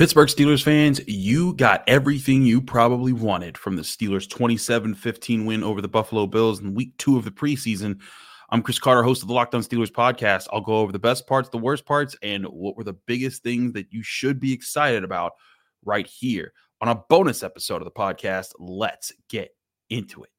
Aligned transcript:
Pittsburgh 0.00 0.28
Steelers 0.30 0.62
fans, 0.62 0.98
you 1.06 1.52
got 1.52 1.84
everything 1.86 2.42
you 2.42 2.62
probably 2.62 3.12
wanted 3.12 3.58
from 3.58 3.76
the 3.76 3.82
Steelers' 3.82 4.26
27 4.26 4.94
15 4.94 5.44
win 5.44 5.62
over 5.62 5.82
the 5.82 5.88
Buffalo 5.88 6.26
Bills 6.26 6.60
in 6.60 6.72
week 6.72 6.96
two 6.96 7.18
of 7.18 7.24
the 7.26 7.30
preseason. 7.30 8.00
I'm 8.48 8.62
Chris 8.62 8.78
Carter, 8.78 9.02
host 9.02 9.20
of 9.20 9.28
the 9.28 9.34
Locked 9.34 9.54
On 9.54 9.60
Steelers 9.60 9.92
podcast. 9.92 10.46
I'll 10.54 10.62
go 10.62 10.78
over 10.78 10.90
the 10.90 10.98
best 10.98 11.26
parts, 11.26 11.50
the 11.50 11.58
worst 11.58 11.84
parts, 11.84 12.16
and 12.22 12.46
what 12.46 12.78
were 12.78 12.84
the 12.84 12.96
biggest 13.06 13.42
things 13.42 13.74
that 13.74 13.92
you 13.92 14.02
should 14.02 14.40
be 14.40 14.54
excited 14.54 15.04
about 15.04 15.32
right 15.84 16.06
here 16.06 16.54
on 16.80 16.88
a 16.88 16.94
bonus 17.10 17.42
episode 17.42 17.82
of 17.82 17.84
the 17.84 17.90
podcast. 17.90 18.52
Let's 18.58 19.12
get 19.28 19.50
into 19.90 20.22
it. 20.22 20.30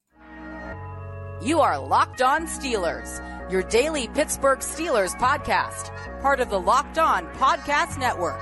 You 1.46 1.60
are 1.62 1.78
Locked 1.78 2.24
On 2.24 2.48
Steelers, 2.48 3.20
your 3.52 3.64
daily 3.64 4.08
Pittsburgh 4.08 4.60
Steelers 4.60 5.14
podcast, 5.20 5.92
part 6.22 6.40
of 6.40 6.50
the 6.50 6.60
Locked 6.60 6.98
On 6.98 7.26
Podcast 7.34 8.00
Network 8.00 8.42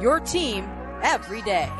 your 0.00 0.20
team 0.20 0.64
every 1.02 1.42
day. 1.42 1.70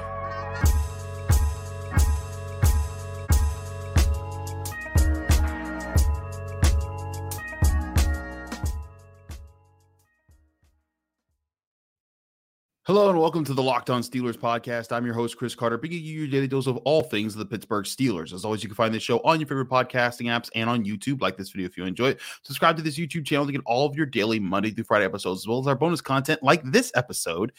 Hello 12.86 13.10
and 13.10 13.18
welcome 13.18 13.44
to 13.44 13.52
the 13.52 13.64
Locked 13.64 13.90
On 13.90 14.00
Steelers 14.00 14.36
podcast. 14.36 14.92
I'm 14.92 15.04
your 15.04 15.14
host, 15.16 15.36
Chris 15.36 15.56
Carter, 15.56 15.76
bringing 15.76 16.04
you 16.04 16.20
your 16.20 16.28
daily 16.28 16.46
dose 16.46 16.68
of 16.68 16.76
all 16.84 17.02
things 17.02 17.34
the 17.34 17.44
Pittsburgh 17.44 17.84
Steelers. 17.84 18.32
As 18.32 18.44
always, 18.44 18.62
you 18.62 18.68
can 18.68 18.76
find 18.76 18.94
this 18.94 19.02
show 19.02 19.18
on 19.24 19.40
your 19.40 19.48
favorite 19.48 19.68
podcasting 19.68 20.26
apps 20.26 20.50
and 20.54 20.70
on 20.70 20.84
YouTube. 20.84 21.20
Like 21.20 21.36
this 21.36 21.50
video 21.50 21.66
if 21.66 21.76
you 21.76 21.84
enjoy 21.84 22.10
it. 22.10 22.20
Subscribe 22.44 22.76
to 22.76 22.84
this 22.84 22.96
YouTube 22.96 23.26
channel 23.26 23.44
to 23.44 23.50
get 23.50 23.60
all 23.66 23.86
of 23.86 23.96
your 23.96 24.06
daily 24.06 24.38
Monday 24.38 24.70
through 24.70 24.84
Friday 24.84 25.04
episodes, 25.04 25.40
as 25.40 25.48
well 25.48 25.58
as 25.58 25.66
our 25.66 25.74
bonus 25.74 26.00
content 26.00 26.44
like 26.44 26.62
this 26.62 26.92
episode. 26.94 27.50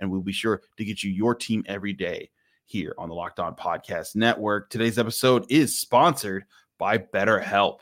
And 0.00 0.10
we'll 0.10 0.20
be 0.20 0.32
sure 0.32 0.60
to 0.76 0.84
get 0.84 1.02
you 1.02 1.10
your 1.10 1.34
team 1.34 1.64
every 1.66 1.94
day 1.94 2.28
here 2.66 2.94
on 2.98 3.08
the 3.08 3.14
Locked 3.14 3.40
On 3.40 3.56
Podcast 3.56 4.16
Network. 4.16 4.68
Today's 4.68 4.98
episode 4.98 5.46
is 5.48 5.78
sponsored 5.78 6.44
by 6.76 6.98
BetterHelp. 6.98 7.78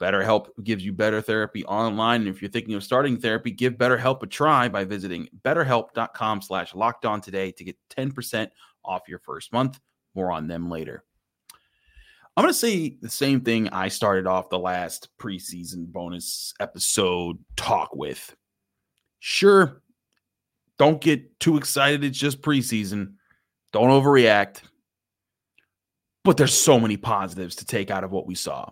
BetterHelp 0.00 0.48
gives 0.62 0.84
you 0.84 0.92
better 0.92 1.20
therapy 1.20 1.64
online. 1.64 2.22
And 2.22 2.30
if 2.30 2.42
you're 2.42 2.50
thinking 2.50 2.74
of 2.74 2.84
starting 2.84 3.18
therapy, 3.18 3.50
give 3.50 3.74
BetterHelp 3.74 4.22
a 4.22 4.26
try 4.26 4.68
by 4.68 4.84
visiting 4.84 5.28
betterhelp.com 5.42 6.42
slash 6.42 6.74
locked 6.74 7.06
on 7.06 7.20
today 7.20 7.52
to 7.52 7.64
get 7.64 7.76
10% 7.96 8.48
off 8.84 9.08
your 9.08 9.18
first 9.18 9.52
month. 9.52 9.80
More 10.14 10.32
on 10.32 10.46
them 10.46 10.70
later. 10.70 11.04
I'm 12.36 12.42
going 12.42 12.52
to 12.52 12.58
say 12.58 12.98
the 13.00 13.08
same 13.08 13.40
thing 13.40 13.70
I 13.70 13.88
started 13.88 14.26
off 14.26 14.50
the 14.50 14.58
last 14.58 15.08
preseason 15.18 15.86
bonus 15.86 16.52
episode 16.60 17.38
talk 17.56 17.96
with. 17.96 18.36
Sure, 19.20 19.80
don't 20.78 21.00
get 21.00 21.40
too 21.40 21.56
excited. 21.56 22.04
It's 22.04 22.18
just 22.18 22.42
preseason. 22.42 23.14
Don't 23.72 23.88
overreact. 23.88 24.60
But 26.24 26.36
there's 26.36 26.54
so 26.54 26.78
many 26.78 26.96
positives 26.96 27.56
to 27.56 27.64
take 27.64 27.90
out 27.90 28.04
of 28.04 28.10
what 28.10 28.26
we 28.26 28.34
saw. 28.34 28.70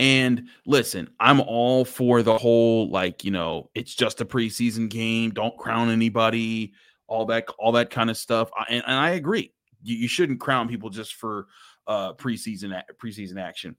And 0.00 0.48
listen, 0.64 1.10
I'm 1.20 1.40
all 1.42 1.84
for 1.84 2.22
the 2.22 2.38
whole 2.38 2.90
like, 2.90 3.22
you 3.22 3.30
know, 3.30 3.68
it's 3.74 3.94
just 3.94 4.22
a 4.22 4.24
preseason 4.24 4.88
game, 4.88 5.30
don't 5.30 5.56
crown 5.58 5.90
anybody, 5.90 6.72
all 7.06 7.26
that 7.26 7.48
all 7.58 7.72
that 7.72 7.90
kind 7.90 8.08
of 8.08 8.16
stuff. 8.16 8.50
And, 8.70 8.82
and 8.86 8.96
I 8.96 9.10
agree. 9.10 9.52
You, 9.82 9.96
you, 9.96 10.08
shouldn't 10.08 10.40
crown 10.40 10.68
people 10.68 10.88
just 10.88 11.16
for 11.16 11.48
uh 11.86 12.14
preseason 12.14 12.80
preseason 12.96 13.38
action. 13.38 13.76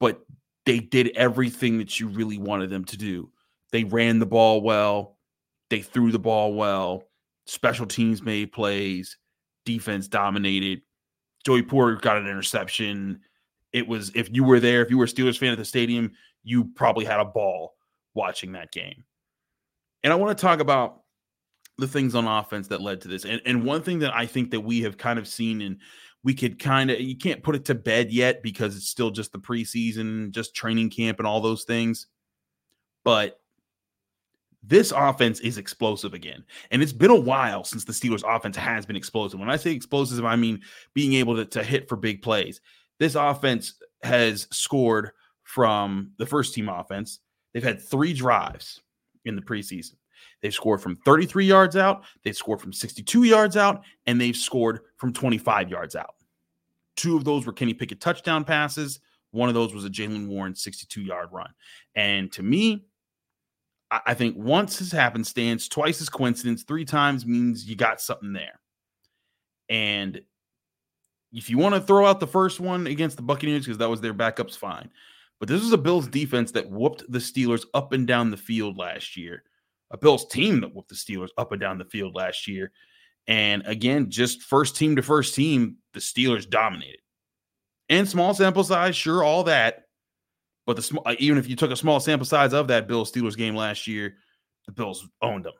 But 0.00 0.20
they 0.64 0.80
did 0.80 1.08
everything 1.14 1.76
that 1.76 2.00
you 2.00 2.08
really 2.08 2.38
wanted 2.38 2.70
them 2.70 2.86
to 2.86 2.96
do. 2.96 3.30
They 3.70 3.84
ran 3.84 4.20
the 4.20 4.26
ball 4.26 4.62
well, 4.62 5.18
they 5.68 5.82
threw 5.82 6.10
the 6.10 6.18
ball 6.18 6.54
well, 6.54 7.02
special 7.46 7.84
teams 7.84 8.22
made 8.22 8.50
plays, 8.50 9.18
defense 9.66 10.08
dominated. 10.08 10.80
Joey 11.44 11.64
Porter 11.64 11.96
got 11.96 12.16
an 12.16 12.26
interception 12.26 13.20
it 13.72 13.86
was 13.86 14.10
if 14.14 14.28
you 14.32 14.44
were 14.44 14.60
there, 14.60 14.82
if 14.82 14.90
you 14.90 14.98
were 14.98 15.04
a 15.04 15.08
Steelers 15.08 15.38
fan 15.38 15.52
at 15.52 15.58
the 15.58 15.64
stadium, 15.64 16.12
you 16.42 16.64
probably 16.64 17.04
had 17.04 17.20
a 17.20 17.24
ball 17.24 17.74
watching 18.14 18.52
that 18.52 18.72
game. 18.72 19.04
And 20.02 20.12
I 20.12 20.16
want 20.16 20.36
to 20.36 20.40
talk 20.40 20.60
about 20.60 21.02
the 21.76 21.86
things 21.86 22.14
on 22.14 22.26
offense 22.26 22.68
that 22.68 22.80
led 22.80 23.00
to 23.02 23.08
this. 23.08 23.24
And, 23.24 23.40
and 23.44 23.64
one 23.64 23.82
thing 23.82 24.00
that 24.00 24.14
I 24.14 24.26
think 24.26 24.50
that 24.50 24.60
we 24.60 24.82
have 24.82 24.96
kind 24.96 25.18
of 25.18 25.28
seen 25.28 25.60
and 25.62 25.78
we 26.24 26.34
could 26.34 26.58
kind 26.58 26.90
of 26.90 27.00
you 27.00 27.16
can't 27.16 27.42
put 27.42 27.54
it 27.54 27.64
to 27.66 27.74
bed 27.74 28.12
yet 28.12 28.42
because 28.42 28.76
it's 28.76 28.88
still 28.88 29.10
just 29.10 29.32
the 29.32 29.38
preseason, 29.38 30.30
just 30.30 30.54
training 30.54 30.90
camp 30.90 31.18
and 31.18 31.26
all 31.26 31.40
those 31.40 31.64
things. 31.64 32.06
But 33.04 33.40
this 34.62 34.92
offense 34.94 35.38
is 35.40 35.56
explosive 35.56 36.14
again. 36.14 36.44
And 36.70 36.82
it's 36.82 36.92
been 36.92 37.10
a 37.10 37.16
while 37.16 37.62
since 37.62 37.84
the 37.84 37.92
Steelers 37.92 38.24
offense 38.26 38.56
has 38.56 38.84
been 38.84 38.96
explosive. 38.96 39.38
When 39.38 39.48
I 39.48 39.56
say 39.56 39.70
explosive, 39.70 40.24
I 40.24 40.36
mean 40.36 40.60
being 40.94 41.14
able 41.14 41.36
to, 41.36 41.44
to 41.44 41.62
hit 41.62 41.88
for 41.88 41.96
big 41.96 42.22
plays 42.22 42.60
this 42.98 43.14
offense 43.14 43.74
has 44.02 44.46
scored 44.50 45.10
from 45.44 46.12
the 46.18 46.26
first 46.26 46.54
team 46.54 46.68
offense. 46.68 47.20
They've 47.52 47.62
had 47.62 47.80
three 47.80 48.12
drives 48.12 48.80
in 49.24 49.36
the 49.36 49.42
preseason. 49.42 49.94
They've 50.42 50.54
scored 50.54 50.80
from 50.80 50.96
33 50.96 51.46
yards 51.46 51.76
out, 51.76 52.04
they've 52.22 52.36
scored 52.36 52.60
from 52.60 52.72
62 52.72 53.24
yards 53.24 53.56
out, 53.56 53.82
and 54.06 54.20
they've 54.20 54.36
scored 54.36 54.80
from 54.96 55.12
25 55.12 55.70
yards 55.70 55.96
out. 55.96 56.14
Two 56.96 57.16
of 57.16 57.24
those 57.24 57.46
were 57.46 57.52
Kenny 57.52 57.74
Pickett 57.74 58.00
touchdown 58.00 58.44
passes. 58.44 59.00
One 59.30 59.48
of 59.48 59.54
those 59.54 59.74
was 59.74 59.84
a 59.84 59.90
Jaylen 59.90 60.26
Warren 60.26 60.54
62 60.54 61.02
yard 61.02 61.28
run. 61.32 61.50
And 61.94 62.32
to 62.32 62.42
me, 62.42 62.86
I 63.90 64.14
think 64.14 64.36
once 64.36 64.78
this 64.78 64.92
happenstance, 64.92 65.68
twice 65.68 66.00
is 66.00 66.08
coincidence, 66.08 66.62
three 66.62 66.84
times 66.84 67.24
means 67.24 67.68
you 67.68 67.74
got 67.74 68.00
something 68.00 68.32
there. 68.32 68.60
And 69.68 70.20
if 71.32 71.50
you 71.50 71.58
want 71.58 71.74
to 71.74 71.80
throw 71.80 72.06
out 72.06 72.20
the 72.20 72.26
first 72.26 72.60
one 72.60 72.86
against 72.86 73.16
the 73.16 73.22
Buccaneers 73.22 73.64
because 73.64 73.78
that 73.78 73.90
was 73.90 74.00
their 74.00 74.14
backups, 74.14 74.56
fine. 74.56 74.90
But 75.38 75.48
this 75.48 75.62
was 75.62 75.72
a 75.72 75.78
Bills 75.78 76.08
defense 76.08 76.52
that 76.52 76.70
whooped 76.70 77.04
the 77.10 77.18
Steelers 77.18 77.64
up 77.74 77.92
and 77.92 78.06
down 78.06 78.30
the 78.30 78.36
field 78.36 78.76
last 78.76 79.16
year. 79.16 79.44
A 79.90 79.96
Bills 79.96 80.26
team 80.26 80.60
that 80.60 80.74
whooped 80.74 80.88
the 80.88 80.94
Steelers 80.94 81.30
up 81.38 81.52
and 81.52 81.60
down 81.60 81.78
the 81.78 81.84
field 81.84 82.14
last 82.14 82.48
year. 82.48 82.72
And 83.26 83.62
again, 83.66 84.10
just 84.10 84.42
first 84.42 84.76
team 84.76 84.96
to 84.96 85.02
first 85.02 85.34
team, 85.34 85.76
the 85.92 86.00
Steelers 86.00 86.48
dominated. 86.48 87.00
And 87.88 88.08
small 88.08 88.34
sample 88.34 88.64
size, 88.64 88.96
sure, 88.96 89.22
all 89.22 89.44
that. 89.44 89.84
But 90.66 90.76
the 90.76 90.82
small, 90.82 91.02
uh, 91.06 91.14
even 91.18 91.38
if 91.38 91.48
you 91.48 91.56
took 91.56 91.70
a 91.70 91.76
small 91.76 92.00
sample 92.00 92.26
size 92.26 92.52
of 92.52 92.68
that 92.68 92.88
Bills 92.88 93.10
Steelers 93.10 93.36
game 93.36 93.54
last 93.54 93.86
year, 93.86 94.16
the 94.66 94.72
Bills 94.72 95.08
owned 95.22 95.44
them. 95.44 95.54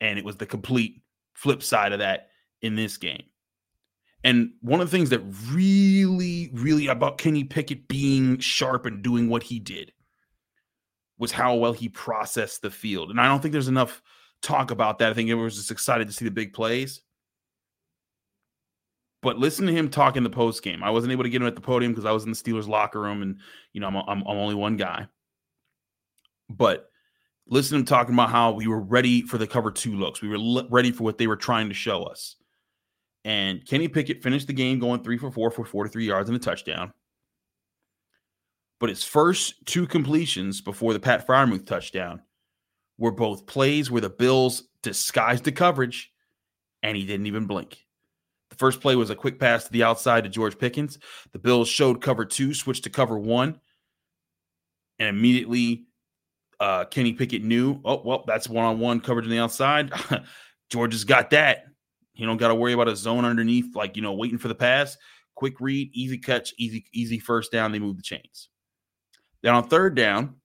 And 0.00 0.18
it 0.18 0.24
was 0.24 0.36
the 0.36 0.46
complete 0.46 1.02
flip 1.34 1.62
side 1.62 1.92
of 1.92 1.98
that 1.98 2.28
in 2.62 2.74
this 2.74 2.96
game. 2.96 3.24
And 4.24 4.52
one 4.60 4.80
of 4.80 4.90
the 4.90 4.96
things 4.96 5.10
that 5.10 5.22
really, 5.50 6.50
really 6.52 6.86
about 6.86 7.18
Kenny 7.18 7.44
Pickett 7.44 7.88
being 7.88 8.38
sharp 8.38 8.86
and 8.86 9.02
doing 9.02 9.28
what 9.28 9.42
he 9.42 9.58
did 9.58 9.92
was 11.18 11.32
how 11.32 11.56
well 11.56 11.72
he 11.72 11.88
processed 11.88 12.62
the 12.62 12.70
field. 12.70 13.10
And 13.10 13.20
I 13.20 13.26
don't 13.26 13.40
think 13.40 13.52
there's 13.52 13.68
enough 13.68 14.00
talk 14.42 14.70
about 14.70 14.98
that. 14.98 15.10
I 15.10 15.14
think 15.14 15.28
everyone 15.28 15.46
was 15.46 15.56
just 15.56 15.70
excited 15.70 16.06
to 16.06 16.12
see 16.12 16.24
the 16.24 16.30
big 16.30 16.52
plays. 16.52 17.00
But 19.22 19.38
listen 19.38 19.66
to 19.66 19.72
him 19.72 19.88
talk 19.88 20.16
in 20.16 20.24
the 20.24 20.30
post 20.30 20.62
game. 20.62 20.82
I 20.82 20.90
wasn't 20.90 21.12
able 21.12 21.22
to 21.22 21.30
get 21.30 21.40
him 21.40 21.46
at 21.46 21.54
the 21.54 21.60
podium 21.60 21.92
because 21.92 22.04
I 22.04 22.10
was 22.10 22.24
in 22.24 22.30
the 22.30 22.36
Steelers 22.36 22.66
locker 22.66 23.00
room, 23.00 23.22
and 23.22 23.38
you 23.72 23.80
know 23.80 23.86
I'm, 23.86 23.96
I'm, 23.96 24.22
I'm 24.26 24.36
only 24.36 24.56
one 24.56 24.76
guy. 24.76 25.06
But 26.50 26.90
listen 27.46 27.76
to 27.76 27.80
him 27.80 27.84
talking 27.84 28.14
about 28.14 28.30
how 28.30 28.50
we 28.50 28.66
were 28.66 28.80
ready 28.80 29.22
for 29.22 29.38
the 29.38 29.46
cover 29.46 29.70
two 29.70 29.94
looks. 29.94 30.20
We 30.20 30.28
were 30.28 30.64
ready 30.70 30.90
for 30.90 31.04
what 31.04 31.18
they 31.18 31.28
were 31.28 31.36
trying 31.36 31.68
to 31.68 31.74
show 31.74 32.02
us. 32.02 32.34
And 33.24 33.64
Kenny 33.64 33.88
Pickett 33.88 34.22
finished 34.22 34.48
the 34.48 34.52
game 34.52 34.78
going 34.78 35.02
three 35.02 35.18
for 35.18 35.30
four 35.30 35.50
for 35.50 35.64
43 35.64 36.04
yards 36.04 36.28
and 36.28 36.36
a 36.36 36.40
touchdown. 36.40 36.92
But 38.80 38.88
his 38.88 39.04
first 39.04 39.64
two 39.64 39.86
completions 39.86 40.60
before 40.60 40.92
the 40.92 41.00
Pat 41.00 41.26
Freiermuth 41.26 41.66
touchdown 41.66 42.22
were 42.98 43.12
both 43.12 43.46
plays 43.46 43.90
where 43.90 44.00
the 44.00 44.10
Bills 44.10 44.64
disguised 44.82 45.44
the 45.44 45.52
coverage 45.52 46.12
and 46.82 46.96
he 46.96 47.06
didn't 47.06 47.26
even 47.26 47.46
blink. 47.46 47.78
The 48.50 48.56
first 48.56 48.80
play 48.80 48.96
was 48.96 49.10
a 49.10 49.14
quick 49.14 49.38
pass 49.38 49.64
to 49.64 49.72
the 49.72 49.84
outside 49.84 50.24
to 50.24 50.30
George 50.30 50.58
Pickens. 50.58 50.98
The 51.32 51.38
Bills 51.38 51.68
showed 51.68 52.02
cover 52.02 52.24
two, 52.24 52.52
switched 52.54 52.84
to 52.84 52.90
cover 52.90 53.18
one, 53.18 53.60
and 54.98 55.08
immediately 55.08 55.86
uh, 56.60 56.84
Kenny 56.84 57.12
Pickett 57.12 57.42
knew, 57.42 57.80
oh, 57.84 58.02
well, 58.04 58.24
that's 58.26 58.48
one 58.48 58.64
on 58.64 58.78
one 58.78 59.00
coverage 59.00 59.24
on 59.24 59.30
the 59.30 59.38
outside. 59.38 59.92
George 60.70 60.92
has 60.92 61.04
got 61.04 61.30
that. 61.30 61.64
You 62.14 62.26
don't 62.26 62.36
got 62.36 62.48
to 62.48 62.54
worry 62.54 62.72
about 62.72 62.88
a 62.88 62.96
zone 62.96 63.24
underneath, 63.24 63.74
like, 63.74 63.96
you 63.96 64.02
know, 64.02 64.12
waiting 64.12 64.38
for 64.38 64.48
the 64.48 64.54
pass. 64.54 64.96
Quick 65.34 65.60
read, 65.60 65.90
easy 65.94 66.18
catch, 66.18 66.52
easy, 66.58 66.84
easy 66.92 67.18
first 67.18 67.50
down. 67.50 67.72
They 67.72 67.78
move 67.78 67.96
the 67.96 68.02
chains. 68.02 68.48
Then 69.42 69.54
on 69.54 69.66
third 69.68 69.94
down, 69.94 70.36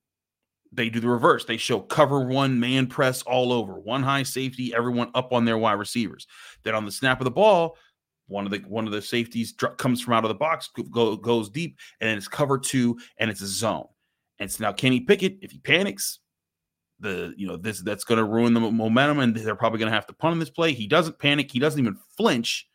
they 0.71 0.89
do 0.89 0.99
the 0.99 1.09
reverse. 1.09 1.45
They 1.45 1.57
show 1.57 1.79
cover 1.79 2.21
one, 2.21 2.59
man 2.59 2.87
press 2.87 3.21
all 3.23 3.51
over, 3.51 3.79
one 3.79 4.03
high 4.03 4.23
safety, 4.23 4.73
everyone 4.73 5.11
up 5.13 5.33
on 5.33 5.45
their 5.45 5.57
wide 5.57 5.73
receivers. 5.73 6.27
Then 6.63 6.75
on 6.75 6.85
the 6.85 6.91
snap 6.91 7.19
of 7.19 7.25
the 7.25 7.31
ball, 7.31 7.77
one 8.27 8.45
of 8.45 8.51
the 8.51 8.59
one 8.67 8.85
of 8.85 8.91
the 8.91 9.01
safeties 9.01 9.53
comes 9.77 10.01
from 10.01 10.13
out 10.13 10.25
of 10.25 10.29
the 10.29 10.35
box, 10.35 10.69
go, 10.91 11.15
goes 11.15 11.49
deep, 11.49 11.77
and 12.01 12.17
it's 12.17 12.27
cover 12.27 12.57
two, 12.57 12.97
and 13.17 13.29
it's 13.29 13.41
a 13.41 13.47
zone. 13.47 13.87
And 14.39 14.51
so 14.51 14.63
now 14.63 14.73
Kenny 14.73 14.99
Pickett, 14.99 15.37
if 15.41 15.51
he 15.51 15.59
panics, 15.59 16.19
the 16.99 17.33
you 17.37 17.47
know 17.47 17.57
this 17.57 17.81
that's 17.81 18.03
going 18.03 18.17
to 18.17 18.23
ruin 18.23 18.53
the 18.53 18.59
momentum, 18.59 19.19
and 19.19 19.35
they're 19.35 19.55
probably 19.55 19.79
going 19.79 19.91
to 19.91 19.95
have 19.95 20.07
to 20.07 20.13
punt 20.13 20.33
on 20.33 20.39
this 20.39 20.49
play. 20.49 20.73
He 20.73 20.87
doesn't 20.87 21.19
panic. 21.19 21.51
He 21.51 21.59
doesn't 21.59 21.79
even 21.79 21.97
flinch. 22.17 22.67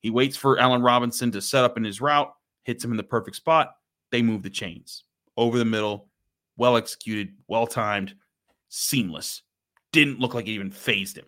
He 0.00 0.10
waits 0.10 0.36
for 0.36 0.58
Allen 0.58 0.82
Robinson 0.82 1.32
to 1.32 1.40
set 1.40 1.64
up 1.64 1.76
in 1.76 1.84
his 1.84 2.00
route, 2.00 2.32
hits 2.62 2.84
him 2.84 2.90
in 2.92 2.96
the 2.96 3.02
perfect 3.02 3.36
spot. 3.36 3.72
They 4.12 4.22
move 4.22 4.42
the 4.42 4.50
chains 4.50 5.04
over 5.36 5.58
the 5.58 5.64
middle, 5.64 6.08
well 6.56 6.76
executed, 6.76 7.34
well 7.48 7.66
timed, 7.66 8.14
seamless. 8.68 9.42
Didn't 9.92 10.20
look 10.20 10.34
like 10.34 10.46
it 10.46 10.52
even 10.52 10.70
fazed 10.70 11.16
him. 11.16 11.26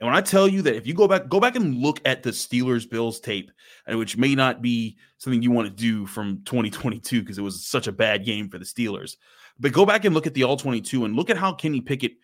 And 0.00 0.08
when 0.08 0.16
I 0.16 0.20
tell 0.20 0.48
you 0.48 0.62
that 0.62 0.74
if 0.74 0.86
you 0.86 0.94
go 0.94 1.06
back, 1.06 1.28
go 1.28 1.38
back 1.40 1.56
and 1.56 1.76
look 1.76 2.00
at 2.04 2.22
the 2.22 2.30
Steelers 2.30 2.88
Bills 2.88 3.20
tape, 3.20 3.50
which 3.88 4.16
may 4.16 4.34
not 4.34 4.60
be 4.60 4.96
something 5.18 5.40
you 5.40 5.50
want 5.50 5.68
to 5.68 5.74
do 5.74 6.04
from 6.06 6.42
2022 6.44 7.20
because 7.20 7.38
it 7.38 7.42
was 7.42 7.64
such 7.64 7.86
a 7.86 7.92
bad 7.92 8.24
game 8.24 8.48
for 8.48 8.58
the 8.58 8.64
Steelers. 8.64 9.16
But 9.58 9.72
go 9.72 9.86
back 9.86 10.04
and 10.04 10.14
look 10.14 10.26
at 10.26 10.34
the 10.34 10.44
all 10.44 10.56
22 10.56 11.04
and 11.04 11.14
look 11.14 11.30
at 11.30 11.36
how 11.36 11.52
Kenny 11.52 11.80
Pickett 11.80 12.16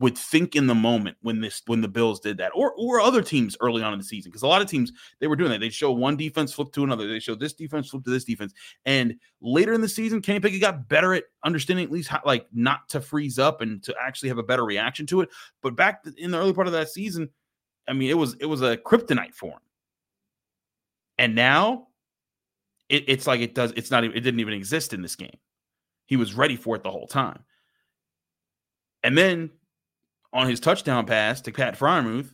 would 0.00 0.16
think 0.16 0.56
in 0.56 0.66
the 0.66 0.74
moment 0.74 1.18
when 1.20 1.42
this 1.42 1.62
when 1.66 1.82
the 1.82 1.88
Bills 1.88 2.20
did 2.20 2.38
that, 2.38 2.52
or 2.54 2.72
or 2.78 3.00
other 3.00 3.22
teams 3.22 3.56
early 3.60 3.82
on 3.82 3.92
in 3.92 3.98
the 3.98 4.04
season, 4.04 4.30
because 4.30 4.42
a 4.42 4.46
lot 4.46 4.62
of 4.62 4.68
teams 4.68 4.92
they 5.20 5.26
were 5.26 5.36
doing 5.36 5.50
that. 5.50 5.60
They 5.60 5.68
show 5.68 5.92
one 5.92 6.16
defense 6.16 6.52
flip 6.52 6.72
to 6.72 6.84
another. 6.84 7.06
They 7.06 7.20
show 7.20 7.34
this 7.34 7.52
defense 7.52 7.90
flip 7.90 8.04
to 8.04 8.10
this 8.10 8.24
defense, 8.24 8.54
and 8.86 9.14
later 9.42 9.74
in 9.74 9.82
the 9.82 9.88
season, 9.88 10.22
Kenny 10.22 10.40
Pickett 10.40 10.60
got 10.60 10.88
better 10.88 11.14
at 11.14 11.24
understanding 11.44 11.84
at 11.84 11.92
least 11.92 12.08
how, 12.08 12.22
like 12.24 12.46
not 12.52 12.88
to 12.88 13.00
freeze 13.00 13.38
up 13.38 13.60
and 13.60 13.82
to 13.82 13.94
actually 14.00 14.30
have 14.30 14.38
a 14.38 14.42
better 14.42 14.64
reaction 14.64 15.06
to 15.06 15.20
it. 15.20 15.28
But 15.62 15.76
back 15.76 16.02
in 16.16 16.30
the 16.30 16.38
early 16.38 16.54
part 16.54 16.66
of 16.66 16.72
that 16.72 16.88
season, 16.88 17.28
I 17.86 17.92
mean, 17.92 18.10
it 18.10 18.16
was 18.16 18.36
it 18.40 18.46
was 18.46 18.62
a 18.62 18.78
kryptonite 18.78 19.34
for 19.34 19.50
him, 19.50 19.60
and 21.18 21.34
now 21.34 21.88
it, 22.88 23.04
it's 23.06 23.26
like 23.26 23.40
it 23.40 23.54
does. 23.54 23.72
It's 23.76 23.90
not. 23.90 24.04
It 24.04 24.12
didn't 24.12 24.40
even 24.40 24.54
exist 24.54 24.94
in 24.94 25.02
this 25.02 25.14
game. 25.14 25.38
He 26.06 26.16
was 26.16 26.34
ready 26.34 26.56
for 26.56 26.74
it 26.74 26.82
the 26.82 26.90
whole 26.90 27.06
time. 27.06 27.44
And 29.02 29.16
then 29.16 29.50
on 30.32 30.48
his 30.48 30.60
touchdown 30.60 31.06
pass 31.06 31.40
to 31.42 31.52
Pat 31.52 31.78
Freiermuth, 31.78 32.32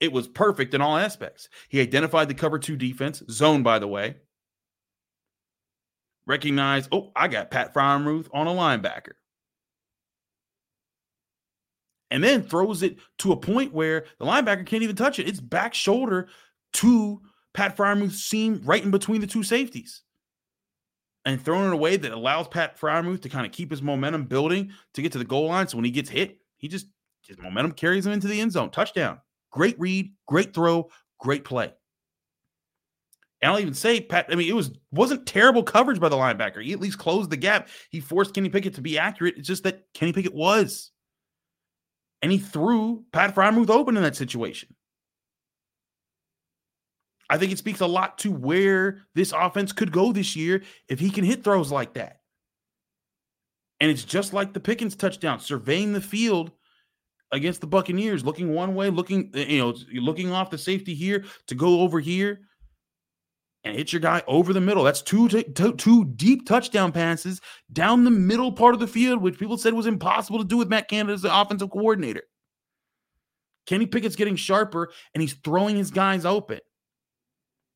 it 0.00 0.12
was 0.12 0.28
perfect 0.28 0.74
in 0.74 0.80
all 0.80 0.96
aspects. 0.96 1.48
He 1.68 1.80
identified 1.80 2.28
the 2.28 2.34
cover 2.34 2.58
two 2.58 2.76
defense, 2.76 3.22
zone, 3.30 3.62
by 3.62 3.78
the 3.78 3.88
way. 3.88 4.16
Recognized, 6.26 6.88
oh, 6.92 7.12
I 7.16 7.28
got 7.28 7.50
Pat 7.50 7.72
Freiermuth 7.72 8.28
on 8.32 8.46
a 8.46 8.50
linebacker. 8.50 9.12
And 12.10 12.22
then 12.22 12.42
throws 12.42 12.82
it 12.82 12.98
to 13.18 13.32
a 13.32 13.36
point 13.36 13.72
where 13.72 14.04
the 14.18 14.26
linebacker 14.26 14.66
can't 14.66 14.82
even 14.82 14.96
touch 14.96 15.18
it. 15.18 15.26
It's 15.26 15.40
back 15.40 15.72
shoulder 15.72 16.28
to 16.74 17.22
Pat 17.54 17.76
Freiermuth's 17.76 18.22
seam 18.22 18.60
right 18.64 18.82
in 18.82 18.90
between 18.90 19.20
the 19.20 19.26
two 19.26 19.42
safeties 19.42 20.02
and 21.24 21.40
throwing 21.40 21.68
it 21.68 21.74
away 21.74 21.96
that 21.96 22.12
allows 22.12 22.48
Pat 22.48 22.78
Freiermuth 22.78 23.22
to 23.22 23.28
kind 23.28 23.46
of 23.46 23.52
keep 23.52 23.70
his 23.70 23.82
momentum 23.82 24.24
building 24.24 24.72
to 24.94 25.02
get 25.02 25.12
to 25.12 25.18
the 25.18 25.24
goal 25.24 25.46
line. 25.46 25.68
So 25.68 25.76
when 25.76 25.84
he 25.84 25.90
gets 25.90 26.10
hit, 26.10 26.38
he 26.56 26.68
just 26.68 26.86
his 27.26 27.38
momentum 27.38 27.72
carries 27.72 28.06
him 28.06 28.12
into 28.12 28.28
the 28.28 28.40
end 28.40 28.52
zone. 28.52 28.70
Touchdown. 28.70 29.20
Great 29.50 29.78
read, 29.78 30.12
great 30.26 30.54
throw, 30.54 30.88
great 31.18 31.44
play. 31.44 31.72
And 33.40 33.50
I'll 33.50 33.58
even 33.58 33.74
say, 33.74 34.00
Pat, 34.00 34.26
I 34.30 34.36
mean, 34.36 34.48
it 34.48 34.54
was 34.54 34.70
wasn't 34.92 35.26
terrible 35.26 35.64
coverage 35.64 35.98
by 35.98 36.08
the 36.08 36.16
linebacker. 36.16 36.62
He 36.62 36.72
at 36.72 36.80
least 36.80 36.98
closed 36.98 37.28
the 37.28 37.36
gap. 37.36 37.68
He 37.90 38.00
forced 38.00 38.34
Kenny 38.34 38.48
Pickett 38.48 38.74
to 38.74 38.80
be 38.80 38.98
accurate. 38.98 39.34
It's 39.36 39.48
just 39.48 39.64
that 39.64 39.84
Kenny 39.94 40.12
Pickett 40.12 40.34
was. 40.34 40.92
And 42.22 42.30
he 42.30 42.38
threw 42.38 43.04
Pat 43.12 43.34
Freiermuth 43.34 43.68
open 43.68 43.96
in 43.96 44.04
that 44.04 44.14
situation. 44.14 44.74
I 47.28 47.38
think 47.38 47.50
it 47.50 47.58
speaks 47.58 47.80
a 47.80 47.86
lot 47.86 48.18
to 48.18 48.30
where 48.30 49.00
this 49.14 49.32
offense 49.32 49.72
could 49.72 49.90
go 49.90 50.12
this 50.12 50.36
year 50.36 50.62
if 50.88 51.00
he 51.00 51.10
can 51.10 51.24
hit 51.24 51.42
throws 51.42 51.72
like 51.72 51.94
that. 51.94 52.20
And 53.80 53.90
it's 53.90 54.04
just 54.04 54.32
like 54.32 54.52
the 54.52 54.60
Pickens 54.60 54.94
touchdown, 54.94 55.40
surveying 55.40 55.92
the 55.92 56.00
field 56.00 56.52
against 57.32 57.60
the 57.60 57.66
Buccaneers, 57.66 58.24
looking 58.24 58.54
one 58.54 58.74
way, 58.74 58.90
looking 58.90 59.30
you 59.34 59.58
know, 59.58 59.74
looking 59.94 60.30
off 60.30 60.50
the 60.50 60.58
safety 60.58 60.94
here 60.94 61.24
to 61.46 61.54
go 61.54 61.80
over 61.80 61.98
here 61.98 62.40
and 63.64 63.76
hit 63.76 63.92
your 63.92 64.00
guy 64.00 64.22
over 64.26 64.52
the 64.52 64.60
middle. 64.60 64.84
That's 64.84 65.02
two, 65.02 65.28
t- 65.28 65.44
t- 65.44 65.72
two 65.72 66.04
deep 66.04 66.46
touchdown 66.46 66.92
passes 66.92 67.40
down 67.72 68.04
the 68.04 68.10
middle 68.10 68.52
part 68.52 68.74
of 68.74 68.80
the 68.80 68.86
field, 68.86 69.22
which 69.22 69.38
people 69.38 69.56
said 69.56 69.72
was 69.72 69.86
impossible 69.86 70.38
to 70.38 70.44
do 70.44 70.56
with 70.56 70.68
Matt 70.68 70.88
Canada 70.88 71.14
as 71.14 71.22
the 71.22 71.40
offensive 71.40 71.70
coordinator. 71.70 72.22
Kenny 73.66 73.86
Pickett's 73.86 74.16
getting 74.16 74.36
sharper 74.36 74.92
and 75.14 75.22
he's 75.22 75.34
throwing 75.34 75.76
his 75.76 75.90
guys 75.90 76.24
open. 76.24 76.58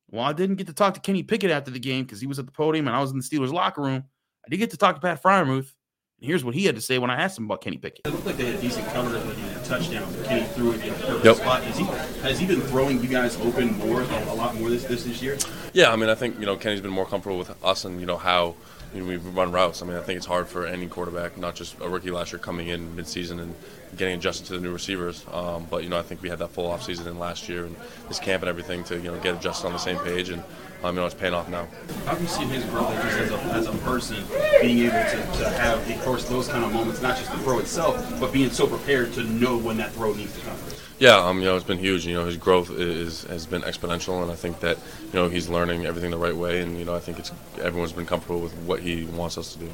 Well, 0.09 0.23
I 0.23 0.33
didn't 0.33 0.57
get 0.57 0.67
to 0.67 0.73
talk 0.73 0.93
to 0.93 0.99
Kenny 0.99 1.23
Pickett 1.23 1.51
after 1.51 1.71
the 1.71 1.79
game 1.79 2.03
because 2.03 2.21
he 2.21 2.27
was 2.27 2.39
at 2.39 2.45
the 2.45 2.51
podium 2.51 2.87
and 2.87 2.95
I 2.95 3.01
was 3.01 3.11
in 3.11 3.17
the 3.17 3.23
Steelers 3.23 3.51
locker 3.51 3.81
room. 3.81 4.03
I 4.45 4.49
did 4.49 4.57
get 4.57 4.71
to 4.71 4.77
talk 4.77 4.95
to 4.95 5.01
Pat 5.01 5.21
Freiermuth. 5.21 5.73
And 6.19 6.27
here's 6.27 6.43
what 6.43 6.55
he 6.55 6.65
had 6.65 6.73
to 6.75 6.81
say 6.81 6.97
when 6.97 7.11
I 7.11 7.21
asked 7.21 7.37
him 7.37 7.45
about 7.45 7.61
Kenny 7.61 7.77
Pickett. 7.77 8.07
It 8.07 8.09
looked 8.09 8.25
like 8.25 8.37
they 8.37 8.51
had 8.51 8.59
decent 8.59 8.87
coverage 8.87 9.23
with 9.23 9.61
a 9.61 9.69
touchdown. 9.69 10.11
Kenny 10.23 10.45
threw 10.47 10.71
it 10.71 10.83
in 10.83 10.89
a 10.89 10.97
perfect 10.97 11.25
yep. 11.25 11.35
spot. 11.35 11.63
Has 11.63 11.77
he, 11.77 11.83
has 12.21 12.39
he 12.39 12.47
been 12.47 12.61
throwing 12.61 13.03
you 13.03 13.07
guys 13.07 13.39
open 13.41 13.77
more, 13.77 14.01
a 14.01 14.33
lot 14.33 14.55
more 14.55 14.71
this, 14.71 14.83
this 14.85 15.03
this 15.03 15.21
year? 15.21 15.37
Yeah, 15.73 15.91
I 15.91 15.95
mean, 15.95 16.09
I 16.09 16.15
think 16.15 16.39
you 16.39 16.47
know 16.47 16.57
Kenny's 16.57 16.81
been 16.81 16.89
more 16.89 17.05
comfortable 17.05 17.37
with 17.37 17.63
us 17.63 17.85
and 17.85 17.99
you 17.99 18.07
know 18.07 18.17
how 18.17 18.55
you 18.93 19.01
know, 19.01 19.07
we 19.07 19.17
run 19.17 19.51
routes. 19.51 19.81
I 19.81 19.85
mean, 19.85 19.97
I 19.97 20.01
think 20.01 20.17
it's 20.17 20.25
hard 20.25 20.47
for 20.47 20.65
any 20.65 20.87
quarterback, 20.87 21.37
not 21.37 21.55
just 21.55 21.79
a 21.81 21.89
rookie 21.89 22.11
last 22.11 22.31
year 22.31 22.39
coming 22.39 22.67
in 22.69 22.95
midseason 22.95 23.41
and 23.41 23.53
getting 23.95 24.15
adjusted 24.15 24.45
to 24.47 24.53
the 24.53 24.59
new 24.59 24.71
receivers. 24.71 25.25
Um, 25.31 25.67
but 25.69 25.83
you 25.83 25.89
know, 25.89 25.97
I 25.97 26.01
think 26.01 26.21
we 26.21 26.29
had 26.29 26.39
that 26.39 26.49
full 26.49 26.69
off 26.69 26.83
season 26.83 27.07
in 27.07 27.19
last 27.19 27.47
year 27.49 27.65
and 27.65 27.75
this 28.07 28.19
camp 28.19 28.43
and 28.43 28.49
everything 28.49 28.83
to 28.85 28.95
you 28.97 29.11
know 29.11 29.19
get 29.19 29.35
adjusted 29.35 29.67
on 29.67 29.73
the 29.73 29.79
same 29.79 29.97
page, 29.99 30.29
and 30.29 30.43
um, 30.83 30.95
you 30.95 31.01
know 31.01 31.05
it's 31.05 31.15
paying 31.15 31.33
off 31.33 31.49
now. 31.49 31.67
How 32.05 32.13
have 32.13 32.21
you 32.21 32.27
seen 32.27 32.47
his 32.49 32.63
growth 32.65 32.93
just 33.01 33.17
as 33.17 33.31
a, 33.31 33.39
as 33.53 33.67
a 33.67 33.73
person, 33.79 34.23
being 34.61 34.79
able 34.79 34.91
to, 34.91 35.39
to 35.39 35.49
have, 35.49 35.89
of 35.89 36.01
course, 36.03 36.27
those 36.27 36.47
kind 36.47 36.63
of 36.63 36.73
moments, 36.73 37.01
not 37.01 37.17
just 37.17 37.31
the 37.31 37.37
throw 37.39 37.59
itself, 37.59 38.19
but 38.19 38.31
being 38.31 38.49
so 38.49 38.67
prepared 38.67 39.13
to 39.13 39.23
know 39.23 39.57
when 39.57 39.77
that 39.77 39.91
throw 39.91 40.13
needs 40.13 40.33
to 40.37 40.45
come? 40.45 40.57
Yeah, 40.99 41.17
um, 41.17 41.39
you 41.39 41.45
know, 41.45 41.55
it's 41.55 41.65
been 41.65 41.77
huge. 41.77 42.07
You 42.07 42.15
know, 42.15 42.25
his 42.25 42.37
growth 42.37 42.71
is 42.71 43.23
has 43.25 43.45
been 43.45 43.61
exponential, 43.61 44.23
and 44.23 44.31
I 44.31 44.35
think 44.35 44.59
that 44.61 44.77
you 45.05 45.13
know 45.13 45.29
he's 45.29 45.47
learning 45.47 45.85
everything 45.85 46.09
the 46.09 46.17
right 46.17 46.35
way, 46.35 46.61
and 46.61 46.77
you 46.77 46.85
know, 46.85 46.95
I 46.95 46.99
think 46.99 47.19
it's 47.19 47.31
everyone's 47.61 47.91
been 47.91 48.07
comfortable 48.07 48.39
with 48.39 48.55
what 48.59 48.79
he 48.79 49.05
wants 49.05 49.37
us 49.37 49.53
to 49.53 49.59
do. 49.59 49.69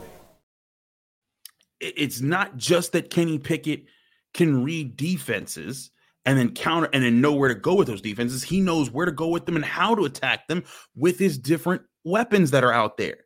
It's 1.79 2.19
not 2.19 2.57
just 2.57 2.91
that 2.91 3.09
Kenny 3.09 3.37
Pickett 3.37 3.85
can 4.33 4.63
read 4.63 4.97
defenses 4.97 5.91
and 6.25 6.37
then 6.37 6.53
counter 6.53 6.89
and 6.93 7.03
then 7.03 7.21
know 7.21 7.33
where 7.33 7.49
to 7.49 7.55
go 7.55 7.75
with 7.75 7.87
those 7.87 8.01
defenses. 8.01 8.43
He 8.43 8.59
knows 8.59 8.89
where 8.89 9.05
to 9.05 9.11
go 9.11 9.27
with 9.27 9.45
them 9.45 9.55
and 9.55 9.65
how 9.65 9.95
to 9.95 10.05
attack 10.05 10.47
them 10.47 10.63
with 10.95 11.19
his 11.19 11.37
different 11.37 11.83
weapons 12.03 12.51
that 12.51 12.63
are 12.63 12.71
out 12.71 12.97
there. 12.97 13.17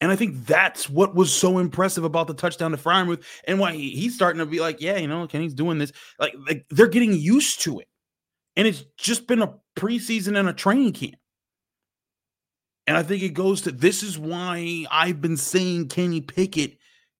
And 0.00 0.10
I 0.10 0.16
think 0.16 0.46
that's 0.46 0.88
what 0.88 1.14
was 1.14 1.32
so 1.32 1.58
impressive 1.58 2.04
about 2.04 2.26
the 2.26 2.34
touchdown 2.34 2.70
to 2.70 2.78
Freiermuth 2.78 3.22
and 3.46 3.58
why 3.58 3.72
he, 3.72 3.90
he's 3.90 4.14
starting 4.14 4.38
to 4.38 4.46
be 4.46 4.60
like, 4.60 4.80
yeah, 4.80 4.96
you 4.96 5.06
know, 5.06 5.26
Kenny's 5.26 5.52
doing 5.52 5.78
this. 5.78 5.92
Like, 6.18 6.34
like 6.48 6.64
they're 6.70 6.88
getting 6.88 7.12
used 7.12 7.60
to 7.62 7.80
it. 7.80 7.88
And 8.56 8.66
it's 8.66 8.84
just 8.96 9.26
been 9.26 9.42
a 9.42 9.54
preseason 9.76 10.38
and 10.38 10.48
a 10.48 10.54
training 10.54 10.92
camp. 10.92 11.16
And 12.86 12.96
I 12.96 13.02
think 13.02 13.22
it 13.22 13.34
goes 13.34 13.60
to 13.62 13.72
this 13.72 14.02
is 14.02 14.18
why 14.18 14.86
I've 14.90 15.20
been 15.20 15.36
saying 15.36 15.88
Kenny 15.88 16.20
Pickett 16.22 16.78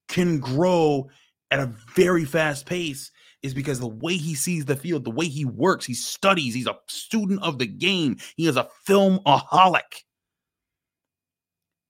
can 0.09 0.41
grow 0.41 1.09
at 1.51 1.61
a 1.61 1.73
very 1.95 2.25
fast 2.25 2.67
pace 2.67 3.11
is 3.43 3.55
because 3.55 3.79
the 3.79 3.89
way 3.89 4.17
he 4.17 4.35
sees 4.35 4.65
the 4.65 4.77
field, 4.77 5.05
the 5.05 5.11
way 5.11 5.27
he 5.27 5.45
works, 5.45 5.87
he 5.87 5.95
studies, 5.95 6.55
he's 6.55 6.67
a 6.67 6.77
student 6.89 7.43
of 7.43 7.59
the 7.59 7.67
game. 7.67 8.17
He 8.37 8.47
is 8.47 8.57
a 8.57 8.69
filmaholic 8.87 10.03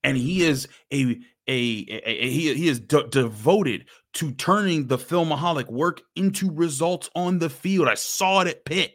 and 0.03 0.17
he 0.17 0.43
is 0.43 0.69
a 0.93 1.19
a, 1.49 1.85
a, 1.89 2.11
a 2.11 2.31
he, 2.31 2.55
he 2.55 2.69
is 2.69 2.81
de- 2.81 3.09
devoted 3.09 3.87
to 4.15 4.33
turning 4.33 4.87
the 4.87 4.99
filmaholic 4.99 5.69
work 5.71 6.03
into 6.17 6.51
results 6.51 7.11
on 7.15 7.39
the 7.39 7.51
field. 7.51 7.89
I 7.89 7.95
saw 7.95 8.41
it 8.41 8.49
at 8.49 8.65
Pitt. 8.65 8.93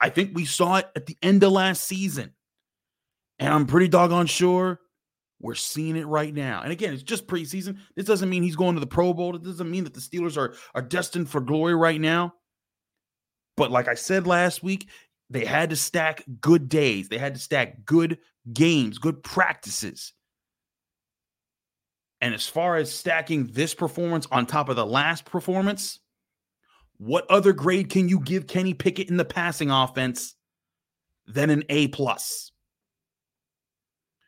I 0.00 0.10
think 0.10 0.32
we 0.34 0.44
saw 0.44 0.76
it 0.76 0.90
at 0.96 1.06
the 1.06 1.16
end 1.22 1.42
of 1.42 1.52
last 1.52 1.84
season. 1.84 2.32
And 3.38 3.52
I'm 3.52 3.66
pretty 3.66 3.88
doggone 3.88 4.26
sure 4.26 4.80
we're 5.40 5.54
seeing 5.54 5.96
it 5.96 6.06
right 6.06 6.32
now. 6.32 6.62
And 6.62 6.72
again, 6.72 6.94
it's 6.94 7.02
just 7.02 7.26
preseason. 7.26 7.78
This 7.96 8.06
doesn't 8.06 8.30
mean 8.30 8.42
he's 8.42 8.56
going 8.56 8.74
to 8.74 8.80
the 8.80 8.86
Pro 8.86 9.12
Bowl. 9.12 9.34
It 9.36 9.42
doesn't 9.42 9.70
mean 9.70 9.84
that 9.84 9.94
the 9.94 10.00
Steelers 10.00 10.36
are, 10.36 10.54
are 10.74 10.82
destined 10.82 11.28
for 11.28 11.40
glory 11.40 11.74
right 11.74 12.00
now. 12.00 12.34
But 13.56 13.70
like 13.70 13.88
I 13.88 13.94
said 13.94 14.26
last 14.26 14.62
week, 14.62 14.88
they 15.30 15.44
had 15.44 15.70
to 15.70 15.76
stack 15.76 16.24
good 16.40 16.68
days. 16.68 17.08
They 17.08 17.18
had 17.18 17.34
to 17.34 17.40
stack 17.40 17.84
good 17.84 18.18
games, 18.52 18.98
good 18.98 19.22
practices. 19.22 20.12
And 22.20 22.34
as 22.34 22.46
far 22.46 22.76
as 22.76 22.92
stacking 22.92 23.48
this 23.52 23.74
performance 23.74 24.26
on 24.32 24.46
top 24.46 24.68
of 24.68 24.76
the 24.76 24.86
last 24.86 25.24
performance, 25.24 26.00
what 26.96 27.30
other 27.30 27.52
grade 27.52 27.90
can 27.90 28.08
you 28.08 28.20
give 28.20 28.46
Kenny 28.46 28.72
Pickett 28.72 29.10
in 29.10 29.16
the 29.16 29.24
passing 29.24 29.70
offense 29.70 30.34
than 31.26 31.50
an 31.50 31.64
A 31.68 31.88
plus? 31.88 32.50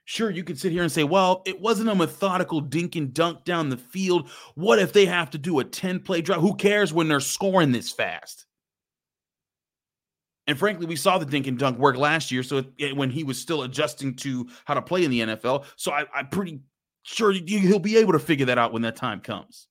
Sure, 0.04 0.30
you 0.30 0.44
could 0.44 0.58
sit 0.58 0.72
here 0.72 0.82
and 0.82 0.92
say, 0.92 1.04
well, 1.04 1.42
it 1.46 1.60
wasn't 1.60 1.88
a 1.88 1.94
methodical 1.94 2.60
dink 2.60 2.94
and 2.94 3.12
dunk 3.12 3.44
down 3.44 3.70
the 3.70 3.76
field. 3.76 4.30
What 4.54 4.78
if 4.78 4.92
they 4.92 5.06
have 5.06 5.30
to 5.30 5.38
do 5.38 5.58
a 5.58 5.64
10 5.64 6.00
play 6.00 6.20
drive? 6.20 6.40
Who 6.40 6.54
cares 6.54 6.92
when 6.92 7.08
they're 7.08 7.18
scoring 7.18 7.72
this 7.72 7.90
fast? 7.90 8.46
And 10.46 10.58
frankly, 10.58 10.86
we 10.86 10.96
saw 10.96 11.18
the 11.18 11.26
dink 11.26 11.46
and 11.46 11.58
dunk 11.58 11.78
work 11.78 11.96
last 11.96 12.30
year. 12.30 12.42
So 12.42 12.64
it, 12.78 12.96
when 12.96 13.10
he 13.10 13.24
was 13.24 13.38
still 13.38 13.62
adjusting 13.62 14.14
to 14.16 14.48
how 14.64 14.74
to 14.74 14.82
play 14.82 15.04
in 15.04 15.10
the 15.10 15.20
NFL, 15.20 15.64
so 15.76 15.92
I, 15.92 16.04
am 16.14 16.28
pretty 16.28 16.60
sure 17.02 17.32
he'll 17.32 17.78
be 17.78 17.96
able 17.96 18.12
to 18.12 18.18
figure 18.18 18.46
that 18.46 18.58
out 18.58 18.72
when 18.72 18.82
that 18.82 18.96
time 18.96 19.20
comes. 19.20 19.66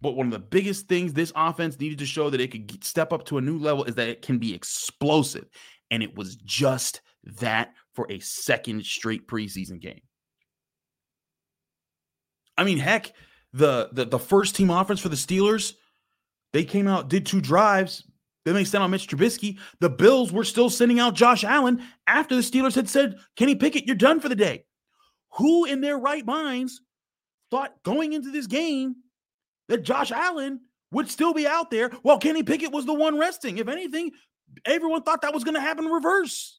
But 0.00 0.12
one 0.12 0.26
of 0.26 0.32
the 0.32 0.38
biggest 0.38 0.86
things 0.86 1.12
this 1.12 1.32
offense 1.34 1.78
needed 1.80 1.98
to 1.98 2.06
show 2.06 2.30
that 2.30 2.40
it 2.40 2.52
could 2.52 2.84
step 2.84 3.12
up 3.12 3.24
to 3.26 3.38
a 3.38 3.40
new 3.40 3.58
level 3.58 3.84
is 3.84 3.96
that 3.96 4.08
it 4.08 4.22
can 4.22 4.38
be 4.38 4.54
explosive. 4.54 5.46
And 5.90 6.02
it 6.02 6.14
was 6.14 6.36
just 6.36 7.00
that 7.40 7.72
for 7.94 8.06
a 8.10 8.20
second 8.20 8.84
straight 8.84 9.26
preseason 9.26 9.80
game. 9.80 10.00
I 12.56 12.64
mean, 12.64 12.78
heck, 12.78 13.12
the 13.52 13.88
the, 13.92 14.04
the 14.04 14.18
first 14.18 14.54
team 14.54 14.70
offense 14.70 15.00
for 15.00 15.08
the 15.08 15.16
Steelers, 15.16 15.74
they 16.52 16.64
came 16.64 16.86
out, 16.86 17.08
did 17.08 17.26
two 17.26 17.40
drives. 17.40 18.04
Then 18.48 18.54
they 18.54 18.64
sent 18.64 18.82
out 18.82 18.88
Mitch 18.88 19.06
Trubisky. 19.06 19.58
The 19.80 19.90
Bills 19.90 20.32
were 20.32 20.42
still 20.42 20.70
sending 20.70 20.98
out 20.98 21.14
Josh 21.14 21.44
Allen 21.44 21.82
after 22.06 22.34
the 22.34 22.40
Steelers 22.40 22.74
had 22.74 22.88
said, 22.88 23.18
Kenny 23.36 23.54
Pickett, 23.54 23.84
you're 23.84 23.94
done 23.94 24.20
for 24.20 24.30
the 24.30 24.34
day. 24.34 24.64
Who 25.34 25.66
in 25.66 25.82
their 25.82 25.98
right 25.98 26.24
minds 26.24 26.80
thought 27.50 27.82
going 27.82 28.14
into 28.14 28.30
this 28.30 28.46
game 28.46 28.96
that 29.68 29.82
Josh 29.82 30.10
Allen 30.10 30.60
would 30.92 31.10
still 31.10 31.34
be 31.34 31.46
out 31.46 31.70
there 31.70 31.90
while 32.00 32.16
Kenny 32.16 32.42
Pickett 32.42 32.72
was 32.72 32.86
the 32.86 32.94
one 32.94 33.18
resting. 33.18 33.58
If 33.58 33.68
anything, 33.68 34.12
everyone 34.64 35.02
thought 35.02 35.20
that 35.20 35.34
was 35.34 35.44
going 35.44 35.56
to 35.56 35.60
happen 35.60 35.84
in 35.84 35.90
reverse. 35.92 36.58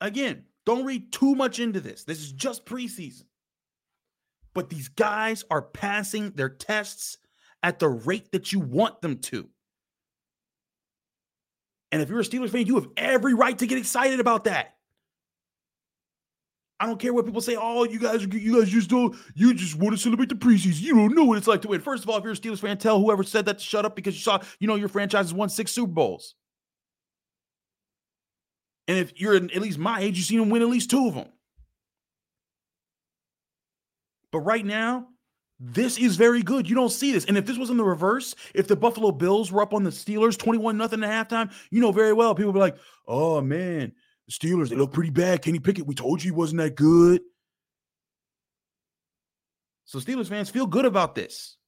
Again, 0.00 0.46
don't 0.66 0.84
read 0.84 1.12
too 1.12 1.36
much 1.36 1.60
into 1.60 1.78
this. 1.78 2.02
This 2.02 2.18
is 2.18 2.32
just 2.32 2.66
preseason. 2.66 3.26
But 4.52 4.68
these 4.68 4.88
guys 4.88 5.44
are 5.48 5.62
passing 5.62 6.32
their 6.32 6.48
tests 6.48 7.18
at 7.62 7.78
the 7.78 7.88
rate 7.88 8.32
that 8.32 8.52
you 8.52 8.60
want 8.60 9.00
them 9.00 9.18
to. 9.18 9.48
And 11.92 12.00
if 12.00 12.08
you're 12.08 12.20
a 12.20 12.24
Steelers 12.24 12.50
fan, 12.50 12.66
you 12.66 12.76
have 12.76 12.88
every 12.96 13.34
right 13.34 13.58
to 13.58 13.66
get 13.66 13.78
excited 13.78 14.20
about 14.20 14.44
that. 14.44 14.76
I 16.78 16.86
don't 16.86 16.98
care 16.98 17.12
what 17.12 17.26
people 17.26 17.42
say. 17.42 17.56
Oh, 17.60 17.84
you 17.84 17.98
guys, 17.98 18.22
you 18.22 18.58
guys 18.58 18.70
just 18.70 18.88
don't. 18.88 19.14
You 19.34 19.52
just 19.52 19.76
want 19.76 19.94
to 19.94 20.00
celebrate 20.00 20.30
the 20.30 20.34
preseason. 20.34 20.80
You 20.80 20.94
don't 20.94 21.14
know 21.14 21.24
what 21.24 21.36
it's 21.36 21.46
like 21.46 21.60
to 21.62 21.68
win. 21.68 21.80
First 21.82 22.04
of 22.04 22.08
all, 22.08 22.16
if 22.16 22.24
you're 22.24 22.32
a 22.32 22.36
Steelers 22.36 22.60
fan, 22.60 22.78
tell 22.78 22.98
whoever 22.98 23.22
said 23.22 23.44
that 23.46 23.58
to 23.58 23.64
shut 23.64 23.84
up 23.84 23.94
because 23.94 24.14
you 24.14 24.20
saw, 24.20 24.40
you 24.60 24.66
know, 24.66 24.76
your 24.76 24.88
franchise 24.88 25.26
has 25.26 25.34
won 25.34 25.50
six 25.50 25.72
Super 25.72 25.92
Bowls. 25.92 26.36
And 28.88 28.96
if 28.96 29.20
you're 29.20 29.36
at 29.36 29.54
least 29.60 29.78
my 29.78 30.00
age, 30.00 30.16
you've 30.16 30.26
seen 30.26 30.38
them 30.38 30.48
win 30.48 30.62
at 30.62 30.68
least 30.68 30.90
two 30.90 31.06
of 31.06 31.14
them. 31.14 31.28
But 34.32 34.40
right 34.40 34.64
now, 34.64 35.08
this 35.60 35.98
is 35.98 36.16
very 36.16 36.42
good. 36.42 36.68
You 36.68 36.74
don't 36.74 36.90
see 36.90 37.12
this. 37.12 37.26
And 37.26 37.36
if 37.36 37.44
this 37.44 37.58
was 37.58 37.68
in 37.68 37.76
the 37.76 37.84
reverse, 37.84 38.34
if 38.54 38.66
the 38.66 38.76
Buffalo 38.76 39.12
Bills 39.12 39.52
were 39.52 39.60
up 39.60 39.74
on 39.74 39.84
the 39.84 39.90
Steelers 39.90 40.38
21 40.38 40.78
nothing 40.78 41.04
at 41.04 41.28
halftime, 41.28 41.52
you 41.70 41.80
know 41.80 41.92
very 41.92 42.14
well 42.14 42.34
people 42.34 42.52
be 42.52 42.58
like, 42.58 42.78
oh 43.06 43.42
man, 43.42 43.92
the 44.26 44.32
Steelers, 44.32 44.70
they 44.70 44.76
look 44.76 44.92
pretty 44.92 45.10
bad. 45.10 45.42
Kenny 45.42 45.58
Pickett, 45.58 45.86
we 45.86 45.94
told 45.94 46.24
you 46.24 46.32
he 46.32 46.36
wasn't 46.36 46.62
that 46.62 46.76
good. 46.76 47.20
So 49.84 49.98
Steelers 49.98 50.28
fans 50.28 50.48
feel 50.48 50.66
good 50.66 50.86
about 50.86 51.14
this. 51.14 51.58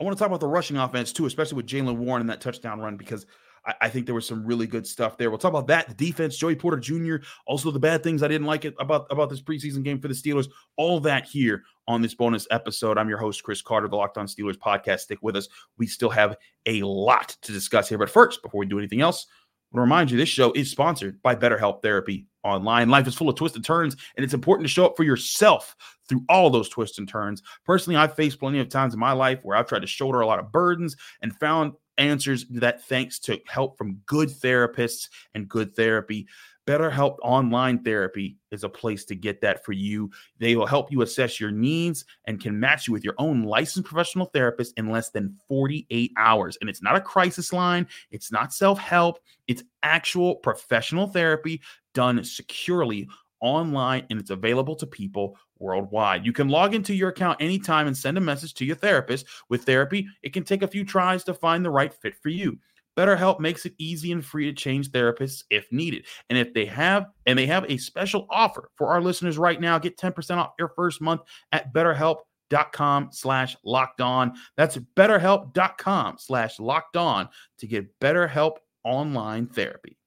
I 0.00 0.04
want 0.04 0.16
to 0.16 0.18
talk 0.18 0.28
about 0.28 0.40
the 0.40 0.46
rushing 0.46 0.76
offense 0.76 1.12
too, 1.12 1.26
especially 1.26 1.56
with 1.56 1.66
Jaylen 1.66 1.96
Warren 1.96 2.20
and 2.20 2.30
that 2.30 2.40
touchdown 2.40 2.80
run, 2.80 2.96
because 2.96 3.26
I, 3.66 3.74
I, 3.82 3.88
think 3.88 4.06
there 4.06 4.14
was 4.14 4.26
some 4.26 4.44
really 4.44 4.66
good 4.66 4.86
stuff 4.86 5.16
there. 5.16 5.30
We'll 5.30 5.38
talk 5.38 5.50
about 5.50 5.66
that. 5.68 5.88
The 5.88 5.94
defense, 5.94 6.36
Joey 6.36 6.56
Porter 6.56 6.78
Jr., 6.78 7.16
also 7.46 7.70
the 7.70 7.78
bad 7.78 8.02
things 8.02 8.22
I 8.22 8.28
didn't 8.28 8.46
like 8.46 8.64
it 8.64 8.74
about, 8.78 9.06
about 9.10 9.30
this 9.30 9.42
preseason 9.42 9.82
game 9.82 10.00
for 10.00 10.08
the 10.08 10.14
Steelers. 10.14 10.48
All 10.76 11.00
that 11.00 11.26
here 11.26 11.62
on 11.88 12.02
this 12.02 12.14
bonus 12.14 12.46
episode. 12.50 12.98
I'm 12.98 13.08
your 13.08 13.18
host, 13.18 13.42
Chris 13.42 13.62
Carter, 13.62 13.88
the 13.88 13.96
Locked 13.96 14.18
On 14.18 14.26
Steelers 14.26 14.56
podcast. 14.56 15.00
Stick 15.00 15.18
with 15.22 15.36
us. 15.36 15.48
We 15.78 15.86
still 15.86 16.10
have 16.10 16.36
a 16.66 16.82
lot 16.82 17.36
to 17.42 17.52
discuss 17.52 17.88
here. 17.88 17.98
But 17.98 18.10
first, 18.10 18.42
before 18.42 18.60
we 18.60 18.66
do 18.66 18.78
anything 18.78 19.00
else, 19.00 19.26
I 19.74 19.76
want 19.76 19.78
to 19.78 19.80
remind 19.80 20.10
you 20.10 20.16
this 20.16 20.28
show 20.28 20.52
is 20.52 20.70
sponsored 20.70 21.20
by 21.22 21.34
BetterHelp 21.34 21.82
Therapy 21.82 22.26
Online. 22.44 22.88
Life 22.88 23.08
is 23.08 23.14
full 23.14 23.28
of 23.28 23.34
twists 23.34 23.56
and 23.56 23.64
turns, 23.64 23.96
and 24.16 24.22
it's 24.22 24.34
important 24.34 24.68
to 24.68 24.72
show 24.72 24.86
up 24.86 24.96
for 24.96 25.02
yourself 25.02 25.74
through 26.08 26.22
all 26.28 26.48
those 26.48 26.68
twists 26.68 26.98
and 26.98 27.08
turns. 27.08 27.42
Personally, 27.64 27.96
I've 27.96 28.14
faced 28.14 28.38
plenty 28.38 28.60
of 28.60 28.68
times 28.68 28.94
in 28.94 29.00
my 29.00 29.12
life 29.12 29.40
where 29.42 29.56
I've 29.56 29.66
tried 29.66 29.80
to 29.80 29.88
shoulder 29.88 30.20
a 30.20 30.26
lot 30.26 30.38
of 30.38 30.52
burdens 30.52 30.96
and 31.22 31.34
found 31.40 31.72
answers 31.98 32.46
that 32.50 32.84
thanks 32.84 33.18
to 33.20 33.40
help 33.46 33.78
from 33.78 34.00
good 34.06 34.28
therapists 34.28 35.08
and 35.34 35.48
good 35.48 35.74
therapy. 35.74 36.26
BetterHelp 36.66 37.16
Online 37.22 37.78
Therapy 37.82 38.38
is 38.50 38.64
a 38.64 38.68
place 38.68 39.04
to 39.04 39.14
get 39.14 39.40
that 39.42 39.64
for 39.64 39.72
you. 39.72 40.10
They 40.38 40.56
will 40.56 40.66
help 40.66 40.90
you 40.90 41.02
assess 41.02 41.38
your 41.38 41.50
needs 41.50 42.06
and 42.26 42.40
can 42.40 42.58
match 42.58 42.86
you 42.86 42.92
with 42.92 43.04
your 43.04 43.14
own 43.18 43.42
licensed 43.42 43.86
professional 43.86 44.26
therapist 44.26 44.72
in 44.78 44.90
less 44.90 45.10
than 45.10 45.36
48 45.46 46.12
hours. 46.16 46.56
And 46.60 46.70
it's 46.70 46.82
not 46.82 46.96
a 46.96 47.02
crisis 47.02 47.52
line, 47.52 47.86
it's 48.10 48.32
not 48.32 48.54
self 48.54 48.78
help, 48.78 49.18
it's 49.46 49.62
actual 49.82 50.36
professional 50.36 51.06
therapy 51.06 51.60
done 51.92 52.22
securely 52.24 53.08
online 53.44 54.06
and 54.10 54.18
it's 54.18 54.30
available 54.30 54.74
to 54.76 54.86
people 54.86 55.36
worldwide. 55.58 56.26
You 56.26 56.32
can 56.32 56.48
log 56.48 56.74
into 56.74 56.94
your 56.94 57.10
account 57.10 57.40
anytime 57.40 57.86
and 57.86 57.96
send 57.96 58.18
a 58.18 58.20
message 58.20 58.54
to 58.54 58.64
your 58.64 58.76
therapist. 58.76 59.26
With 59.48 59.64
therapy, 59.64 60.08
it 60.22 60.32
can 60.32 60.44
take 60.44 60.62
a 60.62 60.68
few 60.68 60.84
tries 60.84 61.22
to 61.24 61.34
find 61.34 61.64
the 61.64 61.70
right 61.70 61.92
fit 61.92 62.16
for 62.16 62.30
you. 62.30 62.58
BetterHelp 62.96 63.40
makes 63.40 63.66
it 63.66 63.74
easy 63.78 64.12
and 64.12 64.24
free 64.24 64.46
to 64.46 64.52
change 64.52 64.90
therapists 64.90 65.44
if 65.50 65.70
needed. 65.72 66.06
And 66.30 66.38
if 66.38 66.54
they 66.54 66.64
have 66.66 67.06
and 67.26 67.38
they 67.38 67.46
have 67.46 67.64
a 67.68 67.76
special 67.76 68.26
offer 68.30 68.70
for 68.76 68.88
our 68.88 69.00
listeners 69.00 69.36
right 69.36 69.60
now, 69.60 69.78
get 69.78 69.98
10% 69.98 70.36
off 70.36 70.54
your 70.58 70.72
first 70.76 71.00
month 71.00 71.22
at 71.52 71.74
betterhelp.com 71.74 73.08
slash 73.12 73.56
locked 73.64 74.00
on. 74.00 74.34
That's 74.56 74.76
betterhelp.com 74.76 76.16
slash 76.18 76.60
locked 76.60 76.96
on 76.96 77.28
to 77.58 77.66
get 77.66 77.98
BetterHelp 78.00 78.56
online 78.84 79.46
therapy. 79.46 79.98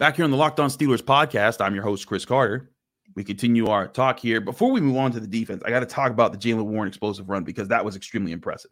Back 0.00 0.16
here 0.16 0.24
on 0.24 0.30
the 0.30 0.36
Locked 0.38 0.58
On 0.60 0.70
Steelers 0.70 1.02
podcast, 1.02 1.62
I'm 1.62 1.74
your 1.74 1.84
host, 1.84 2.06
Chris 2.06 2.24
Carter. 2.24 2.70
We 3.16 3.22
continue 3.22 3.66
our 3.66 3.86
talk 3.86 4.18
here. 4.18 4.40
Before 4.40 4.72
we 4.72 4.80
move 4.80 4.96
on 4.96 5.12
to 5.12 5.20
the 5.20 5.26
defense, 5.26 5.62
I 5.62 5.68
got 5.68 5.80
to 5.80 5.86
talk 5.86 6.10
about 6.10 6.32
the 6.32 6.38
Jaylen 6.38 6.64
Warren 6.64 6.88
explosive 6.88 7.28
run 7.28 7.44
because 7.44 7.68
that 7.68 7.84
was 7.84 7.96
extremely 7.96 8.32
impressive. 8.32 8.70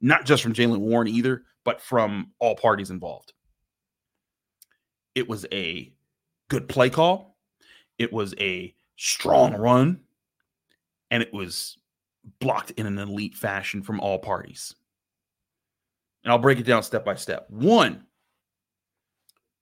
Not 0.00 0.24
just 0.24 0.42
from 0.42 0.54
Jaylen 0.54 0.78
Warren 0.78 1.08
either, 1.08 1.42
but 1.62 1.82
from 1.82 2.30
all 2.38 2.56
parties 2.56 2.88
involved. 2.88 3.34
It 5.14 5.28
was 5.28 5.44
a 5.52 5.92
good 6.48 6.70
play 6.70 6.88
call, 6.88 7.36
it 7.98 8.10
was 8.10 8.34
a 8.40 8.74
strong 8.96 9.52
run, 9.52 10.00
and 11.10 11.22
it 11.22 11.34
was 11.34 11.76
blocked 12.38 12.70
in 12.70 12.86
an 12.86 12.98
elite 12.98 13.36
fashion 13.36 13.82
from 13.82 14.00
all 14.00 14.18
parties. 14.18 14.74
And 16.24 16.32
I'll 16.32 16.38
break 16.38 16.58
it 16.58 16.64
down 16.64 16.82
step 16.82 17.04
by 17.04 17.16
step. 17.16 17.44
One, 17.50 18.06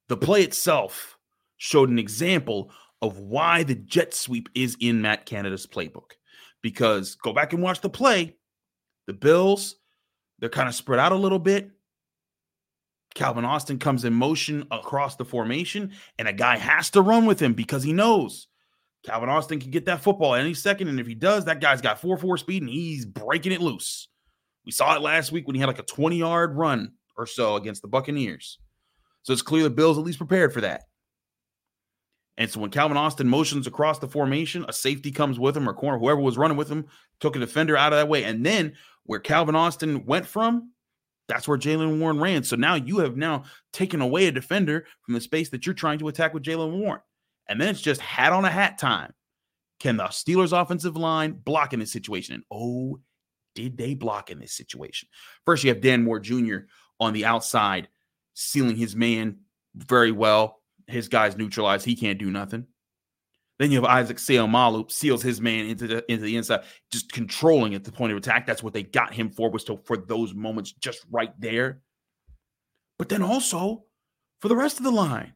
the 0.09 0.17
play 0.17 0.43
itself 0.43 1.19
showed 1.57 1.91
an 1.91 1.99
example 1.99 2.71
of 3.01 3.19
why 3.19 3.63
the 3.63 3.75
jet 3.75 4.15
sweep 4.15 4.49
is 4.55 4.77
in 4.81 5.03
Matt 5.03 5.27
Canada's 5.27 5.67
playbook. 5.67 6.13
Because 6.63 7.15
go 7.17 7.33
back 7.33 7.53
and 7.53 7.63
watch 7.63 7.81
the 7.81 7.91
play. 7.91 8.37
The 9.07 9.13
Bills, 9.15 9.77
they're 10.39 10.49
kind 10.49 10.69
of 10.69 10.75
spread 10.75 10.99
out 10.99 11.13
a 11.13 11.17
little 11.17 11.39
bit. 11.39 11.71
Calvin 13.15 13.45
Austin 13.45 13.79
comes 13.79 14.05
in 14.05 14.13
motion 14.13 14.67
across 14.71 15.17
the 15.17 15.25
formation, 15.25 15.93
and 16.19 16.29
a 16.29 16.33
guy 16.33 16.59
has 16.59 16.91
to 16.91 17.01
run 17.01 17.25
with 17.25 17.41
him 17.41 17.55
because 17.55 17.83
he 17.83 17.93
knows 17.93 18.49
Calvin 19.05 19.29
Austin 19.29 19.61
can 19.61 19.71
get 19.71 19.87
that 19.87 20.03
football 20.03 20.35
any 20.35 20.55
second. 20.55 20.89
And 20.89 21.01
if 21.01 21.07
he 21.07 21.15
does, 21.15 21.45
that 21.45 21.61
guy's 21.61 21.81
got 21.81 22.01
4 22.01 22.19
4 22.19 22.39
speed 22.39 22.63
and 22.63 22.71
he's 22.71 23.05
breaking 23.07 23.53
it 23.53 23.61
loose. 23.61 24.09
We 24.65 24.73
saw 24.73 24.95
it 24.97 25.03
last 25.03 25.33
week 25.33 25.47
when 25.47 25.55
he 25.55 25.61
had 25.61 25.69
like 25.69 25.79
a 25.79 25.85
20 25.85 26.17
yard 26.17 26.57
run 26.57 26.93
or 27.17 27.27
so 27.27 27.57
against 27.57 27.83
the 27.83 27.89
Buccaneers. 27.89 28.59
So 29.23 29.33
it's 29.33 29.43
clear 29.43 29.63
the 29.63 29.71
Bills 29.71 29.99
at 29.99 30.05
least 30.05 30.19
prepared 30.19 30.53
for 30.53 30.61
that. 30.63 30.83
And 32.39 32.49
so 32.49 32.61
when 32.61 32.71
Calvin 32.71 32.97
Austin 32.97 33.29
motions 33.29 33.67
across 33.67 33.99
the 33.99 34.09
formation, 34.09 34.65
a 34.69 34.73
safety 34.73 35.11
comes 35.11 35.41
with 35.41 35.57
him 35.57 35.69
or 35.69 35.75
corner, 35.75 35.99
whoever 35.99 36.21
was 36.21 36.39
running 36.39 36.57
with 36.57 36.69
him, 36.69 36.87
took 37.19 37.35
a 37.35 37.41
defender 37.41 37.77
out 37.77 37.93
of 37.93 37.99
that 37.99 38.09
way. 38.09 38.23
And 38.23 38.47
then 38.47 38.75
where 39.05 39.19
Calvin 39.19 39.57
Austin 39.57 40.07
went 40.07 40.25
from, 40.25 40.73
that's 41.27 41.49
where 41.49 41.59
Jaylen 41.59 41.99
Warren 41.99 42.21
ran. 42.21 42.45
So 42.45 42.55
now 42.55 42.77
you 42.77 42.99
have 42.99 43.17
now 43.17 43.43
taken 43.73 44.01
away 44.01 44.27
a 44.27 44.33
defender 44.33 44.87
from 45.03 45.15
the 45.15 45.21
space 45.21 45.51
that 45.51 45.67
you're 45.67 45.75
trying 45.75 45.99
to 45.99 46.09
attack 46.09 46.33
with 46.33 46.45
Jaylen 46.45 46.79
Warren. 46.79 47.03
And 47.49 47.61
then 47.61 47.69
it's 47.69 47.83
just 47.83 48.01
hat 48.01 48.33
on 48.33 48.45
a 48.45 48.51
hat 48.51 48.79
time. 48.79 49.13
Can 49.81 49.97
the 49.97 50.05
Steelers 50.05 50.59
offensive 50.59 50.97
line 50.97 51.33
block 51.33 51.73
in 51.73 51.81
this 51.81 51.93
situation? 51.93 52.37
And 52.37 52.45
oh, 52.51 53.01
did 53.55 53.77
they 53.77 53.95
block 53.95 54.31
in 54.31 54.39
this 54.39 54.53
situation? 54.53 55.09
First, 55.45 55.65
you 55.65 55.71
have 55.71 55.81
Dan 55.81 56.05
Moore 56.05 56.21
Jr. 56.21 56.59
on 57.01 57.13
the 57.13 57.25
outside 57.25 57.89
sealing 58.39 58.77
his 58.77 58.95
man 58.95 59.39
very 59.75 60.13
well. 60.13 60.61
His 60.87 61.09
guy's 61.09 61.37
neutralized. 61.37 61.85
He 61.85 61.97
can't 61.97 62.19
do 62.19 62.31
nothing. 62.31 62.67
Then 63.59 63.73
you 63.73 63.83
have 63.83 63.91
Isaac 63.91 64.19
Seumalo 64.19 64.89
seals 64.91 65.23
his 65.23 65.41
man 65.41 65.67
into 65.67 65.89
the 65.89 66.13
into 66.13 66.25
the 66.25 66.37
inside, 66.37 66.63
just 66.93 67.11
controlling 67.11 67.75
at 67.75 67.83
the 67.83 67.91
point 67.91 68.13
of 68.13 68.19
attack. 68.19 68.47
That's 68.47 68.63
what 68.63 68.73
they 68.73 68.85
got 68.85 69.13
him 69.13 69.31
for 69.31 69.51
was 69.51 69.65
to 69.65 69.81
for 69.85 69.97
those 69.97 70.33
moments 70.33 70.73
just 70.73 71.05
right 71.11 71.33
there. 71.41 71.81
But 72.99 73.09
then 73.09 73.23
also 73.23 73.85
for 74.41 74.47
the 74.47 74.57
rest 74.57 74.79
of 74.79 74.85
the 74.85 74.93
line, 74.93 75.33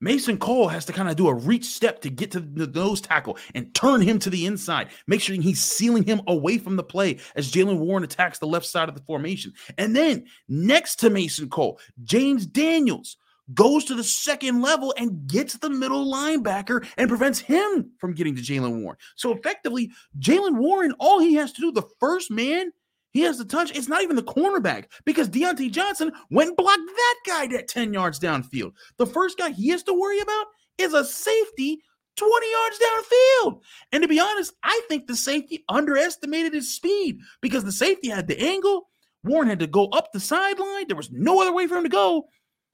Mason 0.00 0.38
Cole 0.38 0.68
has 0.68 0.84
to 0.86 0.92
kind 0.92 1.08
of 1.08 1.16
do 1.16 1.28
a 1.28 1.34
reach 1.34 1.66
step 1.66 2.00
to 2.00 2.10
get 2.10 2.30
to 2.32 2.40
the 2.40 2.66
nose 2.66 3.00
tackle 3.00 3.36
and 3.54 3.74
turn 3.74 4.00
him 4.00 4.18
to 4.20 4.30
the 4.30 4.46
inside, 4.46 4.88
make 5.06 5.20
sure 5.20 5.34
he's 5.36 5.62
sealing 5.62 6.04
him 6.04 6.22
away 6.26 6.58
from 6.58 6.76
the 6.76 6.82
play 6.82 7.18
as 7.36 7.52
Jaylen 7.52 7.78
Warren 7.78 8.04
attacks 8.04 8.38
the 8.38 8.46
left 8.46 8.66
side 8.66 8.88
of 8.88 8.94
the 8.94 9.02
formation. 9.02 9.52
And 9.78 9.94
then 9.94 10.24
next 10.48 10.96
to 10.96 11.10
Mason 11.10 11.48
Cole, 11.48 11.78
James 12.02 12.46
Daniels 12.46 13.16
goes 13.52 13.84
to 13.84 13.94
the 13.94 14.04
second 14.04 14.62
level 14.62 14.94
and 14.96 15.26
gets 15.26 15.54
the 15.54 15.70
middle 15.70 16.10
linebacker 16.10 16.86
and 16.96 17.08
prevents 17.08 17.40
him 17.40 17.90
from 17.98 18.14
getting 18.14 18.36
to 18.36 18.42
Jaylen 18.42 18.82
Warren. 18.82 18.98
So 19.16 19.32
effectively, 19.32 19.90
Jaylen 20.18 20.56
Warren, 20.56 20.94
all 20.98 21.18
he 21.18 21.34
has 21.34 21.52
to 21.52 21.60
do, 21.60 21.72
the 21.72 21.88
first 21.98 22.30
man 22.30 22.72
he 23.12 23.22
has 23.22 23.38
the 23.38 23.44
touch. 23.44 23.76
It's 23.76 23.88
not 23.88 24.02
even 24.02 24.16
the 24.16 24.22
cornerback 24.22 24.86
because 25.04 25.28
Diontae 25.28 25.70
Johnson 25.70 26.12
went 26.30 26.48
and 26.48 26.56
blocked 26.56 26.80
that 26.86 27.16
guy 27.26 27.56
at 27.56 27.68
10 27.68 27.92
yards 27.92 28.20
downfield. 28.20 28.72
The 28.98 29.06
first 29.06 29.38
guy 29.38 29.50
he 29.50 29.68
has 29.68 29.82
to 29.84 29.94
worry 29.94 30.20
about 30.20 30.46
is 30.78 30.94
a 30.94 31.04
safety 31.04 31.80
20 32.16 32.46
yards 32.50 32.78
downfield. 32.78 33.60
And 33.92 34.02
to 34.02 34.08
be 34.08 34.20
honest, 34.20 34.52
I 34.62 34.80
think 34.88 35.06
the 35.06 35.16
safety 35.16 35.64
underestimated 35.68 36.54
his 36.54 36.74
speed 36.74 37.18
because 37.40 37.64
the 37.64 37.72
safety 37.72 38.08
had 38.08 38.28
the 38.28 38.40
angle. 38.40 38.88
Warren 39.24 39.48
had 39.48 39.60
to 39.60 39.66
go 39.66 39.86
up 39.88 40.12
the 40.12 40.20
sideline. 40.20 40.86
There 40.86 40.96
was 40.96 41.10
no 41.10 41.40
other 41.40 41.52
way 41.52 41.66
for 41.66 41.76
him 41.76 41.84
to 41.84 41.90
go. 41.90 42.28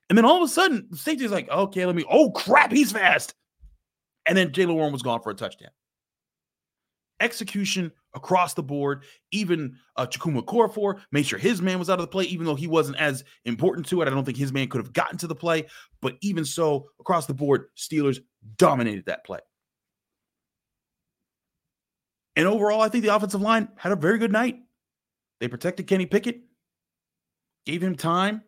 And 0.08 0.16
then 0.16 0.24
all 0.24 0.36
of 0.36 0.42
a 0.42 0.52
sudden, 0.52 0.86
the 0.90 0.96
safety's 0.96 1.32
like, 1.32 1.48
okay, 1.48 1.84
let 1.86 1.96
me, 1.96 2.04
oh 2.10 2.30
crap, 2.30 2.72
he's 2.72 2.92
fast. 2.92 3.34
And 4.26 4.36
then 4.36 4.50
Jaylen 4.50 4.74
Warren 4.74 4.92
was 4.92 5.02
gone 5.02 5.22
for 5.22 5.30
a 5.30 5.34
touchdown. 5.34 5.70
Execution 7.20 7.92
across 8.14 8.54
the 8.54 8.62
board. 8.62 9.04
Even 9.30 9.76
uh, 9.96 10.06
Chukwuma 10.06 10.44
Okorafor 10.44 11.00
made 11.12 11.26
sure 11.26 11.38
his 11.38 11.62
man 11.62 11.78
was 11.78 11.88
out 11.88 11.98
of 11.98 12.04
the 12.04 12.10
play, 12.10 12.24
even 12.24 12.46
though 12.46 12.54
he 12.54 12.66
wasn't 12.66 12.98
as 12.98 13.24
important 13.44 13.86
to 13.88 14.02
it. 14.02 14.08
I 14.08 14.10
don't 14.10 14.24
think 14.24 14.36
his 14.36 14.52
man 14.52 14.68
could 14.68 14.80
have 14.80 14.92
gotten 14.92 15.18
to 15.18 15.26
the 15.26 15.34
play. 15.34 15.66
But 16.02 16.16
even 16.20 16.44
so, 16.44 16.88
across 17.00 17.26
the 17.26 17.34
board, 17.34 17.66
Steelers 17.76 18.20
dominated 18.56 19.06
that 19.06 19.24
play. 19.24 19.40
And 22.36 22.46
overall, 22.46 22.82
I 22.82 22.88
think 22.88 23.02
the 23.02 23.14
offensive 23.14 23.40
line 23.40 23.68
had 23.76 23.92
a 23.92 23.96
very 23.96 24.18
good 24.18 24.32
night. 24.32 24.58
They 25.40 25.48
protected 25.48 25.86
Kenny 25.86 26.06
Pickett, 26.06 26.40
gave 27.64 27.82
him 27.82 27.96
time 27.96 28.42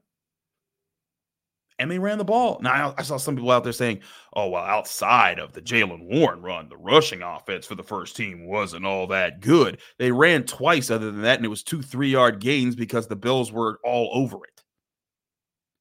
and 1.78 1.90
they 1.90 1.98
ran 1.98 2.18
the 2.18 2.24
ball. 2.24 2.58
Now 2.60 2.94
I 2.98 3.02
saw 3.02 3.16
some 3.16 3.36
people 3.36 3.50
out 3.50 3.64
there 3.64 3.72
saying, 3.72 4.00
"Oh 4.34 4.48
well, 4.48 4.64
outside 4.64 5.38
of 5.38 5.52
the 5.52 5.62
Jaylen 5.62 6.06
Warren 6.06 6.42
run, 6.42 6.68
the 6.68 6.76
rushing 6.76 7.22
offense 7.22 7.66
for 7.66 7.74
the 7.74 7.82
first 7.82 8.16
team 8.16 8.46
wasn't 8.46 8.86
all 8.86 9.06
that 9.08 9.40
good." 9.40 9.80
They 9.98 10.10
ran 10.12 10.44
twice, 10.44 10.90
other 10.90 11.10
than 11.10 11.22
that, 11.22 11.38
and 11.38 11.44
it 11.44 11.48
was 11.48 11.62
two 11.62 11.82
three-yard 11.82 12.40
gains 12.40 12.74
because 12.74 13.06
the 13.06 13.16
Bills 13.16 13.52
were 13.52 13.78
all 13.84 14.10
over 14.12 14.44
it. 14.44 14.62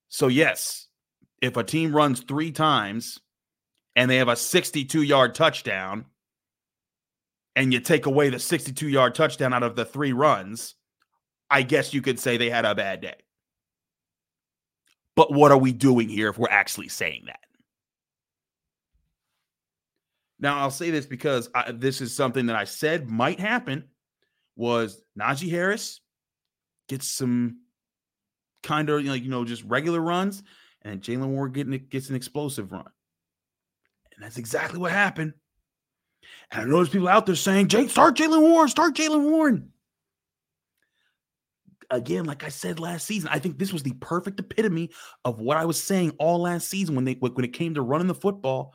So 0.08 0.28
yes, 0.28 0.88
if 1.42 1.56
a 1.56 1.64
team 1.64 1.94
runs 1.94 2.20
three 2.20 2.52
times 2.52 3.20
and 3.96 4.10
they 4.10 4.16
have 4.16 4.28
a 4.28 4.32
62-yard 4.34 5.34
touchdown, 5.34 6.06
and 7.56 7.72
you 7.72 7.80
take 7.80 8.06
away 8.06 8.30
the 8.30 8.36
62-yard 8.36 9.14
touchdown 9.14 9.52
out 9.52 9.64
of 9.64 9.74
the 9.74 9.84
three 9.84 10.12
runs, 10.12 10.76
I 11.50 11.62
guess 11.62 11.92
you 11.92 12.02
could 12.02 12.20
say 12.20 12.36
they 12.36 12.50
had 12.50 12.64
a 12.64 12.74
bad 12.74 13.00
day. 13.00 13.16
But 15.18 15.32
what 15.32 15.50
are 15.50 15.58
we 15.58 15.72
doing 15.72 16.08
here 16.08 16.28
if 16.28 16.38
we're 16.38 16.48
actually 16.48 16.86
saying 16.86 17.24
that? 17.26 17.40
Now, 20.38 20.60
I'll 20.60 20.70
say 20.70 20.92
this 20.92 21.06
because 21.06 21.50
I, 21.52 21.72
this 21.72 22.00
is 22.00 22.14
something 22.14 22.46
that 22.46 22.54
I 22.54 22.62
said 22.62 23.10
might 23.10 23.40
happen 23.40 23.88
was 24.54 25.02
Najee 25.18 25.50
Harris 25.50 26.00
gets 26.88 27.08
some 27.08 27.62
kind 28.62 28.88
of 28.88 29.04
like, 29.06 29.24
you 29.24 29.28
know, 29.28 29.44
just 29.44 29.64
regular 29.64 30.00
runs 30.00 30.44
and 30.82 31.02
Jaylen 31.02 31.30
Warren 31.30 31.50
getting 31.50 31.86
gets 31.90 32.10
an 32.10 32.14
explosive 32.14 32.70
run. 32.70 32.86
And 34.14 34.24
that's 34.24 34.38
exactly 34.38 34.78
what 34.78 34.92
happened. 34.92 35.32
And 36.52 36.62
I 36.62 36.64
know 36.64 36.76
there's 36.76 36.90
people 36.90 37.08
out 37.08 37.26
there 37.26 37.34
saying, 37.34 37.66
Jake, 37.66 37.90
start 37.90 38.16
Jaylen 38.16 38.42
Warren, 38.42 38.68
start 38.68 38.94
Jaylen 38.94 39.28
Warren 39.28 39.72
again, 41.90 42.24
like 42.24 42.44
I 42.44 42.48
said 42.48 42.80
last 42.80 43.06
season, 43.06 43.28
I 43.32 43.38
think 43.38 43.58
this 43.58 43.72
was 43.72 43.82
the 43.82 43.94
perfect 43.94 44.40
epitome 44.40 44.90
of 45.24 45.40
what 45.40 45.56
I 45.56 45.64
was 45.64 45.82
saying 45.82 46.12
all 46.18 46.40
last 46.42 46.68
season 46.68 46.94
when 46.94 47.04
they 47.04 47.14
when 47.14 47.44
it 47.44 47.52
came 47.52 47.74
to 47.74 47.82
running 47.82 48.08
the 48.08 48.14
football. 48.14 48.74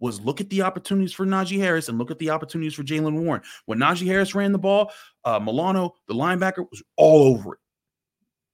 Was 0.00 0.20
look 0.20 0.40
at 0.40 0.50
the 0.50 0.62
opportunities 0.62 1.12
for 1.12 1.24
Najee 1.24 1.58
Harris 1.58 1.88
and 1.88 1.98
look 1.98 2.10
at 2.10 2.18
the 2.18 2.30
opportunities 2.30 2.74
for 2.74 2.82
Jaylen 2.82 3.22
Warren. 3.22 3.42
When 3.66 3.78
Najee 3.78 4.06
Harris 4.06 4.34
ran 4.34 4.52
the 4.52 4.58
ball, 4.58 4.90
uh, 5.24 5.38
Milano, 5.38 5.94
the 6.08 6.14
linebacker, 6.14 6.66
was 6.68 6.82
all 6.96 7.22
over 7.22 7.54
it. 7.54 7.60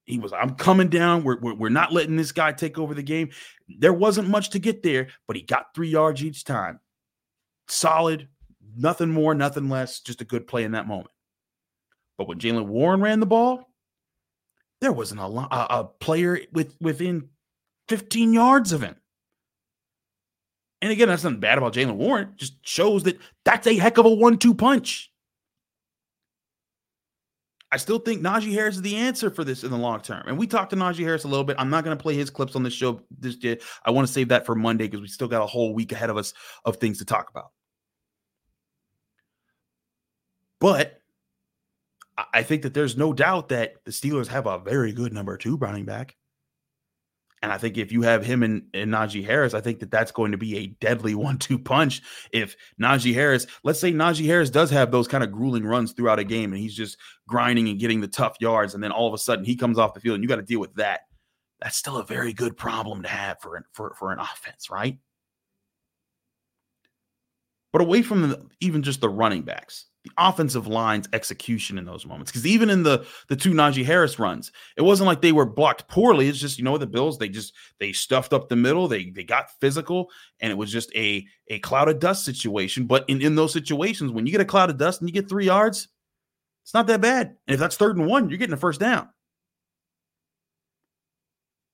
He 0.04 0.18
was, 0.18 0.32
I'm 0.32 0.54
coming 0.54 0.88
down. 0.88 1.24
We're, 1.24 1.40
we're, 1.40 1.54
we're, 1.54 1.68
not 1.70 1.92
letting 1.92 2.16
this 2.16 2.30
guy 2.30 2.52
take 2.52 2.78
over 2.78 2.94
the 2.94 3.02
game. 3.02 3.30
There 3.68 3.92
wasn't 3.92 4.28
much 4.28 4.50
to 4.50 4.58
get 4.58 4.82
there, 4.82 5.08
but 5.26 5.34
he 5.34 5.42
got 5.42 5.74
three 5.74 5.88
yards 5.88 6.22
each 6.22 6.44
time. 6.44 6.78
Solid, 7.68 8.28
nothing 8.76 9.10
more, 9.10 9.34
nothing 9.34 9.68
less, 9.68 10.00
just 10.00 10.20
a 10.20 10.24
good 10.24 10.46
play 10.46 10.64
in 10.64 10.72
that 10.72 10.86
moment. 10.86 11.10
But 12.18 12.28
when 12.28 12.38
Jaylen 12.38 12.66
Warren 12.66 13.00
ran 13.00 13.20
the 13.20 13.26
ball, 13.26 13.69
there 14.80 14.92
wasn't 14.92 15.20
a, 15.20 15.24
a, 15.24 15.66
a 15.80 15.84
player 16.00 16.40
with 16.52 16.74
within 16.80 17.28
15 17.88 18.32
yards 18.32 18.72
of 18.72 18.82
him. 18.82 18.96
And 20.82 20.90
again, 20.90 21.08
that's 21.08 21.24
nothing 21.24 21.40
bad 21.40 21.58
about 21.58 21.74
Jaylen 21.74 21.96
Warren. 21.96 22.32
Just 22.36 22.54
shows 22.66 23.02
that 23.02 23.18
that's 23.44 23.66
a 23.66 23.76
heck 23.76 23.98
of 23.98 24.06
a 24.06 24.10
one-two 24.10 24.54
punch. 24.54 25.10
I 27.72 27.76
still 27.76 27.98
think 27.98 28.22
Najee 28.22 28.52
Harris 28.52 28.76
is 28.76 28.82
the 28.82 28.96
answer 28.96 29.30
for 29.30 29.44
this 29.44 29.62
in 29.62 29.70
the 29.70 29.76
long 29.76 30.00
term. 30.00 30.24
And 30.26 30.36
we 30.36 30.46
talked 30.46 30.70
to 30.70 30.76
Najee 30.76 31.04
Harris 31.04 31.24
a 31.24 31.28
little 31.28 31.44
bit. 31.44 31.56
I'm 31.58 31.70
not 31.70 31.84
going 31.84 31.96
to 31.96 32.02
play 32.02 32.14
his 32.14 32.30
clips 32.30 32.56
on 32.56 32.62
the 32.62 32.70
show 32.70 33.00
this 33.16 33.36
day. 33.36 33.58
I 33.84 33.90
want 33.90 34.08
to 34.08 34.12
save 34.12 34.28
that 34.28 34.44
for 34.44 34.54
Monday 34.54 34.86
because 34.88 35.00
we 35.00 35.06
still 35.06 35.28
got 35.28 35.42
a 35.42 35.46
whole 35.46 35.72
week 35.72 35.92
ahead 35.92 36.10
of 36.10 36.16
us 36.16 36.32
of 36.64 36.76
things 36.78 36.98
to 36.98 37.04
talk 37.04 37.30
about. 37.30 37.52
But 40.60 40.99
I 42.32 42.42
think 42.42 42.62
that 42.62 42.74
there's 42.74 42.96
no 42.96 43.12
doubt 43.12 43.50
that 43.50 43.84
the 43.84 43.90
Steelers 43.90 44.28
have 44.28 44.46
a 44.46 44.58
very 44.58 44.92
good 44.92 45.12
number 45.12 45.36
two 45.36 45.56
running 45.56 45.84
back. 45.84 46.16
And 47.42 47.50
I 47.50 47.56
think 47.56 47.78
if 47.78 47.90
you 47.90 48.02
have 48.02 48.24
him 48.24 48.42
and, 48.42 48.64
and 48.74 48.92
Najee 48.92 49.24
Harris, 49.24 49.54
I 49.54 49.62
think 49.62 49.80
that 49.80 49.90
that's 49.90 50.12
going 50.12 50.32
to 50.32 50.38
be 50.38 50.58
a 50.58 50.66
deadly 50.66 51.14
one 51.14 51.38
two 51.38 51.58
punch. 51.58 52.02
If 52.32 52.54
Najee 52.80 53.14
Harris, 53.14 53.46
let's 53.64 53.80
say 53.80 53.92
Najee 53.92 54.26
Harris 54.26 54.50
does 54.50 54.70
have 54.70 54.90
those 54.90 55.08
kind 55.08 55.24
of 55.24 55.32
grueling 55.32 55.64
runs 55.64 55.92
throughout 55.92 56.18
a 56.18 56.24
game 56.24 56.52
and 56.52 56.60
he's 56.60 56.74
just 56.74 56.98
grinding 57.26 57.68
and 57.68 57.78
getting 57.78 58.02
the 58.02 58.08
tough 58.08 58.36
yards, 58.40 58.74
and 58.74 58.84
then 58.84 58.92
all 58.92 59.08
of 59.08 59.14
a 59.14 59.18
sudden 59.18 59.44
he 59.44 59.56
comes 59.56 59.78
off 59.78 59.94
the 59.94 60.00
field 60.00 60.16
and 60.16 60.22
you 60.22 60.28
got 60.28 60.36
to 60.36 60.42
deal 60.42 60.60
with 60.60 60.74
that. 60.74 61.02
That's 61.62 61.76
still 61.76 61.96
a 61.96 62.04
very 62.04 62.34
good 62.34 62.56
problem 62.56 63.02
to 63.02 63.08
have 63.08 63.40
for, 63.40 63.64
for, 63.72 63.94
for 63.98 64.12
an 64.12 64.18
offense, 64.18 64.68
right? 64.70 64.98
But 67.72 67.82
away 67.82 68.02
from 68.02 68.28
the, 68.28 68.46
even 68.60 68.82
just 68.82 69.00
the 69.00 69.08
running 69.08 69.42
backs, 69.42 69.86
the 70.04 70.10
offensive 70.18 70.66
line's 70.66 71.08
execution 71.12 71.78
in 71.78 71.84
those 71.84 72.06
moments. 72.06 72.30
Because 72.30 72.46
even 72.46 72.70
in 72.70 72.82
the 72.82 73.06
the 73.28 73.36
two 73.36 73.52
Najee 73.52 73.84
Harris 73.84 74.18
runs, 74.18 74.50
it 74.76 74.82
wasn't 74.82 75.06
like 75.06 75.20
they 75.20 75.32
were 75.32 75.46
blocked 75.46 75.86
poorly. 75.88 76.28
It's 76.28 76.38
just 76.38 76.58
you 76.58 76.64
know 76.64 76.78
the 76.78 76.86
Bills 76.86 77.18
they 77.18 77.28
just 77.28 77.54
they 77.78 77.92
stuffed 77.92 78.32
up 78.32 78.48
the 78.48 78.56
middle. 78.56 78.88
They 78.88 79.10
they 79.10 79.24
got 79.24 79.50
physical, 79.60 80.10
and 80.40 80.50
it 80.50 80.56
was 80.56 80.72
just 80.72 80.94
a 80.94 81.24
a 81.48 81.58
cloud 81.60 81.88
of 81.88 82.00
dust 82.00 82.24
situation. 82.24 82.86
But 82.86 83.04
in 83.08 83.20
in 83.22 83.34
those 83.34 83.52
situations, 83.52 84.10
when 84.10 84.26
you 84.26 84.32
get 84.32 84.40
a 84.40 84.46
cloud 84.46 84.70
of 84.70 84.78
dust 84.78 85.00
and 85.00 85.08
you 85.08 85.14
get 85.14 85.28
three 85.28 85.46
yards, 85.46 85.88
it's 86.64 86.74
not 86.74 86.86
that 86.88 87.00
bad. 87.00 87.36
And 87.46 87.54
if 87.54 87.60
that's 87.60 87.76
third 87.76 87.96
and 87.96 88.06
one, 88.06 88.28
you're 88.30 88.38
getting 88.38 88.54
a 88.54 88.58
first 88.58 88.80
down. 88.80 89.08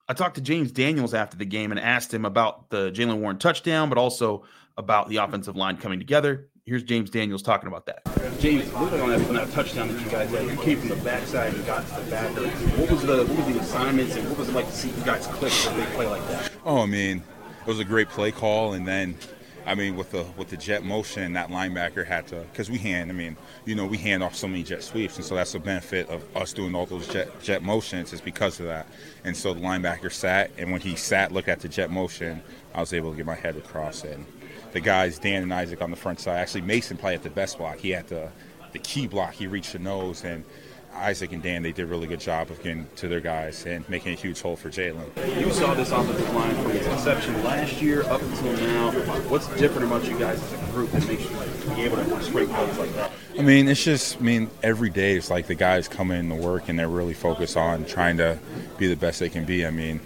I 0.08 0.14
talked 0.14 0.36
to 0.36 0.40
James 0.40 0.70
Daniels 0.70 1.14
after 1.14 1.36
the 1.36 1.44
game 1.44 1.72
and 1.72 1.80
asked 1.80 2.14
him 2.14 2.24
about 2.24 2.70
the 2.70 2.92
Jaylen 2.92 3.18
Warren 3.18 3.38
touchdown, 3.38 3.88
but 3.88 3.98
also 3.98 4.44
about 4.76 5.08
the 5.08 5.16
offensive 5.16 5.56
line 5.56 5.78
coming 5.78 5.98
together. 5.98 6.46
Here's 6.64 6.84
James 6.84 7.10
Daniels 7.10 7.42
talking 7.42 7.66
about 7.66 7.86
that. 7.86 8.02
James, 8.38 8.72
looked 8.74 8.92
like 8.92 9.02
on 9.02 9.08
that, 9.08 9.28
on 9.28 9.34
that 9.34 9.50
touchdown 9.50 9.88
that 9.88 10.00
you 10.00 10.08
guys 10.08 10.30
had, 10.30 10.46
you 10.46 10.56
came 10.58 10.78
from 10.78 10.90
the 10.90 10.96
backside 10.96 11.54
and 11.54 11.66
got 11.66 11.84
to 11.88 11.94
the 12.00 12.08
back. 12.10 12.30
What 12.30 12.90
was 12.92 13.02
the 13.02 13.24
what 13.24 13.46
was 13.46 13.54
the 13.54 13.60
assignments 13.60 14.14
and 14.14 14.28
what 14.28 14.38
was 14.38 14.48
it 14.48 14.54
like 14.54 14.66
to 14.66 14.72
see 14.72 14.90
you 14.90 15.04
guys 15.04 15.26
click 15.26 15.52
a 15.66 15.74
big 15.74 15.88
play 15.94 16.06
like 16.06 16.26
that? 16.28 16.52
Oh, 16.64 16.82
I 16.82 16.86
mean, 16.86 17.24
it 17.60 17.66
was 17.66 17.80
a 17.80 17.84
great 17.84 18.08
play 18.08 18.30
call, 18.30 18.74
and 18.74 18.86
then 18.86 19.16
I 19.66 19.74
mean, 19.74 19.96
with 19.96 20.12
the 20.12 20.24
with 20.36 20.48
the 20.48 20.56
jet 20.56 20.84
motion, 20.84 21.32
that 21.32 21.48
linebacker 21.48 22.06
had 22.06 22.28
to 22.28 22.36
because 22.52 22.70
we 22.70 22.78
hand. 22.78 23.10
I 23.10 23.14
mean, 23.14 23.36
you 23.64 23.74
know, 23.74 23.84
we 23.84 23.98
hand 23.98 24.22
off 24.22 24.36
so 24.36 24.46
many 24.46 24.62
jet 24.62 24.84
sweeps, 24.84 25.16
and 25.16 25.24
so 25.24 25.34
that's 25.34 25.52
the 25.52 25.58
benefit 25.58 26.08
of 26.08 26.24
us 26.36 26.52
doing 26.52 26.74
all 26.74 26.86
those 26.86 27.08
jet 27.08 27.42
jet 27.42 27.62
motions 27.62 28.12
is 28.12 28.20
because 28.20 28.60
of 28.60 28.66
that. 28.66 28.86
And 29.24 29.36
so 29.36 29.52
the 29.54 29.60
linebacker 29.60 30.12
sat, 30.12 30.52
and 30.56 30.70
when 30.70 30.80
he 30.80 30.94
sat, 30.94 31.32
looked 31.32 31.48
at 31.48 31.60
the 31.60 31.68
jet 31.68 31.90
motion, 31.90 32.42
I 32.74 32.80
was 32.80 32.92
able 32.92 33.10
to 33.10 33.16
get 33.16 33.26
my 33.26 33.34
head 33.34 33.56
across 33.56 34.04
And 34.04 34.24
the 34.72 34.80
guys 34.80 35.18
Dan 35.18 35.42
and 35.42 35.52
Isaac 35.52 35.82
on 35.82 35.90
the 35.90 35.96
front 35.96 36.20
side. 36.20 36.36
Actually, 36.36 36.60
Mason 36.60 36.96
played 36.96 37.16
at 37.16 37.22
the 37.24 37.30
best 37.30 37.58
block. 37.58 37.78
He 37.78 37.90
had 37.90 38.06
the 38.06 38.30
the 38.72 38.78
key 38.78 39.08
block. 39.08 39.32
He 39.32 39.48
reached 39.48 39.72
the 39.72 39.80
nose, 39.80 40.22
and 40.22 40.44
Isaac 40.96 41.32
and 41.32 41.42
Dan 41.42 41.62
they 41.62 41.72
did 41.72 41.84
a 41.84 41.86
really 41.86 42.06
good 42.06 42.20
job 42.20 42.50
of 42.50 42.62
getting 42.62 42.86
to 42.96 43.08
their 43.08 43.20
guys 43.20 43.64
and 43.66 43.88
making 43.88 44.12
a 44.12 44.16
huge 44.16 44.40
hole 44.40 44.56
for 44.56 44.70
Jaylen. 44.70 45.06
You 45.40 45.52
saw 45.52 45.74
this 45.74 45.90
offensive 45.90 46.34
line 46.34 46.54
from 46.56 46.72
its 46.72 46.86
inception 46.86 47.42
last 47.44 47.80
year 47.80 48.02
up 48.04 48.22
until 48.22 48.52
now. 48.56 48.92
What's 49.28 49.48
different 49.56 49.86
about 49.86 50.04
you 50.06 50.18
guys 50.18 50.42
as 50.42 50.52
a 50.52 50.72
group 50.72 50.90
that 50.92 51.06
makes 51.06 51.24
you 51.24 51.74
be 51.74 51.82
able 51.82 51.96
to 51.96 52.22
spring 52.22 52.48
plays 52.48 52.78
like 52.78 52.94
that? 52.94 53.10
I 53.38 53.42
mean, 53.42 53.68
it's 53.68 53.84
just, 53.84 54.16
I 54.16 54.20
mean, 54.20 54.50
every 54.62 54.90
day 54.90 55.16
it's 55.16 55.30
like 55.30 55.46
the 55.46 55.54
guys 55.54 55.88
come 55.88 56.10
in 56.10 56.30
to 56.30 56.34
work 56.34 56.68
and 56.68 56.78
they're 56.78 56.88
really 56.88 57.14
focused 57.14 57.56
on 57.56 57.84
trying 57.84 58.16
to 58.16 58.38
be 58.78 58.86
the 58.86 58.96
best 58.96 59.20
they 59.20 59.28
can 59.28 59.44
be. 59.44 59.66
I 59.66 59.70
mean, 59.70 60.00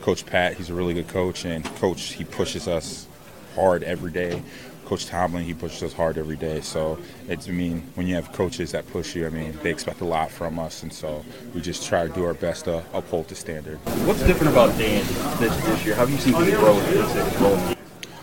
Coach 0.00 0.24
Pat, 0.24 0.54
he's 0.54 0.70
a 0.70 0.74
really 0.74 0.94
good 0.94 1.08
coach, 1.08 1.44
and 1.44 1.64
coach 1.76 2.14
he 2.14 2.24
pushes 2.24 2.66
us 2.66 3.06
hard 3.54 3.82
every 3.82 4.10
day. 4.10 4.42
Coach 4.90 5.06
Tomlin, 5.06 5.44
he 5.44 5.54
pushes 5.54 5.84
us 5.84 5.92
hard 5.92 6.18
every 6.18 6.34
day. 6.34 6.60
So 6.62 6.98
it's, 7.28 7.46
I 7.46 7.52
mean, 7.52 7.82
when 7.94 8.08
you 8.08 8.16
have 8.16 8.32
coaches 8.32 8.72
that 8.72 8.88
push 8.88 9.14
you, 9.14 9.24
I 9.24 9.30
mean, 9.30 9.56
they 9.62 9.70
expect 9.70 10.00
a 10.00 10.04
lot 10.04 10.32
from 10.32 10.58
us, 10.58 10.82
and 10.82 10.92
so 10.92 11.24
we 11.54 11.60
just 11.60 11.86
try 11.86 12.08
to 12.08 12.12
do 12.12 12.24
our 12.24 12.34
best 12.34 12.64
to 12.64 12.82
uphold 12.92 13.28
the 13.28 13.36
standard. 13.36 13.76
What's 14.04 14.20
different 14.24 14.50
about 14.50 14.76
Dan 14.76 15.06
this, 15.38 15.56
this 15.64 15.86
year? 15.86 15.94
How 15.94 16.06
have 16.06 16.10
you 16.10 16.18
seen 16.18 16.34
him 16.34 16.58
grow 16.58 16.74
his 16.74 17.40
role? 17.40 17.76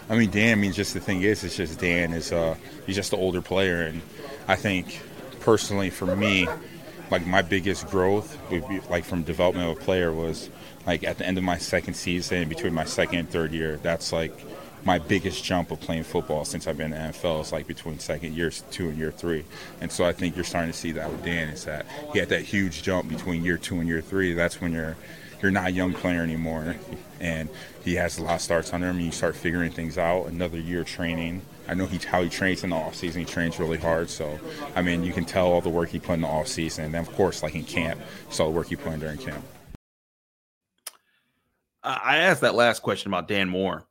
I 0.10 0.18
mean, 0.18 0.30
Dan. 0.30 0.58
I 0.58 0.62
mean, 0.62 0.74
just 0.74 0.94
the 0.94 1.00
thing 1.00 1.22
is, 1.22 1.42
it's 1.46 1.56
just 1.56 1.80
Dan 1.80 2.12
is 2.12 2.34
uh, 2.34 2.58
he's 2.86 2.98
just 2.98 3.14
an 3.14 3.20
older 3.20 3.42
player, 3.42 3.84
and 3.84 4.02
I 4.50 4.58
think 4.58 5.00
personally 5.40 5.90
for 5.90 6.18
me, 6.18 6.50
like 7.10 7.26
my 7.26 7.44
biggest 7.44 7.88
growth, 7.88 8.38
would 8.52 8.68
be, 8.68 8.82
like 8.90 9.06
from 9.06 9.24
development 9.24 9.72
of 9.72 9.78
a 9.78 9.80
player, 9.80 10.12
was 10.12 10.50
like 10.86 11.06
at 11.06 11.18
the 11.18 11.26
end 11.26 11.38
of 11.38 11.46
my 11.46 11.60
second 11.60 11.94
season, 11.94 12.50
between 12.50 12.74
my 12.74 12.84
second 12.84 13.20
and 13.20 13.30
third 13.30 13.54
year. 13.54 13.78
That's 13.78 14.12
like 14.12 14.38
my 14.84 15.00
biggest 15.00 15.44
jump 15.44 15.72
of 15.72 15.80
playing 15.80 16.04
football 16.04 16.46
since 16.46 16.68
I've 16.68 16.78
been 16.78 16.94
in 16.94 17.02
the 17.02 17.18
NFL 17.18 17.42
is 17.42 17.52
like 17.52 17.68
between 17.68 18.00
second 18.00 18.34
year 18.36 18.50
two 18.72 18.90
and 18.90 18.98
year 18.98 19.12
three. 19.12 19.44
And 19.82 19.92
so 19.92 20.06
I 20.06 20.14
think 20.14 20.36
you're 20.36 20.46
starting 20.46 20.72
to 20.72 20.78
see 20.78 20.92
that 20.94 21.12
with 21.12 21.24
Dan 21.24 21.50
is 21.50 21.66
that 21.66 21.86
he 22.14 22.20
had 22.20 22.30
that 22.30 22.44
huge 22.44 22.84
jump 22.84 23.10
between 23.10 23.44
year 23.44 23.58
two 23.58 23.80
and 23.80 23.88
year 23.88 24.02
three. 24.02 24.34
That's 24.34 24.62
when 24.62 24.72
you're 24.72 24.96
you're 25.42 25.52
not 25.52 25.68
a 25.68 25.72
young 25.72 25.94
player 25.94 26.22
anymore. 26.22 26.76
And 27.20 27.50
he 27.84 27.96
has 27.96 28.18
a 28.18 28.24
lot 28.24 28.36
of 28.36 28.42
starts 28.42 28.74
under 28.74 28.88
him 28.88 28.98
and 28.98 29.06
you 29.06 29.12
start 29.12 29.36
figuring 29.36 29.72
things 29.72 29.98
out. 29.98 30.26
Another 30.26 30.60
year 30.60 30.82
of 30.82 30.88
training. 30.88 31.42
I 31.68 31.74
know 31.74 31.86
he 31.86 31.98
how 31.98 32.22
he 32.24 32.30
trains 32.30 32.64
in 32.64 32.70
the 32.70 32.76
off 32.76 32.96
season. 32.96 33.22
He 33.22 33.26
trains 33.26 33.60
really 33.60 33.78
hard. 33.78 34.10
So 34.10 34.40
I 34.76 34.82
mean 34.82 35.04
you 35.04 35.14
can 35.14 35.26
tell 35.26 35.48
all 35.48 35.62
the 35.62 35.70
work 35.70 35.90
he 35.90 36.00
put 36.00 36.14
in 36.14 36.22
the 36.22 36.28
off 36.28 36.48
season. 36.48 36.86
And 36.86 36.94
then 36.94 37.02
of 37.02 37.12
course 37.14 37.44
like 37.44 37.56
in 37.56 37.64
camp, 37.64 38.00
saw 38.30 38.46
the 38.46 38.52
work 38.52 38.68
he 38.68 38.76
put 38.76 38.94
in 38.94 39.00
during 39.00 39.18
camp. 39.18 39.44
I 41.84 42.18
asked 42.18 42.42
that 42.42 42.56
last 42.56 42.82
question 42.82 43.10
about 43.10 43.28
Dan 43.28 43.48
Moore 43.48 43.86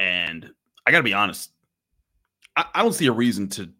and 0.00 0.50
I 0.86 0.90
got 0.90 0.96
to 0.96 1.04
be 1.04 1.14
honest, 1.14 1.50
I, 2.56 2.64
I, 2.74 2.82
don't 2.82 2.94
see 2.94 3.06
a 3.06 3.12
reason 3.12 3.48
to 3.50 3.70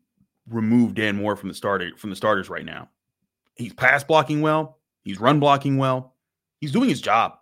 remove 0.49 0.95
Dan 0.95 1.17
Moore 1.17 1.35
from 1.35 1.49
the 1.49 1.55
starter 1.55 1.91
from 1.97 2.11
the 2.11 2.17
starters 2.17 2.51
right 2.51 2.65
now. 2.65 2.91
He's 3.57 3.73
pass 3.73 4.05
blocking 4.05 4.43
well. 4.43 4.79
He's 5.03 5.19
run 5.19 5.41
blocking 5.41 5.79
well. 5.79 6.15
He's 6.61 6.73
doing 6.73 6.91
his 6.91 7.01
job. 7.01 7.33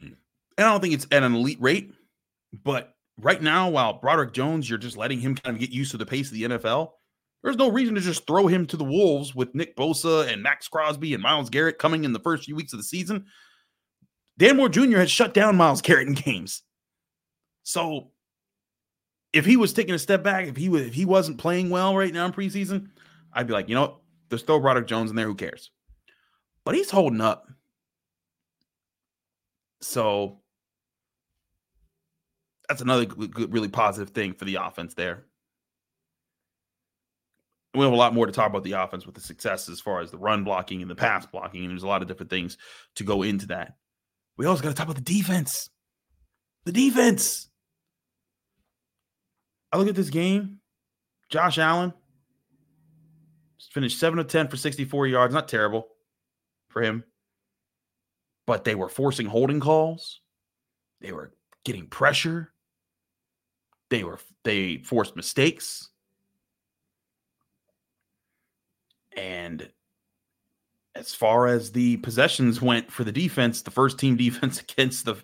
And 0.00 0.16
I 0.56 0.62
don't 0.70 0.80
think 0.80 0.94
it's 0.94 1.08
at 1.10 1.24
an 1.24 1.34
elite 1.34 1.60
rate, 1.60 1.92
but 2.64 2.94
right 3.18 3.42
now, 3.42 3.68
while 3.68 3.94
Broderick 3.94 4.32
Jones, 4.32 4.68
you're 4.68 4.78
just 4.78 4.96
letting 4.96 5.18
him 5.18 5.34
kind 5.34 5.56
of 5.56 5.60
get 5.60 5.70
used 5.70 5.90
to 5.90 5.96
the 5.96 6.06
pace 6.06 6.28
of 6.28 6.34
the 6.34 6.44
NFL. 6.44 6.92
There's 7.42 7.56
no 7.56 7.70
reason 7.70 7.94
to 7.94 8.00
just 8.00 8.26
throw 8.26 8.46
him 8.46 8.66
to 8.66 8.76
the 8.76 8.84
wolves 8.84 9.34
with 9.34 9.54
Nick 9.54 9.74
Bosa 9.74 10.30
and 10.30 10.42
Maxx 10.42 10.68
Crosby 10.68 11.14
and 11.14 11.22
Myles 11.22 11.50
Garrett 11.50 11.78
coming 11.78 12.04
in 12.04 12.12
the 12.12 12.20
first 12.20 12.44
few 12.44 12.54
weeks 12.54 12.72
of 12.72 12.78
the 12.78 12.84
season. 12.84 13.24
Dan 14.38 14.56
Moore 14.56 14.68
Jr. 14.68 14.98
has 14.98 15.10
shut 15.10 15.34
down 15.34 15.56
Myles 15.56 15.82
Garrett 15.82 16.08
in 16.08 16.14
games. 16.14 16.62
So 17.70 18.10
if 19.32 19.46
he 19.46 19.56
was 19.56 19.72
taking 19.72 19.94
a 19.94 19.98
step 19.98 20.24
back, 20.24 20.48
if 20.48 20.56
he 20.56 20.68
was 20.68 20.82
if 20.82 20.92
he 20.92 21.04
wasn't 21.04 21.38
playing 21.38 21.70
well 21.70 21.96
right 21.96 22.12
now 22.12 22.26
in 22.26 22.32
preseason, 22.32 22.88
I'd 23.32 23.46
be 23.46 23.52
like, 23.52 23.68
you 23.68 23.76
know 23.76 23.82
what? 23.82 23.96
There's 24.28 24.42
throw 24.42 24.58
Broderick 24.58 24.88
Jones 24.88 25.10
in 25.10 25.16
there. 25.16 25.26
Who 25.26 25.36
cares? 25.36 25.70
But 26.64 26.74
he's 26.74 26.90
holding 26.90 27.20
up. 27.20 27.46
So 29.82 30.40
that's 32.68 32.82
another 32.82 33.04
good, 33.04 33.52
really 33.52 33.68
positive 33.68 34.12
thing 34.12 34.32
for 34.34 34.46
the 34.46 34.56
offense 34.56 34.94
there. 34.94 35.26
We 37.74 37.84
have 37.84 37.92
a 37.92 37.96
lot 37.96 38.14
more 38.14 38.26
to 38.26 38.32
talk 38.32 38.50
about 38.50 38.64
the 38.64 38.72
offense 38.72 39.06
with 39.06 39.14
the 39.14 39.20
success 39.20 39.68
as 39.68 39.80
far 39.80 40.00
as 40.00 40.10
the 40.10 40.18
run 40.18 40.42
blocking 40.42 40.82
and 40.82 40.90
the 40.90 40.96
pass 40.96 41.24
blocking, 41.24 41.62
and 41.62 41.70
there's 41.70 41.84
a 41.84 41.88
lot 41.88 42.02
of 42.02 42.08
different 42.08 42.30
things 42.30 42.58
to 42.96 43.04
go 43.04 43.22
into 43.22 43.46
that. 43.46 43.76
We 44.36 44.46
also 44.46 44.60
got 44.60 44.70
to 44.70 44.74
talk 44.74 44.86
about 44.86 44.96
the 44.96 45.02
defense. 45.02 45.70
The 46.64 46.72
defense. 46.72 47.46
I 49.72 49.78
look 49.78 49.88
at 49.88 49.94
this 49.94 50.10
game. 50.10 50.60
Josh 51.28 51.58
Allen 51.58 51.92
finished 53.72 53.98
7 53.98 54.18
of 54.18 54.26
10 54.26 54.48
for 54.48 54.56
64 54.56 55.06
yards. 55.06 55.34
Not 55.34 55.48
terrible 55.48 55.88
for 56.68 56.82
him. 56.82 57.04
But 58.46 58.64
they 58.64 58.74
were 58.74 58.88
forcing 58.88 59.26
holding 59.26 59.60
calls. 59.60 60.20
They 61.00 61.12
were 61.12 61.32
getting 61.64 61.86
pressure. 61.86 62.52
They 63.90 64.02
were 64.04 64.18
they 64.44 64.78
forced 64.78 65.16
mistakes. 65.16 65.88
And 69.16 69.70
as 70.94 71.14
far 71.14 71.46
as 71.46 71.72
the 71.72 71.96
possessions 71.98 72.60
went 72.60 72.90
for 72.90 73.04
the 73.04 73.12
defense, 73.12 73.62
the 73.62 73.70
first 73.70 73.98
team 73.98 74.16
defense 74.16 74.60
against 74.60 75.04
the 75.04 75.16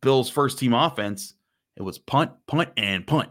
Bills' 0.00 0.30
first 0.30 0.58
team 0.58 0.74
offense, 0.74 1.34
it 1.76 1.82
was 1.82 1.98
punt, 1.98 2.32
punt, 2.46 2.70
and 2.76 3.06
punt. 3.06 3.30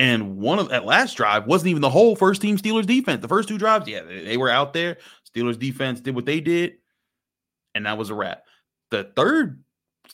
And 0.00 0.38
one 0.38 0.58
of 0.58 0.70
that 0.70 0.86
last 0.86 1.14
drive 1.14 1.46
wasn't 1.46 1.68
even 1.68 1.82
the 1.82 1.90
whole 1.90 2.16
first 2.16 2.40
team 2.40 2.56
Steelers 2.56 2.86
defense. 2.86 3.20
The 3.20 3.28
first 3.28 3.50
two 3.50 3.58
drives, 3.58 3.86
yeah, 3.86 4.00
they, 4.00 4.24
they 4.24 4.36
were 4.38 4.48
out 4.48 4.72
there. 4.72 4.96
Steelers 5.30 5.58
defense 5.58 6.00
did 6.00 6.14
what 6.14 6.24
they 6.24 6.40
did, 6.40 6.78
and 7.74 7.84
that 7.84 7.98
was 7.98 8.08
a 8.08 8.14
wrap. 8.14 8.44
The 8.90 9.12
third 9.14 9.62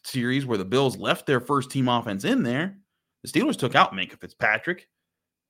series 0.02 0.44
where 0.44 0.58
the 0.58 0.64
Bills 0.64 0.96
left 0.96 1.24
their 1.24 1.38
first 1.38 1.70
team 1.70 1.86
offense 1.86 2.24
in 2.24 2.42
there, 2.42 2.78
the 3.22 3.30
Steelers 3.30 3.56
took 3.56 3.76
out 3.76 3.92
Minkah 3.92 4.18
Fitzpatrick. 4.18 4.88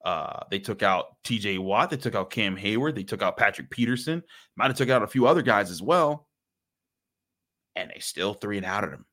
Uh, 0.04 0.40
they 0.50 0.58
took 0.58 0.82
out 0.82 1.16
TJ 1.24 1.58
Watt. 1.58 1.88
They 1.88 1.96
took 1.96 2.14
out 2.14 2.28
Cam 2.28 2.58
Heyward. 2.58 2.94
They 2.94 3.04
took 3.04 3.22
out 3.22 3.38
Patrick 3.38 3.70
Peterson. 3.70 4.22
Might 4.54 4.66
have 4.66 4.76
took 4.76 4.90
out 4.90 5.02
a 5.02 5.06
few 5.06 5.26
other 5.26 5.40
guys 5.40 5.70
as 5.70 5.80
well. 5.80 6.28
And 7.74 7.88
they 7.88 8.00
still 8.00 8.34
three 8.34 8.58
and 8.58 8.66
out 8.66 8.84
of 8.84 8.90
them. 8.90 9.06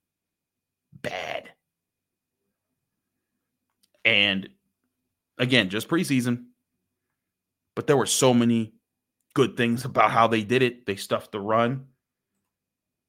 Bad. 1.01 1.49
And 4.03 4.49
again, 5.43 5.69
just 5.69 5.87
preseason, 5.87 6.45
but 7.75 7.85
there 7.85 7.97
were 7.97 8.07
so 8.07 8.33
many 8.33 8.73
good 9.33 9.57
things 9.57 9.85
about 9.85 10.11
how 10.11 10.27
they 10.27 10.43
did 10.43 10.61
it. 10.61 10.85
They 10.85 10.95
stuffed 10.95 11.31
the 11.31 11.39
run. 11.39 11.87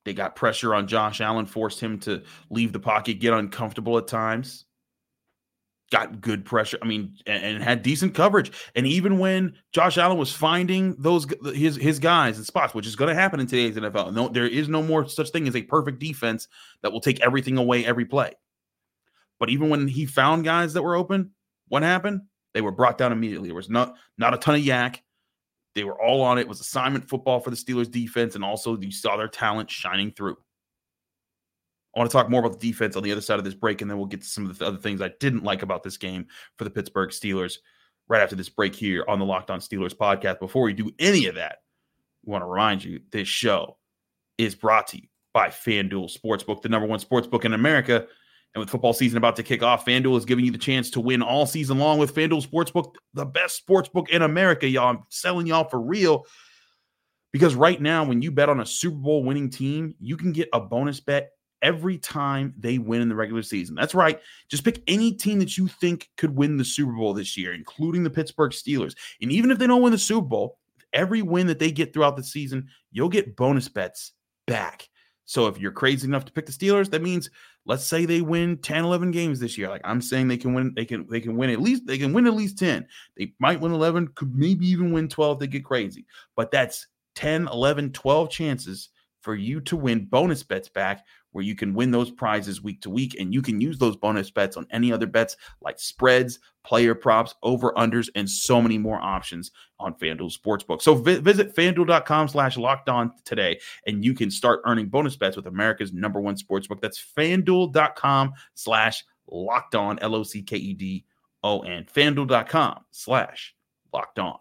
They 0.05 0.13
got 0.13 0.37
pressure 0.37 0.75
on 0.75 0.87
Josh 0.87 1.21
Allen, 1.21 1.47
forced 1.47 1.81
him 1.81 1.99
to 2.01 2.23
leave 2.51 2.73
the 2.73 2.81
pocket, 2.81 3.21
get 3.21 3.33
uncomfortable 3.33 3.97
at 3.97 4.07
times. 4.07 4.67
Got 5.91 6.21
good 6.21 6.45
pressure. 6.45 6.79
I 6.83 6.87
mean, 6.87 7.17
and, 7.27 7.43
and 7.43 7.63
had 7.63 7.83
decent 7.83 8.15
coverage. 8.15 8.51
And 8.75 8.87
even 8.87 9.19
when 9.19 9.55
Josh 9.73 9.97
Allen 9.97 10.19
was 10.19 10.33
finding 10.33 10.97
those 10.99 11.27
his 11.55 11.77
his 11.77 11.99
guys 11.99 12.37
and 12.37 12.47
spots, 12.47 12.75
which 12.75 12.87
is 12.87 12.97
going 12.97 13.15
to 13.15 13.15
happen 13.15 13.39
in 13.39 13.47
today's 13.47 13.77
NFL, 13.77 14.13
no, 14.13 14.29
there 14.29 14.47
is 14.47 14.69
no 14.69 14.83
more 14.83 15.07
such 15.09 15.31
thing 15.31 15.47
as 15.47 15.55
a 15.55 15.63
perfect 15.63 16.01
defense 16.01 16.49
that 16.83 16.93
will 16.93 17.01
take 17.01 17.21
everything 17.21 17.59
away 17.59 17.87
every 17.87 18.05
play. 18.07 18.33
But 19.39 19.51
even 19.51 19.69
when 19.69 19.87
he 19.87 20.07
found 20.07 20.45
guys 20.45 20.73
that 20.73 20.83
were 20.83 20.97
open, 20.97 21.31
what 21.69 21.83
happened? 21.83 22.23
They 22.53 22.61
were 22.61 22.73
brought 22.73 22.99
down 22.99 23.13
immediately. 23.13 23.49
There 23.49 23.57
was 23.57 23.71
not 23.71 23.97
not 24.19 24.35
a 24.35 24.39
ton 24.39 24.55
of 24.55 24.61
YAC. 24.63 24.99
They 25.75 25.85
were 25.85 26.01
all 26.01 26.23
on 26.23 26.39
it. 26.39 26.43
it 26.43 26.49
was 26.49 26.61
assignment 26.61 27.09
football 27.09 27.41
for 27.41 27.51
the 27.51 27.57
Steelers 27.57 27.91
defense, 27.91 28.35
and 28.37 28.45
also 28.45 28.79
you 28.79 28.93
saw 28.93 29.17
their 29.17 29.29
talent 29.29 29.71
shining 29.71 30.13
through. 30.13 30.37
I 31.95 31.99
want 31.99 32.11
to 32.11 32.17
talk 32.17 32.31
more 32.31 32.41
about 32.41 32.59
the 32.61 32.71
defense 32.71 32.97
on 32.97 33.03
the 33.03 33.13
other 33.13 33.21
side 33.21 33.39
of 33.39 33.45
this 33.45 33.55
break, 33.55 33.81
and 33.81 33.91
then 33.91 33.99
we'll 33.99 34.07
get 34.07 34.23
to 34.23 34.27
some 34.27 34.49
of 34.49 34.59
the 34.59 34.67
other 34.67 34.79
things 34.79 35.01
I 35.01 35.11
didn't 35.21 35.45
like 35.45 35.63
about 35.63 35.83
this 35.83 35.97
game 35.97 36.27
for 36.57 36.65
the 36.65 36.71
Pittsburgh 36.71 37.11
Steelers 37.11 37.59
right 38.09 38.23
after 38.23 38.37
this 38.37 38.49
break 38.49 38.75
here 38.75 39.05
on 39.09 39.19
the 39.19 39.25
Locked 39.25 39.51
On 39.51 39.61
Steelers 39.61 39.95
podcast. 39.95 40.41
Before 40.41 40.63
we 40.63 40.73
do 40.73 40.91
any 40.99 41.27
of 41.27 41.37
that, 41.37 41.59
we 42.25 42.33
want 42.33 42.43
to 42.43 42.47
remind 42.47 42.85
you 42.85 43.01
this 43.11 43.29
show 43.29 43.79
is 44.39 44.55
brought 44.55 44.89
to 44.89 44.97
you 44.97 45.09
by 45.33 45.49
FanDuel 45.49 46.17
Sportsbook, 46.17 46.63
the 46.63 46.69
number 46.69 46.87
one 46.87 47.01
sportsbook 47.01 47.45
in 47.45 47.53
America. 47.53 48.07
And 48.55 48.61
with 48.61 48.71
football 48.71 48.93
season 48.93 49.19
about 49.19 49.37
to 49.37 49.43
kick 49.43 49.63
off, 49.63 49.85
FanDuel 49.85 50.17
is 50.17 50.25
giving 50.25 50.45
you 50.45 50.53
the 50.53 50.59
chance 50.59 50.89
to 50.91 51.01
win 51.01 51.23
all 51.23 51.45
season 51.45 51.79
long 51.79 51.99
with 51.99 52.15
FanDuel 52.15 52.47
Sportsbook, 52.47 52.95
the 53.13 53.27
best 53.27 53.67
sportsbook 53.67 54.11
in 54.11 54.23
America, 54.23 54.69
y'all. 54.69 54.91
I'm 54.91 55.03
selling 55.09 55.47
y'all 55.47 55.69
for 55.69 55.81
real. 55.81 56.25
Because 57.33 57.57
right 57.57 57.81
now, 57.81 58.05
when 58.05 58.23
you 58.23 58.31
bet 58.31 58.49
on 58.49 58.61
a 58.61 58.67
Super 58.67 58.97
Bowl 58.97 59.25
winning 59.25 59.51
team, 59.51 59.97
you 59.99 60.17
can 60.17 60.31
get 60.31 60.49
a 60.53 60.61
bonus 60.61 61.01
bet 61.01 61.31
every 61.63 61.99
time 61.99 62.55
they 62.57 62.79
win 62.79 63.01
in 63.01 63.09
the 63.09 63.15
regular 63.17 63.43
season. 63.43 63.75
That's 63.75 63.95
right. 63.95 64.21
Just 64.49 64.65
pick 64.65 64.83
any 64.87 65.13
team 65.13 65.41
that 65.41 65.59
you 65.59 65.67
think 65.67 66.11
could 66.17 66.37
win 66.37 66.57
the 66.57 66.65
Super 66.65 66.93
Bowl 66.93 67.13
this 67.13 67.37
year, 67.37 67.55
including 67.55 68.05
the 68.05 68.11
Pittsburgh 68.11 68.53
Steelers. 68.53 68.95
And 69.21 69.33
even 69.33 69.51
if 69.51 69.59
they 69.59 69.67
don't 69.67 69.83
win 69.83 69.91
the 69.91 69.99
Super 69.99 70.29
Bowl, 70.29 70.59
every 70.93 71.23
win 71.23 71.49
that 71.49 71.59
they 71.59 71.73
get 71.73 71.93
throughout 71.93 72.17
the 72.17 72.23
season, 72.23 72.69
you'll 72.93 73.09
get 73.09 73.35
bonus 73.35 73.69
bets 73.69 74.13
back. 74.47 74.89
So 75.27 75.47
if 75.47 75.59
you're 75.59 75.73
crazy 75.73 76.07
enough 76.07 76.25
to 76.27 76.33
pick 76.33 76.47
the 76.47 76.53
Steelers, 76.53 76.91
that 76.91 77.03
means 77.03 77.31
let's 77.67 77.85
say 77.85 78.05
they 78.05 78.21
win 78.21 78.59
10, 78.59 78.85
11 78.85 79.11
games 79.11 79.41
this 79.41 79.57
year. 79.57 79.69
Like 79.69 79.81
I'm 79.85 80.01
saying 80.01 80.29
they 80.29 80.37
can 80.37 80.55
win, 80.55 80.73
they 80.77 80.85
can 80.85 81.07
they 81.09 81.21
can 81.21 81.37
win 81.37 81.51
at 81.51 81.61
least 81.61 81.87
they 81.87 81.99
can 81.99 82.13
win 82.13 82.27
at 82.27 82.35
least 82.35 82.59
10. 82.59 82.87
They 83.17 83.33
might 83.39 83.61
win 83.61 83.73
11, 83.73 84.09
could 84.15 84.35
maybe 84.35 84.67
even 84.67 84.93
win 84.93 85.09
12 85.09 85.39
they 85.39 85.47
get 85.47 85.65
crazy. 85.65 86.07
But 86.37 86.51
that's 86.51 86.87
10, 87.15 87.49
11, 87.49 87.93
12 87.93 88.31
chances 88.31 88.91
for 89.21 89.35
you 89.35 89.61
to 89.63 89.77
win 89.77 90.05
bonus 90.05 90.43
bets 90.43 90.69
back 90.69 91.05
where 91.35 91.45
you 91.45 91.57
can 91.57 91.75
win 91.75 91.91
those 91.91 92.13
prizes 92.13 92.63
week 92.63 92.81
to 92.81 92.89
week 92.91 93.17
and 93.19 93.35
you 93.35 93.43
can 93.43 93.61
use 93.61 93.77
those 93.77 93.97
bonus 93.97 94.31
bets 94.31 94.57
on 94.57 94.67
any 94.71 94.93
other 94.93 95.07
bets 95.07 95.37
like 95.61 95.81
spreads, 95.81 96.39
player 96.63 96.95
props, 96.95 97.35
over 97.43 97.73
unders, 97.73 98.09
and 98.15 98.31
so 98.31 98.63
many 98.63 98.79
more 98.79 99.01
options 99.01 99.51
on 99.81 99.95
FanDuel 99.95 100.33
Sportsbook. 100.33 100.81
So 100.81 100.95
vi- 100.95 101.19
visit 101.19 101.55
fanduel.com 101.55 102.29
slash 102.29 102.57
locked 102.57 102.89
on 102.89 103.11
today 103.25 103.59
and 103.87 104.05
you 104.05 104.15
can 104.15 104.31
start 104.31 104.61
earning 104.65 104.87
bonus 104.87 105.17
bets 105.17 105.37
with 105.37 105.47
America's 105.47 105.93
number 105.93 106.21
one 106.21 106.37
sportsbook. 106.37 106.81
That's 106.81 107.05
fanduel.com 107.17 108.33
slash 108.55 109.05
locked 109.29 109.75
on, 109.75 109.99
L 109.99 110.15
O 110.15 110.23
C 110.23 110.43
K 110.43 110.57
E 110.57 110.73
D 110.73 111.05
O 111.43 111.61
N, 111.61 111.85
fanduel.com 111.93 112.85
slash 112.93 113.55
locked 113.93 114.21
on. 114.21 114.39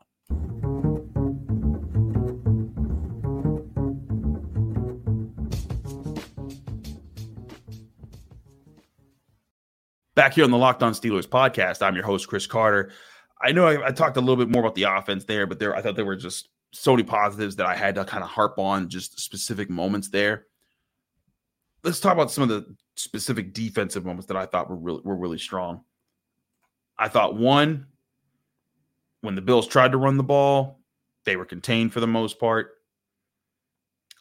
Back 10.24 10.36
here 10.36 10.46
on 10.46 10.52
the 10.52 10.58
Locked 10.58 10.82
On 10.84 10.94
Steelers 10.94 11.28
podcast, 11.28 11.82
I'm 11.82 11.96
your 11.96 12.06
host, 12.06 12.30
Chris 12.30 12.48
Carter. 12.48 12.92
I 13.42 13.52
know 13.52 13.68
I, 13.68 13.88
I, 13.88 13.92
talked 13.92 14.16
a 14.16 14.22
little 14.22 14.38
bit 14.38 14.48
more 14.48 14.62
about 14.62 14.74
the 14.74 14.84
offense 14.84 15.26
there, 15.26 15.46
but 15.46 15.60
there 15.60 15.76
I 15.76 15.82
thought 15.82 15.98
there 15.98 16.06
were 16.06 16.16
just 16.16 16.48
so 16.72 16.94
many 16.94 17.04
positives 17.04 17.58
that 17.58 17.66
I 17.66 17.76
had 17.76 17.96
to 17.96 18.06
kind 18.06 18.24
of 18.24 18.30
harp 18.30 18.58
on 18.58 18.88
just 18.88 19.20
specific 19.20 19.70
moments 19.70 20.08
there. 20.08 20.46
Let's 21.84 22.00
talk 22.00 22.14
about 22.14 22.32
some 22.32 22.44
of 22.44 22.48
the 22.48 22.74
specific 22.96 23.54
defensive 23.54 24.06
moments 24.06 24.28
that 24.28 24.38
I 24.38 24.46
thought 24.46 24.70
were 24.70 24.78
really 24.78 25.02
were 25.04 25.18
really 25.18 25.40
strong. 25.40 25.84
I 26.98 27.10
thought 27.10 27.36
one, 27.36 27.88
when 29.20 29.36
the 29.36 29.42
Bills 29.42 29.68
tried 29.68 29.92
to 29.92 29.98
run 29.98 30.16
the 30.16 30.24
ball, 30.24 30.80
they 31.26 31.36
were 31.36 31.44
contained 31.44 31.92
for 31.92 32.00
the 32.00 32.08
most 32.08 32.40
part. 32.40 32.70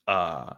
Uh, 0.09 0.55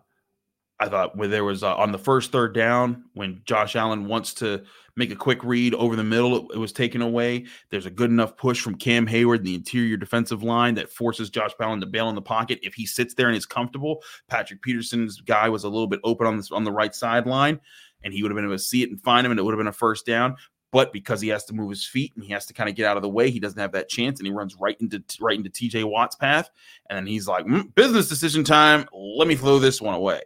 I 0.81 0.89
thought 0.89 1.17
when 1.19 1.31
there 1.31 1.45
was 1.45 1.63
uh, 1.63 1.77
on 1.77 1.93
the 1.93 1.99
first 1.99 2.33
third 2.33 2.55
down 2.55 3.05
when 3.13 3.43
Josh 3.45 3.77
Allen 3.77 4.07
wants 4.07 4.33
to 4.35 4.65
make 4.97 5.11
a 5.11 5.17
quick 5.17 5.43
read 5.43 5.75
over 5.75 5.97
the 5.97 6.05
middle, 6.05 6.51
it, 6.51 6.59
was 6.59 6.73
taken 6.73 7.03
away. 7.03 7.47
There's 7.71 7.87
a 7.87 7.91
good 7.91 8.11
enough 8.11 8.37
push 8.37 8.61
from 8.61 8.77
Cam 8.77 9.07
Heyward, 9.07 9.43
the 9.43 9.55
interior 9.55 9.97
defensive 9.97 10.43
line, 10.43 10.75
that 10.75 10.91
forces 10.91 11.31
Josh 11.31 11.53
Allen 11.61 11.81
to 11.81 11.87
bail 11.87 12.09
in 12.09 12.15
the 12.15 12.23
pocket. 12.23 12.61
If 12.63 12.75
he 12.75 12.87
sits 12.87 13.15
there 13.15 13.29
and 13.29 13.37
is 13.37 13.47
comfortable, 13.47 14.03
Patrick 14.29 14.63
Peterson's 14.63 15.21
guy 15.21 15.49
was 15.49 15.65
a 15.65 15.69
little 15.69 15.87
bit 15.87 16.01
open 16.05 16.27
on 16.27 16.37
this 16.37 16.53
on 16.53 16.65
the 16.65 16.73
right 16.73 16.95
sideline, 16.95 17.61
and 18.03 18.13
he 18.13 18.23
would 18.23 18.31
have 18.31 18.37
been 18.37 18.45
able 18.45 18.55
to 18.55 18.59
see 18.59 18.83
it 18.83 18.91
and 18.91 19.03
find 19.03 19.25
him, 19.25 19.33
and 19.33 19.41
it 19.41 19.43
would 19.43 19.53
have 19.53 19.59
been 19.61 19.67
a 19.67 19.73
first 19.73 20.07
down. 20.07 20.37
But 20.71 20.93
because 20.93 21.21
he 21.21 21.29
has 21.29 21.45
to 21.45 21.55
move 21.55 21.71
his 21.71 21.87
feet 21.87 22.13
and 22.17 22.25
he 22.25 22.33
has 22.33 22.47
to 22.47 22.53
kind 22.53 22.69
of 22.69 22.75
get 22.75 22.87
out 22.87 22.97
of 22.97 23.03
the 23.05 23.09
way, 23.09 23.31
he 23.31 23.39
doesn't 23.39 23.61
have 23.61 23.73
that 23.73 23.89
chance, 23.89 24.19
and 24.19 24.27
he 24.27 24.33
runs 24.33 24.57
right 24.57 24.77
into 24.81 25.03
right 25.21 25.39
into 25.39 25.51
TJ 25.51 25.85
Watt's 25.85 26.17
path. 26.17 26.51
And 26.89 26.97
then 26.97 27.07
he's 27.07 27.29
like, 27.29 27.47
mm, 27.47 27.73
"Business 27.75 28.09
decision 28.09 28.45
time. 28.45 28.87
Let 28.93 29.29
me 29.29 29.37
throw 29.37 29.59
this 29.59 29.81
one 29.81 29.95
away." 29.95 30.23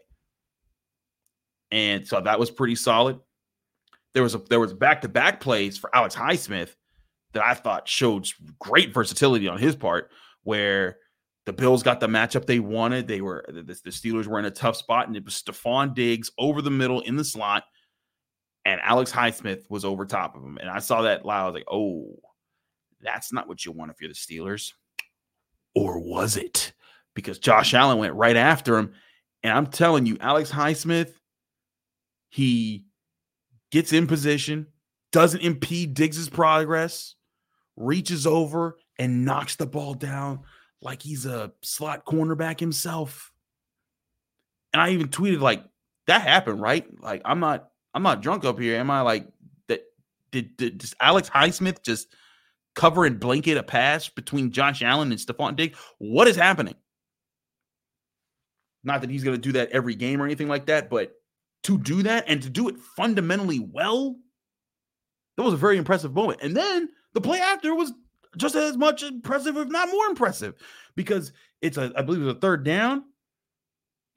And 1.71 2.07
so 2.07 2.21
that 2.21 2.39
was 2.39 2.51
pretty 2.51 2.77
solid. 2.77 3.21
There 4.19 4.23
was 4.25 4.35
a 4.35 4.39
there 4.39 4.61
was 4.61 4.75
back 4.75 5.03
to 5.03 5.09
back 5.09 5.41
plays 5.41 5.79
for 5.79 5.95
Alex 5.95 6.15
Highsmith 6.15 6.75
that 7.33 7.45
I 7.45 7.55
thought 7.55 7.87
showed 7.89 8.29
great 8.59 8.93
versatility 8.93 9.49
on 9.49 9.59
his 9.59 9.77
part, 9.77 10.11
where 10.43 10.99
the 11.47 11.53
Bills 11.53 11.83
got 11.83 12.01
the 12.01 12.09
matchup 12.09 12.47
they 12.47 12.59
wanted. 12.59 13.07
They 13.07 13.21
were 13.21 13.45
the, 13.49 13.63
the 13.63 13.91
Steelers 13.91 14.27
were 14.27 14.39
in 14.39 14.45
a 14.45 14.51
tough 14.51 14.77
spot, 14.77 15.07
and 15.07 15.17
it 15.17 15.25
was 15.25 15.41
Stefon 15.41 15.95
Diggs 15.95 16.31
over 16.39 16.63
the 16.63 16.71
middle 16.71 17.01
in 17.01 17.17
the 17.17 17.25
slot 17.25 17.65
and 18.69 18.83
Alex 18.83 19.11
Highsmith 19.11 19.63
was 19.71 19.87
over 19.87 20.05
top 20.05 20.37
of 20.37 20.43
him. 20.43 20.59
And 20.61 20.69
I 20.69 20.79
saw 20.79 21.01
that 21.03 21.25
live. 21.25 21.43
I 21.43 21.47
was 21.47 21.55
like, 21.55 21.65
oh, 21.71 22.17
that's 23.01 23.33
not 23.33 23.49
what 23.49 23.65
you 23.65 23.73
want 23.73 23.91
if 23.91 23.99
you're 23.99 24.11
the 24.11 24.15
Steelers. 24.15 24.75
Or 25.75 25.99
was 25.99 26.37
it? 26.37 26.75
Because 27.15 27.39
Josh 27.39 27.73
Allen 27.73 27.97
went 27.97 28.13
right 28.13 28.37
after 28.37 28.77
him. 28.77 28.93
And 29.43 29.55
I'm 29.55 29.69
telling 29.69 30.05
you, 30.05 30.19
Alex 30.21 30.51
Highsmith, 30.51 31.15
he 32.29 32.85
gets 33.71 33.93
in 33.93 34.07
position, 34.07 34.67
doesn't 35.13 35.41
impede 35.41 35.95
Diggs's 35.95 36.29
progress, 36.29 37.15
reaches 37.77 38.27
over 38.27 38.79
and 38.99 39.25
knocks 39.25 39.57
the 39.57 39.67
ball 39.67 39.95
down 39.95 40.41
like 40.81 41.03
he's 41.03 41.27
a 41.27 41.53
slot 41.63 42.05
cornerback 42.05 42.61
himself. 42.61 43.33
And 44.73 44.81
I 44.81 44.91
even 44.91 45.09
tweeted 45.09 45.41
like 45.41 45.65
that 46.07 46.23
happened, 46.23 46.61
right? 46.61 46.87
Like 47.01 47.23
I'm 47.25 47.41
not 47.41 47.71
I'm 47.95 48.03
not 48.03 48.23
drunk 48.23 48.45
up 48.45 48.59
here. 48.59 48.79
Am 48.79 48.91
I 48.91 49.01
like 49.01 49.27
that? 49.69 49.83
Did, 50.31 50.57
did 50.57 50.79
does 50.79 50.95
Alex 51.01 51.29
Highsmith 51.31 51.83
just 51.83 52.15
cover 52.75 53.05
and 53.05 53.19
blanket 53.19 53.57
a 53.57 53.63
pass 53.63 54.09
between 54.09 54.53
Josh 54.53 54.83
Allen 54.83 55.11
and 55.11 55.21
Stefon 55.21 55.57
Diggs? 55.57 55.79
What 55.99 56.29
is 56.29 56.37
happening? 56.37 56.77
Not 58.85 59.01
that 59.01 59.11
he's 59.11 59.25
going 59.25 59.37
to 59.37 59.41
do 59.41 59.53
that 59.53 59.71
every 59.71 59.95
game 59.95 60.23
or 60.23 60.25
anything 60.25 60.49
like 60.49 60.67
that, 60.67 60.89
but 60.89 61.18
to 61.65 61.79
do 61.79 62.03
that 62.05 62.25
and 62.29 62.43
to 62.43 62.51
do 62.51 62.69
it 62.69 62.79
fundamentally 62.79 63.59
well, 63.59 64.17
that 65.37 65.43
was 65.43 65.55
a 65.55 65.59
very 65.59 65.77
impressive 65.77 66.15
moment. 66.15 66.41
And 66.43 66.57
then 66.57 66.89
the 67.15 67.21
play 67.21 67.41
after 67.41 67.75
was 67.75 67.93
just 68.37 68.55
as 68.55 68.77
much 68.77 69.03
impressive, 69.03 69.57
if 69.57 69.69
not 69.69 69.91
more 69.91 70.07
impressive, 70.07 70.55
because 70.95 71.33
it's 71.61 71.77
a, 71.77 71.93
I 71.97 72.03
believe 72.03 72.23
it 72.23 72.27
was 72.27 72.35
a 72.35 72.39
third 72.39 72.65
down. 72.65 73.05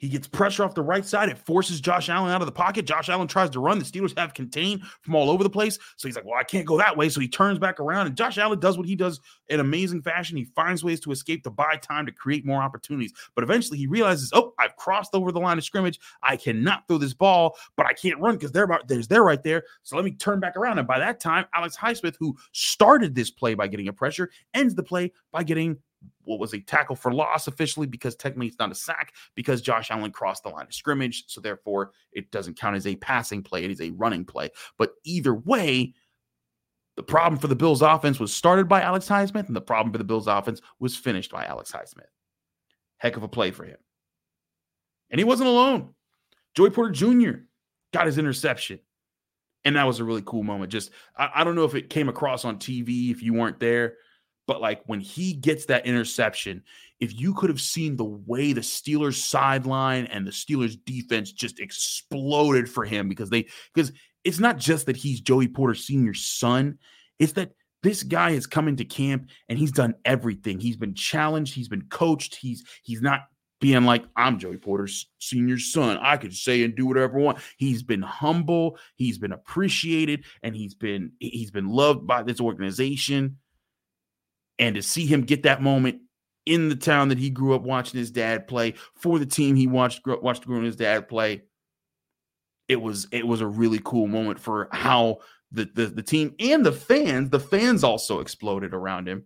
He 0.01 0.09
gets 0.09 0.27
pressure 0.27 0.63
off 0.63 0.73
the 0.73 0.81
right 0.81 1.05
side. 1.05 1.29
It 1.29 1.37
forces 1.37 1.79
Josh 1.79 2.09
Allen 2.09 2.31
out 2.31 2.41
of 2.41 2.47
the 2.47 2.51
pocket. 2.51 2.85
Josh 2.85 3.07
Allen 3.07 3.27
tries 3.27 3.51
to 3.51 3.59
run. 3.59 3.77
The 3.77 3.85
Steelers 3.85 4.17
have 4.17 4.33
contained 4.33 4.81
from 5.01 5.13
all 5.13 5.29
over 5.29 5.43
the 5.43 5.49
place. 5.49 5.77
So 5.95 6.07
he's 6.07 6.15
like, 6.15 6.25
well, 6.25 6.39
I 6.39 6.43
can't 6.43 6.65
go 6.65 6.75
that 6.79 6.97
way. 6.97 7.07
So 7.07 7.19
he 7.19 7.27
turns 7.27 7.59
back 7.59 7.79
around, 7.79 8.07
and 8.07 8.17
Josh 8.17 8.39
Allen 8.39 8.59
does 8.59 8.79
what 8.79 8.87
he 8.87 8.95
does 8.95 9.21
in 9.47 9.59
amazing 9.59 10.01
fashion. 10.01 10.37
He 10.37 10.45
finds 10.55 10.83
ways 10.83 10.99
to 11.01 11.11
escape 11.11 11.43
to 11.43 11.51
buy 11.51 11.75
time 11.75 12.07
to 12.07 12.11
create 12.11 12.47
more 12.47 12.63
opportunities. 12.63 13.13
But 13.35 13.43
eventually 13.43 13.77
he 13.77 13.85
realizes, 13.85 14.31
oh, 14.33 14.55
I've 14.57 14.75
crossed 14.75 15.13
over 15.13 15.31
the 15.31 15.39
line 15.39 15.59
of 15.59 15.63
scrimmage. 15.63 15.99
I 16.23 16.35
cannot 16.35 16.87
throw 16.87 16.97
this 16.97 17.13
ball, 17.13 17.55
but 17.77 17.85
I 17.85 17.93
can't 17.93 18.19
run 18.19 18.37
because 18.37 18.51
they're 18.51 18.63
about 18.63 18.87
there's 18.87 19.07
there 19.07 19.23
right 19.23 19.43
there. 19.43 19.65
So 19.83 19.95
let 19.95 20.05
me 20.05 20.13
turn 20.13 20.39
back 20.39 20.57
around. 20.57 20.79
And 20.79 20.87
by 20.87 20.97
that 20.97 21.19
time, 21.19 21.45
Alex 21.53 21.77
Highsmith, 21.77 22.15
who 22.19 22.35
started 22.53 23.13
this 23.13 23.29
play 23.29 23.53
by 23.53 23.67
getting 23.67 23.87
a 23.87 23.93
pressure, 23.93 24.31
ends 24.55 24.73
the 24.73 24.81
play 24.81 25.11
by 25.31 25.43
getting 25.43 25.77
what 26.23 26.39
was 26.39 26.53
a 26.53 26.59
tackle 26.59 26.95
for 26.95 27.13
loss 27.13 27.47
officially 27.47 27.87
because 27.87 28.15
technically 28.15 28.47
it's 28.47 28.59
not 28.59 28.71
a 28.71 28.75
sack 28.75 29.13
because 29.35 29.61
Josh 29.61 29.91
Allen 29.91 30.11
crossed 30.11 30.43
the 30.43 30.49
line 30.49 30.65
of 30.65 30.73
scrimmage. 30.73 31.25
So 31.27 31.41
therefore, 31.41 31.91
it 32.11 32.31
doesn't 32.31 32.59
count 32.59 32.75
as 32.75 32.87
a 32.87 32.95
passing 32.95 33.43
play. 33.43 33.63
It 33.63 33.71
is 33.71 33.81
a 33.81 33.91
running 33.91 34.25
play. 34.25 34.49
But 34.77 34.93
either 35.03 35.33
way, 35.33 35.93
the 36.95 37.03
problem 37.03 37.39
for 37.39 37.47
the 37.47 37.55
Bills 37.55 37.81
offense 37.81 38.19
was 38.19 38.33
started 38.33 38.67
by 38.67 38.81
Alex 38.81 39.07
Highsmith, 39.07 39.47
and 39.47 39.55
the 39.55 39.61
problem 39.61 39.91
for 39.91 39.97
the 39.97 40.03
Bills 40.03 40.27
offense 40.27 40.61
was 40.79 40.95
finished 40.95 41.31
by 41.31 41.45
Alex 41.45 41.71
Highsmith. 41.71 42.09
Heck 42.97 43.17
of 43.17 43.23
a 43.23 43.27
play 43.27 43.51
for 43.51 43.63
him. 43.63 43.77
And 45.09 45.19
he 45.19 45.23
wasn't 45.23 45.49
alone. 45.49 45.93
Joey 46.53 46.69
Porter 46.69 46.91
Jr. 46.91 47.43
got 47.93 48.05
his 48.05 48.17
interception. 48.17 48.79
And 49.63 49.75
that 49.75 49.87
was 49.87 49.99
a 49.99 50.03
really 50.03 50.23
cool 50.25 50.43
moment. 50.43 50.71
Just, 50.71 50.91
I, 51.15 51.29
I 51.35 51.43
don't 51.43 51.55
know 51.55 51.65
if 51.65 51.75
it 51.75 51.89
came 51.89 52.09
across 52.09 52.45
on 52.45 52.57
TV 52.57 53.11
if 53.11 53.21
you 53.21 53.33
weren't 53.33 53.59
there 53.59 53.95
but 54.51 54.59
like 54.59 54.81
when 54.85 54.99
he 54.99 55.31
gets 55.31 55.67
that 55.67 55.85
interception, 55.85 56.61
if 56.99 57.17
you 57.17 57.33
could 57.33 57.49
have 57.49 57.61
seen 57.61 57.95
the 57.95 58.03
way 58.03 58.51
the 58.51 58.59
Steelers 58.59 59.15
sideline 59.15 60.07
and 60.07 60.27
the 60.27 60.31
Steelers 60.31 60.75
defense 60.83 61.31
just 61.31 61.61
exploded 61.61 62.69
for 62.69 62.83
him 62.83 63.07
because 63.07 63.29
they 63.29 63.47
because 63.73 63.93
it's 64.25 64.41
not 64.41 64.57
just 64.57 64.87
that 64.87 64.97
he's 64.97 65.21
Joey 65.21 65.47
Porter 65.47 65.73
Sr.'s 65.73 66.25
son, 66.25 66.79
it's 67.17 67.31
that 67.33 67.53
this 67.81 68.03
guy 68.03 68.33
has 68.33 68.45
come 68.45 68.67
into 68.67 68.83
camp 68.83 69.29
and 69.47 69.57
he's 69.57 69.71
done 69.71 69.93
everything. 70.03 70.59
He's 70.59 70.75
been 70.75 70.95
challenged, 70.95 71.55
he's 71.55 71.69
been 71.69 71.83
coached, 71.83 72.35
he's 72.35 72.65
he's 72.83 73.01
not 73.01 73.21
being 73.61 73.85
like 73.85 74.03
I'm 74.17 74.37
Joey 74.37 74.57
Porter's 74.57 75.07
senior 75.19 75.59
son. 75.59 75.97
I 76.01 76.17
could 76.17 76.33
say 76.33 76.63
and 76.63 76.75
do 76.75 76.87
whatever 76.87 77.17
I 77.19 77.23
want. 77.23 77.37
He's 77.55 77.83
been 77.83 78.01
humble, 78.01 78.77
he's 78.97 79.17
been 79.17 79.31
appreciated, 79.31 80.25
and 80.43 80.57
he's 80.57 80.75
been 80.75 81.13
he's 81.19 81.51
been 81.51 81.69
loved 81.69 82.05
by 82.05 82.23
this 82.23 82.41
organization. 82.41 83.37
And 84.61 84.75
to 84.75 84.81
see 84.83 85.05
him 85.05 85.23
get 85.23 85.43
that 85.43 85.61
moment 85.61 86.01
in 86.45 86.69
the 86.69 86.75
town 86.75 87.09
that 87.09 87.17
he 87.17 87.29
grew 87.29 87.53
up 87.53 87.63
watching 87.63 87.99
his 87.99 88.11
dad 88.11 88.47
play 88.47 88.75
for 88.95 89.19
the 89.19 89.25
team 89.25 89.55
he 89.55 89.67
watched 89.67 90.01
watched 90.05 90.45
growing 90.45 90.63
his 90.63 90.75
dad 90.75 91.09
play, 91.09 91.41
it 92.67 92.81
was 92.81 93.07
it 93.11 93.27
was 93.27 93.41
a 93.41 93.47
really 93.47 93.81
cool 93.83 94.07
moment 94.07 94.39
for 94.39 94.69
how 94.71 95.17
the, 95.51 95.69
the 95.73 95.87
the 95.87 96.03
team 96.03 96.35
and 96.39 96.65
the 96.65 96.71
fans, 96.71 97.29
the 97.29 97.39
fans 97.39 97.83
also 97.83 98.19
exploded 98.21 98.73
around 98.73 99.09
him 99.09 99.25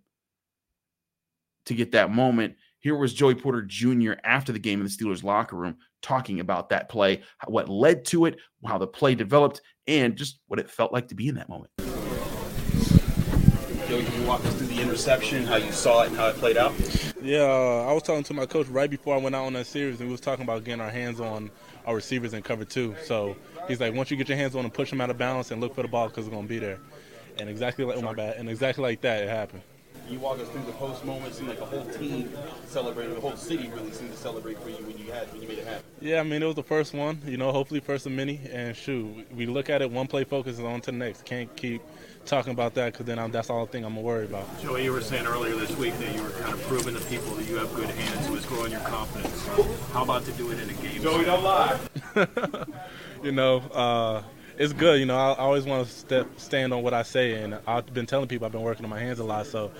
to 1.66 1.76
get 1.76 1.92
that 1.92 2.12
moment. 2.12 2.56
Here 2.80 2.96
was 2.96 3.14
Joey 3.14 3.36
Porter 3.36 3.64
Jr. 3.64 4.14
after 4.24 4.52
the 4.52 4.60
game 4.60 4.80
in 4.80 4.86
the 4.86 4.92
Steelers 4.92 5.24
locker 5.24 5.56
room 5.56 5.76
talking 6.02 6.40
about 6.40 6.70
that 6.70 6.88
play, 6.88 7.24
what 7.48 7.68
led 7.68 8.06
to 8.06 8.26
it, 8.26 8.38
how 8.66 8.78
the 8.78 8.88
play 8.88 9.16
developed, 9.16 9.62
and 9.88 10.16
just 10.16 10.40
what 10.48 10.60
it 10.60 10.70
felt 10.70 10.94
like 10.94 11.08
to 11.08 11.16
be 11.16 11.28
in 11.28 11.36
that 11.36 11.50
moment. 11.50 11.72
Joey, 13.88 14.04
can 14.04 14.22
you 14.22 14.28
walk 14.28 14.46
us 14.46 14.55
the 14.76 14.82
interception, 14.82 15.46
how 15.46 15.56
you 15.56 15.72
saw 15.72 16.04
it, 16.04 16.08
and 16.08 16.18
how 16.18 16.28
it 16.28 16.36
played 16.36 16.58
out? 16.58 16.74
Yeah, 17.22 17.42
uh, 17.42 17.86
I 17.90 17.94
was 17.94 18.04
talking 18.04 18.24
to 18.24 18.34
my 18.34 18.46
coach 18.46 18.68
right 18.68 18.90
before 18.90 19.16
I 19.16 19.18
went 19.18 19.36
out 19.36 19.46
on 19.46 19.54
that 19.54 19.68
series, 19.68 20.00
and 20.00 20.10
we 20.10 20.12
was 20.12 20.22
talking 20.22 20.44
about 20.44 20.64
getting 20.64 20.82
our 20.82 20.90
hands 20.90 21.20
on 21.20 21.50
our 21.86 21.96
receivers 21.96 22.34
in 22.34 22.42
cover 22.42 22.66
two. 22.66 22.96
So 23.04 23.36
he's 23.68 23.80
like, 23.80 23.94
once 23.94 24.12
you 24.12 24.18
get 24.18 24.30
your 24.30 24.38
hands 24.38 24.56
on 24.56 24.64
them, 24.64 24.72
push 24.72 24.90
them 24.90 25.02
out 25.02 25.10
of 25.10 25.18
balance 25.18 25.52
and 25.52 25.62
look 25.62 25.76
for 25.76 25.82
the 25.82 25.88
ball 25.88 26.08
because 26.08 26.28
it's 26.28 26.34
gonna 26.34 26.48
be 26.48 26.60
there. 26.60 26.80
And 27.38 27.50
exactly 27.50 27.84
like 27.86 27.98
oh 27.98 28.02
my 28.02 28.14
bad, 28.14 28.38
and 28.38 28.50
exactly 28.50 28.82
like 28.82 29.02
that, 29.02 29.24
it 29.24 29.30
happened. 29.30 29.62
you 30.10 30.20
walk 30.20 30.40
us 30.40 30.48
through 30.50 30.64
the 30.64 30.72
post 30.74 31.04
moment. 31.04 31.32
It 31.32 31.36
seemed 31.36 31.50
like 31.50 31.60
the 31.60 31.66
whole 31.66 31.86
team 31.86 32.30
celebrated. 32.68 33.16
The 33.16 33.22
whole 33.22 33.36
city 33.36 33.70
really 33.74 33.92
seemed 33.92 34.12
to 34.12 34.18
celebrate 34.18 34.60
for 34.60 34.70
you 34.70 34.78
when 34.78 34.98
you 34.98 35.12
had 35.12 35.32
when 35.32 35.42
you 35.42 35.48
made 35.48 35.60
it 35.60 35.68
happen. 35.68 35.84
Yeah, 36.02 36.20
I 36.20 36.24
mean 36.24 36.44
it 36.44 36.46
was 36.46 36.56
the 36.56 36.64
first 36.64 36.94
one. 36.94 37.22
You 37.26 37.38
know, 37.38 37.52
hopefully 37.52 37.80
first 37.80 38.06
of 38.06 38.12
many. 38.12 38.40
And 38.52 38.76
shoot, 38.76 39.28
we 39.34 39.46
look 39.48 39.70
at 39.70 39.82
it 39.82 39.90
one 39.90 40.08
play 40.08 40.24
focus 40.26 40.60
on 40.60 40.82
to 40.82 40.92
the 40.92 40.98
next. 40.98 41.26
Can't 41.26 41.54
keep 41.56 41.82
talking 42.26 42.52
about 42.52 42.74
that 42.76 42.94
because 42.94 43.06
then 43.06 43.20
I'm, 43.20 43.32
that's 43.32 43.50
all 43.50 43.64
I 43.64 43.66
thing 43.68 43.86
I'm 43.86 43.94
gonna 43.94 44.06
worry 44.06 44.26
about. 44.26 44.62
Joey, 44.62 44.84
you 44.84 44.92
were 44.92 45.02
saying 45.02 45.26
earlier 45.26 45.56
this 45.56 45.76
week 45.78 45.98
that 46.00 46.14
you 46.14 46.22
were 46.22 46.30
kind 46.32 46.54
of 46.54 46.62
proving 46.64 46.96
to 46.96 47.02
people 47.02 47.32
that 47.36 47.48
you 47.48 47.56
have 47.58 47.74
good 47.74 47.90
hands, 47.90 48.28
so 48.28 48.36
it's 48.36 48.46
growing 48.46 48.72
your 48.72 48.82
confidence. 48.82 49.48
How 49.94 50.04
about 50.04 50.26
to 50.26 50.32
do 50.34 50.52
it 50.52 50.60
in 50.60 50.70
a 50.70 50.74
game? 50.74 51.02
Joey, 51.02 51.26
don't 51.26 51.44
lie. 51.44 51.80
you 53.24 53.32
know. 53.32 53.58
Uh, 53.74 54.24
it's 54.58 54.74
good. 54.74 55.00
You 55.00 55.06
know, 55.06 55.18
I, 55.18 55.34
I 55.34 55.40
always 55.40 55.66
want 55.66 55.88
to 56.08 56.26
stand 56.38 56.74
on 56.74 56.82
what 56.82 56.94
I 56.94 57.04
say, 57.04 57.42
and 57.42 57.58
I've 57.68 57.94
been 57.94 58.06
telling 58.06 58.28
people 58.28 58.46
I've 58.46 58.52
been 58.52 58.62
working 58.62 58.86
on 58.86 58.90
my 58.90 59.00
hands 59.00 59.20
a 59.20 59.24
lot. 59.24 59.48
So, 59.48 59.72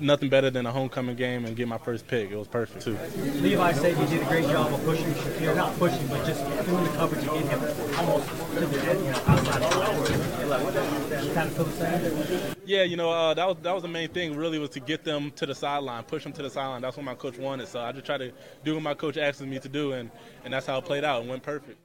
nothing 0.00 0.28
better 0.28 0.50
than 0.50 0.66
a 0.66 0.72
homecoming 0.72 1.16
game 1.16 1.44
and 1.44 1.56
get 1.56 1.68
my 1.68 1.78
first 1.78 2.06
pick. 2.06 2.30
It 2.30 2.36
was 2.36 2.48
perfect 2.48 2.82
too. 2.82 2.98
Levi 3.40 3.72
said 3.72 3.98
you 3.98 4.06
did 4.06 4.22
a 4.22 4.26
great 4.26 4.46
job 4.46 4.72
of 4.72 4.82
pushing 4.84 5.12
Shakir, 5.14 5.56
not 5.56 5.76
pushing, 5.78 6.06
but 6.08 6.24
just 6.26 6.44
doing 6.66 6.84
the 6.84 6.90
coverage 6.90 7.26
and 7.26 7.30
getting 7.30 7.48
him 7.48 7.98
almost 7.98 8.28
to 8.28 8.66
the 8.66 8.76
you 8.76 9.10
know 9.10 9.22
outside 9.26 9.62
of 9.62 9.70
the 9.70 10.46
line. 10.46 11.11
Kind 11.34 11.48
of 11.48 11.56
feel 11.56 11.64
the 11.64 11.72
same. 11.72 12.54
Yeah, 12.64 12.82
you 12.82 12.96
know, 12.96 13.10
uh, 13.10 13.32
that 13.34 13.46
was 13.46 13.56
that 13.62 13.72
was 13.72 13.82
the 13.82 13.88
main 13.88 14.08
thing. 14.10 14.36
Really, 14.36 14.58
was 14.58 14.70
to 14.70 14.80
get 14.80 15.04
them 15.04 15.30
to 15.32 15.46
the 15.46 15.54
sideline, 15.54 16.04
push 16.04 16.24
them 16.24 16.32
to 16.32 16.42
the 16.42 16.50
sideline. 16.50 16.82
That's 16.82 16.96
what 16.96 17.04
my 17.04 17.14
coach 17.14 17.38
wanted. 17.38 17.68
So 17.68 17.80
I 17.80 17.92
just 17.92 18.04
tried 18.04 18.18
to 18.18 18.32
do 18.64 18.74
what 18.74 18.82
my 18.82 18.94
coach 18.94 19.16
asked 19.16 19.40
me 19.40 19.58
to 19.58 19.68
do, 19.68 19.92
and 19.92 20.10
and 20.44 20.52
that's 20.52 20.66
how 20.66 20.78
it 20.78 20.84
played 20.84 21.04
out. 21.04 21.20
and 21.20 21.30
went 21.30 21.42
perfect. 21.42 21.78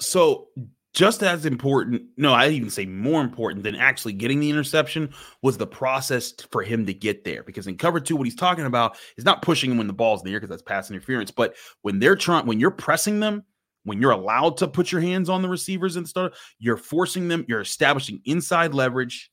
So 0.00 0.48
just 0.92 1.22
as 1.22 1.44
important, 1.44 2.02
no, 2.16 2.32
I 2.32 2.48
even 2.48 2.70
say 2.70 2.86
more 2.86 3.20
important 3.20 3.64
than 3.64 3.74
actually 3.74 4.12
getting 4.12 4.38
the 4.38 4.50
interception 4.50 5.12
was 5.42 5.58
the 5.58 5.66
process 5.66 6.32
for 6.50 6.62
him 6.62 6.86
to 6.86 6.94
get 6.94 7.24
there. 7.24 7.42
Because 7.42 7.66
in 7.66 7.76
cover 7.76 8.00
two, 8.00 8.16
what 8.16 8.24
he's 8.24 8.36
talking 8.36 8.64
about 8.64 8.96
is 9.16 9.24
not 9.24 9.42
pushing 9.42 9.70
him 9.70 9.78
when 9.78 9.88
the 9.88 9.92
ball's 9.92 10.20
in 10.20 10.26
the 10.26 10.32
air 10.32 10.40
because 10.40 10.50
that's 10.50 10.62
pass 10.62 10.90
interference, 10.90 11.30
but 11.30 11.56
when 11.82 11.98
they're 11.98 12.16
trying, 12.16 12.46
when 12.46 12.60
you're 12.60 12.70
pressing 12.70 13.20
them, 13.20 13.44
when 13.84 14.00
you're 14.00 14.10
allowed 14.10 14.56
to 14.58 14.68
put 14.68 14.90
your 14.90 15.00
hands 15.00 15.28
on 15.28 15.42
the 15.42 15.48
receivers 15.48 15.96
and 15.96 16.08
stuff, 16.08 16.32
you're 16.58 16.76
forcing 16.76 17.28
them, 17.28 17.44
you're 17.48 17.60
establishing 17.60 18.20
inside 18.24 18.74
leverage, 18.74 19.30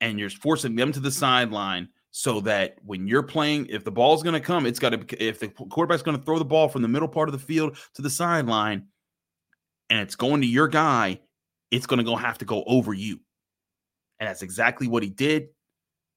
and 0.00 0.18
you're 0.18 0.30
forcing 0.30 0.74
them 0.74 0.92
to 0.92 1.00
the 1.00 1.10
sideline 1.10 1.88
so 2.10 2.40
that 2.40 2.76
when 2.84 3.06
you're 3.06 3.22
playing, 3.22 3.66
if 3.66 3.84
the 3.84 3.90
ball's 3.90 4.22
going 4.22 4.34
to 4.34 4.40
come, 4.40 4.66
it's 4.66 4.78
got 4.78 4.90
to, 4.90 5.24
if 5.24 5.38
the 5.40 5.48
quarterback's 5.48 6.02
going 6.02 6.18
to 6.18 6.22
throw 6.22 6.38
the 6.38 6.44
ball 6.44 6.68
from 6.68 6.82
the 6.82 6.88
middle 6.88 7.08
part 7.08 7.28
of 7.28 7.32
the 7.32 7.38
field 7.38 7.76
to 7.94 8.02
the 8.02 8.10
sideline 8.10 8.86
and 9.88 10.00
it's 10.00 10.16
going 10.16 10.40
to 10.42 10.46
your 10.46 10.68
guy, 10.68 11.20
it's 11.70 11.86
going 11.86 11.98
to 11.98 12.04
go 12.04 12.16
have 12.16 12.38
to 12.38 12.44
go 12.44 12.64
over 12.66 12.92
you. 12.92 13.20
And 14.20 14.28
that's 14.28 14.42
exactly 14.42 14.88
what 14.88 15.02
he 15.02 15.08
did. 15.08 15.48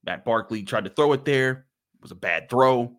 Matt 0.03 0.25
Barkley 0.25 0.63
tried 0.63 0.83
to 0.83 0.89
throw 0.89 1.13
it 1.13 1.23
there. 1.23 1.65
It 1.95 2.01
was 2.01 2.11
a 2.11 2.15
bad 2.15 2.49
throw, 2.49 2.91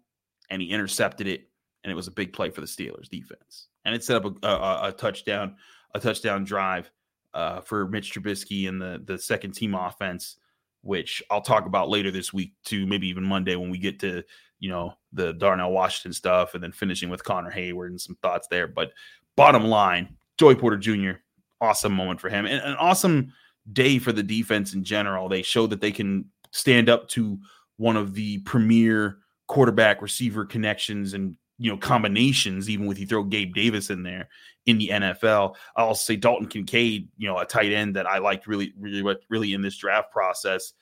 and 0.51 0.63
he 0.63 0.71
intercepted 0.71 1.27
it, 1.27 1.51
and 1.87 1.93
it 1.93 1.95
was 1.95 2.09
a 2.09 2.13
big 2.13 2.33
play 2.33 2.51
for 2.51 2.61
the 2.61 2.67
Steelers 2.67 3.09
defense. 3.09 3.69
And 3.85 3.95
it 3.95 4.03
set 4.03 4.17
up 4.17 4.25
a, 4.43 4.47
a, 4.47 4.89
a 4.89 4.93
touchdown, 4.93 5.55
a 5.95 6.01
touchdown 6.01 6.43
drive 6.43 6.91
uh, 7.33 7.61
for 7.61 7.87
Mitch 7.87 8.13
Trubisky 8.13 8.69
and 8.69 8.83
the 8.83 9.01
the 9.05 9.17
second 9.17 9.53
team 9.53 9.77
offense, 9.77 10.37
which 10.83 11.23
I'll 11.31 11.41
talk 11.41 11.67
about 11.67 11.89
later 11.89 12.11
this 12.11 12.33
week 12.33 12.55
too, 12.65 12.87
maybe 12.87 13.07
even 13.09 13.23
Monday 13.23 13.55
when 13.55 13.71
we 13.71 13.79
get 13.79 14.01
to 14.01 14.25
you 14.59 14.69
know 14.69 14.95
the 15.13 15.33
Darnell 15.35 15.71
Washington 15.71 16.13
stuff, 16.13 16.55
and 16.55 16.65
then 16.65 16.73
finishing 16.73 17.09
with 17.09 17.23
Connor 17.23 17.53
Heyward 17.53 17.87
and 17.87 18.01
some 18.01 18.17
thoughts 18.21 18.49
there. 18.49 18.67
But 18.67 18.91
bottom 19.37 19.67
line, 19.67 20.17
Joey 20.39 20.57
Porter 20.57 20.79
Jr. 20.79 21.21
Awesome 21.61 21.93
moment 21.93 22.21
for 22.21 22.29
him 22.29 22.47
and 22.47 22.61
an 22.63 22.75
awesome 22.75 23.33
day 23.73 24.01
for 24.01 24.11
the 24.11 24.25
defense 24.25 24.75
in 24.75 24.83
general. 24.83 25.29
They 25.29 25.43
showed 25.43 25.71
that 25.71 25.81
they 25.81 25.93
can 25.93 26.25
stand 26.51 26.89
up 26.89 27.09
to 27.11 27.39
one 27.77 27.97
of 27.97 28.13
the 28.15 28.39
premier 28.39 29.19
quarterback 29.47 30.03
receiver 30.03 30.45
connections 30.45 31.15
and 31.15 31.37
you 31.59 31.71
know 31.71 31.77
combinations, 31.77 32.69
even 32.69 32.87
with 32.87 32.99
you 32.99 33.07
throw 33.07 33.25
Gabe 33.25 33.55
Davis 33.55 33.91
in 33.91 34.03
there 34.03 34.29
in 34.67 34.79
the 34.79 34.89
NFL. 34.89 35.57
I'll 35.77 35.95
say 35.95 36.17
Dalton 36.17 36.49
Kincaid, 36.49 37.09
you 37.17 37.29
know, 37.29 37.39
a 37.39 37.47
tight 37.47 37.73
end 37.73 37.97
that 37.97 38.07
I 38.07 38.19
liked 38.19 38.47
really, 38.47 38.73
really, 38.79 39.17
really 39.29 39.55
in 39.55 39.63
this 39.63 39.77
draft 39.77 40.13
process. 40.13 40.73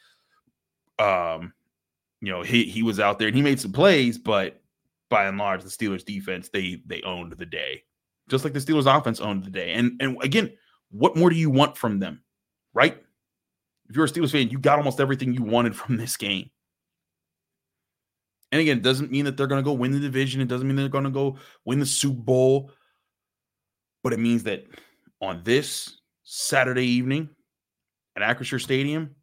Um, 0.98 1.52
you 2.20 2.32
know, 2.32 2.42
he 2.42 2.64
he 2.64 2.82
was 2.82 3.00
out 3.00 3.18
there 3.18 3.28
and 3.28 3.36
he 3.36 3.42
made 3.42 3.60
some 3.60 3.72
plays, 3.72 4.18
but 4.18 4.60
by 5.10 5.26
and 5.26 5.38
large, 5.38 5.62
the 5.62 5.68
Steelers 5.68 6.04
defense 6.04 6.48
they 6.48 6.82
they 6.86 7.02
owned 7.02 7.32
the 7.32 7.46
day 7.46 7.84
just 8.28 8.44
like 8.44 8.52
the 8.52 8.60
Steelers 8.60 8.86
offense 8.86 9.20
owned 9.20 9.44
the 9.44 9.50
day. 9.50 9.72
And 9.72 10.00
and 10.00 10.22
again, 10.22 10.52
what 10.90 11.16
more 11.16 11.30
do 11.30 11.36
you 11.36 11.50
want 11.50 11.76
from 11.76 11.98
them? 11.98 12.22
Right? 12.72 13.00
If 13.88 13.96
you're 13.96 14.06
a 14.06 14.08
Steelers 14.08 14.32
fan, 14.32 14.48
you 14.48 14.58
got 14.58 14.78
almost 14.78 15.00
everything 15.00 15.34
you 15.34 15.42
wanted 15.42 15.76
from 15.76 15.96
this 15.96 16.16
game. 16.16 16.50
And 18.54 18.60
again, 18.60 18.78
it 18.78 18.84
doesn't 18.84 19.10
mean 19.10 19.24
that 19.24 19.36
they're 19.36 19.48
going 19.48 19.62
to 19.62 19.64
go 19.64 19.72
win 19.72 19.90
the 19.90 19.98
division. 19.98 20.40
It 20.40 20.46
doesn't 20.46 20.66
mean 20.66 20.76
they're 20.76 20.88
going 20.88 21.02
to 21.02 21.10
go 21.10 21.38
win 21.64 21.80
the 21.80 21.86
Super 21.86 22.22
Bowl. 22.22 22.70
But 24.04 24.12
it 24.12 24.20
means 24.20 24.44
that 24.44 24.64
on 25.20 25.42
this 25.42 25.98
Saturday 26.22 26.86
evening 26.86 27.30
at 28.16 28.22
Acrisure 28.22 28.60
Stadium, 28.60 29.16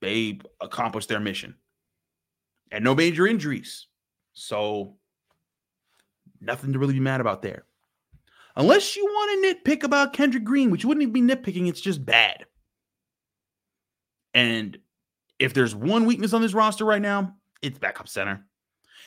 they 0.00 0.40
accomplished 0.60 1.08
their 1.08 1.20
mission 1.20 1.54
and 2.72 2.82
no 2.82 2.94
major 2.94 3.26
injuries. 3.26 3.86
So 4.32 4.96
Nothing 6.40 6.72
to 6.72 6.78
really 6.78 6.94
be 6.94 7.00
mad 7.00 7.20
about 7.20 7.42
there. 7.42 7.64
Unless 8.56 8.96
you 8.96 9.04
want 9.04 9.44
to 9.44 9.70
nitpick 9.70 9.84
about 9.84 10.12
Kendrick 10.12 10.44
Green, 10.44 10.70
which 10.70 10.84
wouldn't 10.84 11.02
even 11.02 11.12
be 11.12 11.34
nitpicking, 11.34 11.68
it's 11.68 11.80
just 11.80 12.04
bad. 12.04 12.46
And 14.34 14.78
if 15.38 15.54
there's 15.54 15.74
one 15.74 16.06
weakness 16.06 16.32
on 16.32 16.42
this 16.42 16.54
roster 16.54 16.84
right 16.84 17.02
now, 17.02 17.36
it's 17.62 17.78
backup 17.78 18.08
center. 18.08 18.46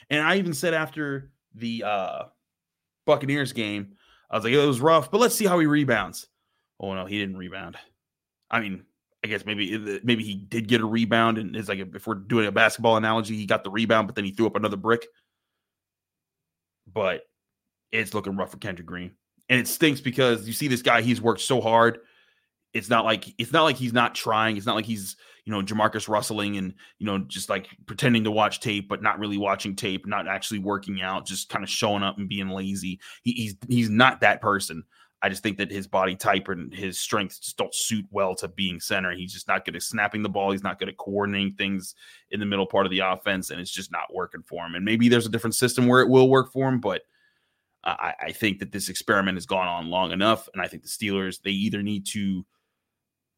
And 0.10 0.22
I 0.22 0.38
even 0.38 0.54
said 0.54 0.74
after 0.74 1.32
the 1.56 1.84
uh 1.84 2.24
Buccaneers 3.06 3.54
game, 3.54 3.96
I 4.30 4.36
was 4.36 4.44
like, 4.46 4.54
it 4.54 4.66
was 4.66 4.82
rough, 4.82 5.12
but 5.12 5.20
let's 5.20 5.36
see 5.36 5.46
how 5.46 5.60
he 5.60 5.66
rebounds. 5.66 6.28
Oh 6.80 6.94
no, 6.94 7.06
he 7.06 7.20
didn't 7.20 7.38
rebound. 7.38 7.78
I 8.50 8.60
mean, 8.60 8.84
I 9.24 9.28
guess 9.28 9.46
maybe 9.46 10.00
maybe 10.04 10.24
he 10.24 10.36
did 10.36 10.68
get 10.68 10.82
a 10.82 10.86
rebound, 10.86 11.38
and 11.38 11.56
it's 11.56 11.70
like 11.70 11.80
if 11.80 12.08
we're 12.08 12.16
doing 12.16 12.48
a 12.48 12.52
basketball 12.52 12.98
analogy, 12.98 13.36
he 13.36 13.46
got 13.46 13.64
the 13.64 13.72
rebound, 13.72 14.08
but 14.08 14.16
then 14.16 14.26
he 14.26 14.32
threw 14.32 14.48
up 14.48 14.56
another 14.56 14.78
brick 14.78 15.06
but 16.92 17.22
it's 17.92 18.14
looking 18.14 18.36
rough 18.36 18.52
for 18.52 18.58
Kendrick 18.58 18.88
Green. 18.88 19.12
And 19.50 19.60
it 19.60 19.68
stinks 19.68 20.02
because 20.02 20.48
you 20.48 20.54
see 20.54 20.68
this 20.68 20.82
guy, 20.82 21.02
he's 21.02 21.22
worked 21.22 21.42
so 21.42 21.62
hard. 21.62 22.00
It's 22.74 22.90
not 22.90 23.06
like 23.06 23.34
it's 23.38 23.54
not 23.54 23.64
like 23.64 23.76
he's 23.76 23.94
not 23.94 24.16
trying. 24.16 24.58
It's 24.58 24.66
not 24.66 24.76
like 24.76 24.86
he's, 24.86 25.16
you 25.46 25.52
know, 25.52 25.62
JaMarcus 25.62 26.08
Russell 26.10 26.42
and, 26.42 26.74
you 26.98 27.06
know, 27.06 27.20
just 27.20 27.50
like 27.50 27.68
pretending 27.86 28.24
to 28.24 28.32
watch 28.32 28.60
tape, 28.60 28.90
but 28.90 29.04
not 29.04 29.20
really 29.20 29.38
watching 29.38 29.76
tape, 29.76 30.08
not 30.08 30.28
actually 30.28 30.60
working 30.60 31.02
out, 31.02 31.28
just 31.28 31.50
kind 31.50 31.64
of 31.64 31.70
showing 31.70 32.02
up 32.02 32.18
and 32.18 32.28
being 32.28 32.50
lazy. 32.50 33.00
He, 33.22 33.34
he's 33.34 33.56
he's 33.68 33.90
not 33.90 34.22
that 34.22 34.42
person. 34.42 34.84
I 35.22 35.30
just 35.30 35.42
think 35.42 35.58
that 35.60 35.72
his 35.72 35.88
body 35.88 36.18
type 36.18 36.50
and 36.50 36.74
his 36.74 37.00
strengths 37.00 37.40
just 37.40 37.58
don't 37.58 37.74
suit 37.74 38.06
well 38.12 38.36
to 38.36 38.50
being 38.50 38.82
center. 38.82 39.14
He's 39.14 39.32
just 39.32 39.48
not 39.48 39.64
good 39.64 39.76
at 39.76 39.82
snapping 39.82 40.22
the 40.22 40.28
ball. 40.28 40.52
He's 40.52 40.64
not 40.64 40.80
good 40.80 40.90
at 40.90 40.98
coordinating 40.98 41.56
things 41.56 41.96
in 42.32 42.42
the 42.42 42.46
middle 42.46 42.66
part 42.66 42.86
of 42.86 42.92
the 42.92 43.00
offense, 43.00 43.50
and 43.50 43.62
it's 43.62 43.72
just 43.72 43.90
not 43.90 44.14
working 44.14 44.44
for 44.44 44.66
him. 44.66 44.76
And 44.76 44.84
maybe 44.84 45.08
there's 45.08 45.26
a 45.26 45.32
different 45.32 45.56
system 45.56 45.88
where 45.88 46.02
it 46.02 46.10
will 46.10 46.30
work 46.30 46.52
for 46.52 46.68
him, 46.68 46.82
but 46.82 47.04
I, 47.86 48.14
I 48.22 48.32
think 48.34 48.60
that 48.60 48.74
this 48.74 48.90
experiment 48.90 49.38
has 49.38 49.46
gone 49.46 49.68
on 49.68 49.90
long 49.90 50.12
enough. 50.12 50.50
And 50.54 50.62
I 50.62 50.68
think 50.68 50.84
the 50.84 50.90
Steelers, 50.90 51.42
they 51.42 51.52
either 51.52 51.82
need 51.82 52.06
to 52.08 52.46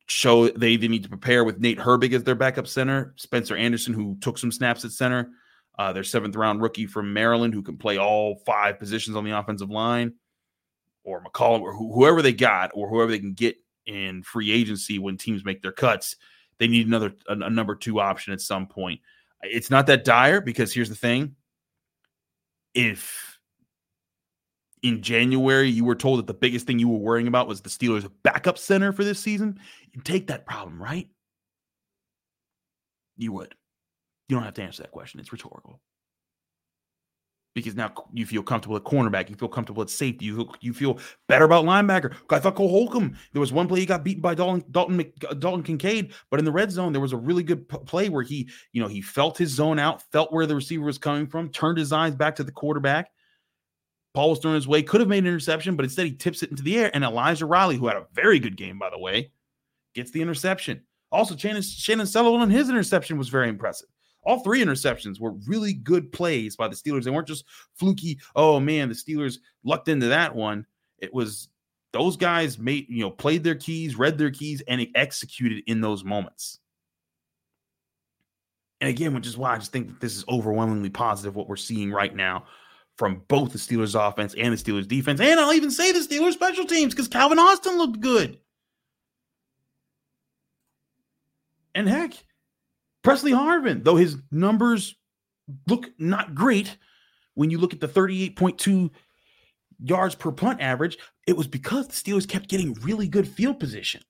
show 0.08 0.50
they 0.50 0.70
either 0.70 0.88
need 0.88 1.04
to 1.04 1.10
prepare 1.10 1.44
with 1.44 1.60
Nate 1.60 1.80
Herbig 1.80 2.14
as 2.14 2.24
their 2.24 2.36
backup 2.36 2.68
center, 2.68 3.14
Spencer 3.18 3.56
Anderson, 3.56 3.94
who 3.94 4.18
took 4.22 4.38
some 4.38 4.52
snaps 4.52 4.86
at 4.86 4.92
center, 4.92 5.30
uh, 5.78 5.94
their 5.94 6.04
seventh 6.04 6.36
round 6.36 6.62
rookie 6.62 6.86
from 6.86 7.14
Maryland, 7.14 7.54
who 7.54 7.64
can 7.64 7.78
play 7.78 7.98
all 7.98 8.42
five 8.46 8.80
positions 8.80 9.16
on 9.16 9.24
the 9.24 9.38
offensive 9.38 9.70
line 9.70 10.14
or 11.04 11.24
McCollum 11.24 11.62
or 11.62 11.74
whoever 11.74 12.22
they 12.22 12.34
got 12.34 12.72
or 12.74 12.90
whoever 12.90 13.12
they 13.12 13.20
can 13.20 13.34
get 13.34 13.58
in 13.86 14.24
free 14.24 14.52
agency 14.52 15.00
when 15.00 15.18
teams 15.18 15.46
make 15.46 15.62
their 15.62 15.72
cuts, 15.72 16.16
they 16.58 16.68
need 16.68 16.88
another 16.88 17.14
a, 17.28 17.34
a 17.34 17.50
number 17.50 17.76
two 17.76 18.00
option 18.00 18.34
at 18.34 18.42
some 18.42 18.68
point. 18.68 19.00
It's 19.42 19.70
not 19.70 19.88
that 19.88 20.06
dire 20.06 20.42
because 20.42 20.74
here's 20.74 20.90
the 20.90 20.96
thing: 20.96 21.36
if 22.74 23.35
in 24.82 25.02
January 25.02 25.70
you 25.70 25.84
were 25.84 25.96
told 25.96 26.20
that 26.20 26.28
the 26.28 26.34
biggest 26.34 26.68
thing 26.68 26.80
you 26.80 26.90
were 26.90 26.98
worrying 26.98 27.28
about 27.28 27.48
was 27.48 27.62
the 27.62 27.70
Steelers' 27.70 28.10
backup 28.24 28.58
center 28.58 28.92
for 28.92 29.04
this 29.04 29.20
season, 29.20 29.60
you 29.92 30.02
take 30.02 30.28
that 30.28 30.46
problem, 30.46 30.82
right? 30.82 31.08
You 33.18 33.32
would. 33.34 33.56
You 34.28 34.36
don't 34.36 34.44
have 34.44 34.54
to 34.56 34.64
answer 34.64 34.84
that 34.84 34.92
question. 34.92 35.20
It's 35.20 35.32
rhetorical 35.32 35.80
because 37.56 37.76
now 37.76 37.92
you 38.14 38.26
feel 38.26 38.44
comfortable 38.44 38.76
at 38.76 38.84
cornerback, 38.84 39.30
you 39.30 39.36
feel 39.36 39.48
comfortable 39.48 39.82
at 39.82 39.90
safety, 39.90 40.26
you 40.26 40.36
feel, 40.36 40.56
you 40.60 40.74
feel 40.74 41.00
better 41.28 41.46
about 41.46 41.64
linebacker. 41.64 42.14
I 42.30 42.40
thought 42.40 42.56
Cole 42.56 42.70
Holcomb, 42.70 43.16
there 43.32 43.40
was 43.40 43.54
one 43.54 43.68
play 43.68 43.80
he 43.80 43.86
got 43.86 44.04
beaten 44.04 44.22
by 44.22 44.36
Dalton 44.36 44.64
Dalton 44.70 45.12
uh, 45.28 45.34
Dalton 45.34 45.64
Kincaid, 45.64 46.14
but 46.30 46.40
in 46.40 46.46
the 46.46 46.52
red 46.52 46.70
zone 46.72 46.92
there 46.92 47.02
was 47.02 47.14
a 47.14 47.18
really 47.18 47.44
good 47.44 47.68
play 47.68 48.10
where 48.10 48.24
he, 48.24 48.50
you 48.74 48.82
know, 48.82 48.90
he 48.90 49.02
felt 49.02 49.38
his 49.38 49.50
zone 49.50 49.80
out, 49.80 50.04
felt 50.12 50.34
where 50.34 50.46
the 50.46 50.56
receiver 50.56 50.84
was 50.84 50.98
coming 50.98 51.26
from, 51.26 51.50
turned 51.50 51.78
his 51.78 51.94
eyes 51.94 52.14
back 52.14 52.36
to 52.36 52.44
the 52.44 52.52
quarterback. 52.52 53.10
Paul 54.16 54.30
was 54.32 54.40
throwing 54.40 54.56
his 54.56 54.68
way, 54.68 54.82
could 54.82 55.02
have 55.02 55.10
made 55.10 55.20
an 55.20 55.28
interception, 55.28 55.76
but 55.76 55.84
instead 55.84 56.06
he 56.06 56.14
tips 56.14 56.42
it 56.42 56.50
into 56.50 56.64
the 56.64 56.78
air. 56.78 56.90
And 56.94 57.04
Elijah 57.04 57.46
Riley, 57.46 57.76
who 57.76 57.88
had 57.88 57.98
a 57.98 58.08
very 58.14 58.40
good 58.40 58.56
game, 58.56 58.80
by 58.80 58.90
the 58.90 58.98
way, 58.98 59.32
gets 59.94 60.10
the 60.12 60.22
interception. 60.22 60.82
Also, 61.12 61.36
Shannon, 61.36 61.62
Chandon 61.62 62.08
Sullivan, 62.08 62.50
his 62.50 62.70
interception 62.70 63.18
was 63.18 63.30
very 63.30 63.50
impressive. 63.50 63.90
All 64.24 64.40
three 64.40 64.64
interceptions 64.64 65.20
were 65.20 65.34
really 65.46 65.74
good 65.74 66.12
plays 66.12 66.56
by 66.56 66.68
the 66.68 66.76
Steelers. 66.76 67.04
They 67.04 67.12
weren't 67.12 67.28
just 67.28 67.46
fluky, 67.76 68.20
oh 68.36 68.60
man, 68.60 68.90
the 68.90 68.96
Steelers 68.96 69.38
lucked 69.64 69.90
into 69.90 70.08
that 70.08 70.34
one. 70.34 70.66
It 70.98 71.14
was 71.14 71.50
those 71.94 72.18
guys 72.18 72.58
made, 72.58 72.88
you 72.90 73.02
know, 73.02 73.12
played 73.12 73.44
their 73.44 73.56
keys, 73.56 73.98
read 73.98 74.18
their 74.18 74.32
keys, 74.32 74.64
and 74.68 74.88
executed 74.96 75.64
in 75.68 75.82
those 75.82 76.04
moments. 76.04 76.60
And 78.82 78.90
again, 78.90 79.14
which 79.14 79.28
is 79.28 79.38
why 79.38 79.54
I 79.54 79.58
just 79.58 79.72
think 79.72 79.88
that 79.88 80.02
this 80.02 80.16
is 80.16 80.26
overwhelmingly 80.28 80.90
positive 80.90 81.36
what 81.36 81.48
we're 81.48 81.56
seeing 81.56 81.92
right 81.92 82.16
now 82.16 82.46
from 82.98 83.24
both 83.28 83.52
the 83.52 83.58
Steelers 83.58 84.00
offense 84.00 84.34
and 84.36 84.54
the 84.54 84.58
Steelers 84.58 84.88
defense. 84.88 85.20
And 85.20 85.40
I'll 85.40 85.54
even 85.54 85.72
say 85.72 85.92
the 85.92 86.00
Steelers 86.00 86.34
special 86.34 86.66
teams 86.66 86.94
because 86.94 87.08
Calvin 87.08 87.40
Austin 87.40 87.78
looked 87.78 88.00
good. 88.00 88.40
And 91.74 91.90
heck, 91.90 92.14
Pressley 93.04 93.32
Harvin, 93.32 93.84
though 93.84 93.98
his 93.98 94.18
numbers 94.32 94.96
look 95.68 95.92
not 96.00 96.34
great 96.34 96.78
when 97.34 97.52
you 97.52 97.58
look 97.58 97.74
at 97.74 97.82
the 97.82 97.88
38.2 97.88 98.90
yards 99.84 100.16
per 100.16 100.32
punt 100.32 100.62
average, 100.62 100.98
it 101.28 101.36
was 101.36 101.48
because 101.48 101.88
the 101.88 101.94
Steelers 101.94 102.28
kept 102.28 102.50
getting 102.50 102.74
really 102.76 103.10
good 103.10 103.28
field 103.28 103.60
position. 103.60 104.02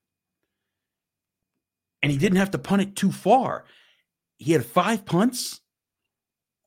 And 2.04 2.12
he 2.12 2.20
didn't 2.20 2.38
have 2.38 2.52
to 2.52 2.60
punt 2.60 2.84
it 2.84 2.96
too 2.96 3.12
far. 3.12 3.66
He 4.38 4.52
had 4.52 4.64
five 4.64 5.06
punts, 5.06 5.62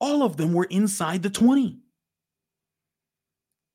all 0.01 0.25
of 0.25 0.37
them 0.37 0.53
were 0.53 0.64
inside 0.64 1.23
the 1.23 1.31
20. 1.31 1.79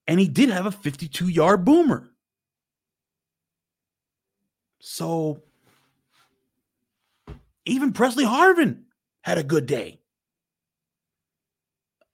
And 0.07 0.19
he 0.19 0.27
did 0.27 0.49
have 0.49 0.65
a 0.65 0.71
52 0.71 1.29
yard 1.29 1.63
boomer. 1.63 2.09
So 4.79 5.41
even 7.65 7.93
Pressley 7.93 8.25
Harvin 8.25 8.83
had 9.21 9.37
a 9.37 9.43
good 9.43 9.65
day. 9.65 10.01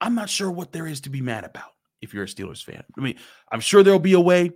I'm 0.01 0.15
not 0.15 0.29
sure 0.29 0.49
what 0.49 0.71
there 0.71 0.87
is 0.87 1.01
to 1.01 1.09
be 1.09 1.21
mad 1.21 1.43
about 1.43 1.71
if 2.01 2.13
you're 2.13 2.23
a 2.23 2.27
Steelers 2.27 2.63
fan. 2.63 2.83
I 2.97 3.01
mean, 3.01 3.17
I'm 3.51 3.59
sure 3.59 3.83
there'll 3.83 3.99
be 3.99 4.13
a 4.13 4.19
way 4.19 4.51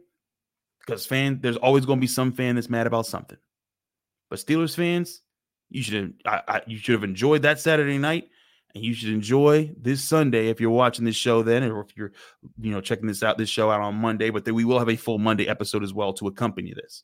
because 0.79 1.05
fan, 1.05 1.39
there's 1.41 1.57
always 1.57 1.85
going 1.85 1.99
to 1.99 2.01
be 2.01 2.07
some 2.07 2.31
fan 2.31 2.55
that's 2.55 2.69
mad 2.69 2.87
about 2.87 3.05
something. 3.05 3.37
But 4.29 4.39
Steelers 4.39 4.75
fans, 4.75 5.21
you 5.69 5.81
should 5.81 6.13
I, 6.25 6.41
I, 6.47 6.61
you 6.67 6.77
should 6.77 6.93
have 6.93 7.03
enjoyed 7.03 7.41
that 7.41 7.59
Saturday 7.59 7.97
night, 7.97 8.29
and 8.75 8.83
you 8.83 8.93
should 8.93 9.09
enjoy 9.09 9.71
this 9.79 10.03
Sunday 10.03 10.47
if 10.47 10.59
you're 10.59 10.69
watching 10.69 11.05
this 11.05 11.15
show 11.15 11.43
then, 11.43 11.63
or 11.63 11.81
if 11.81 11.95
you're 11.95 12.11
you 12.59 12.71
know 12.71 12.81
checking 12.81 13.07
this 13.07 13.23
out 13.23 13.37
this 13.37 13.49
show 13.49 13.69
out 13.69 13.81
on 13.81 13.95
Monday. 13.95 14.29
But 14.29 14.45
then 14.45 14.55
we 14.55 14.65
will 14.65 14.79
have 14.79 14.89
a 14.89 14.95
full 14.95 15.19
Monday 15.19 15.47
episode 15.47 15.83
as 15.83 15.93
well 15.93 16.13
to 16.13 16.27
accompany 16.27 16.73
this. 16.73 17.03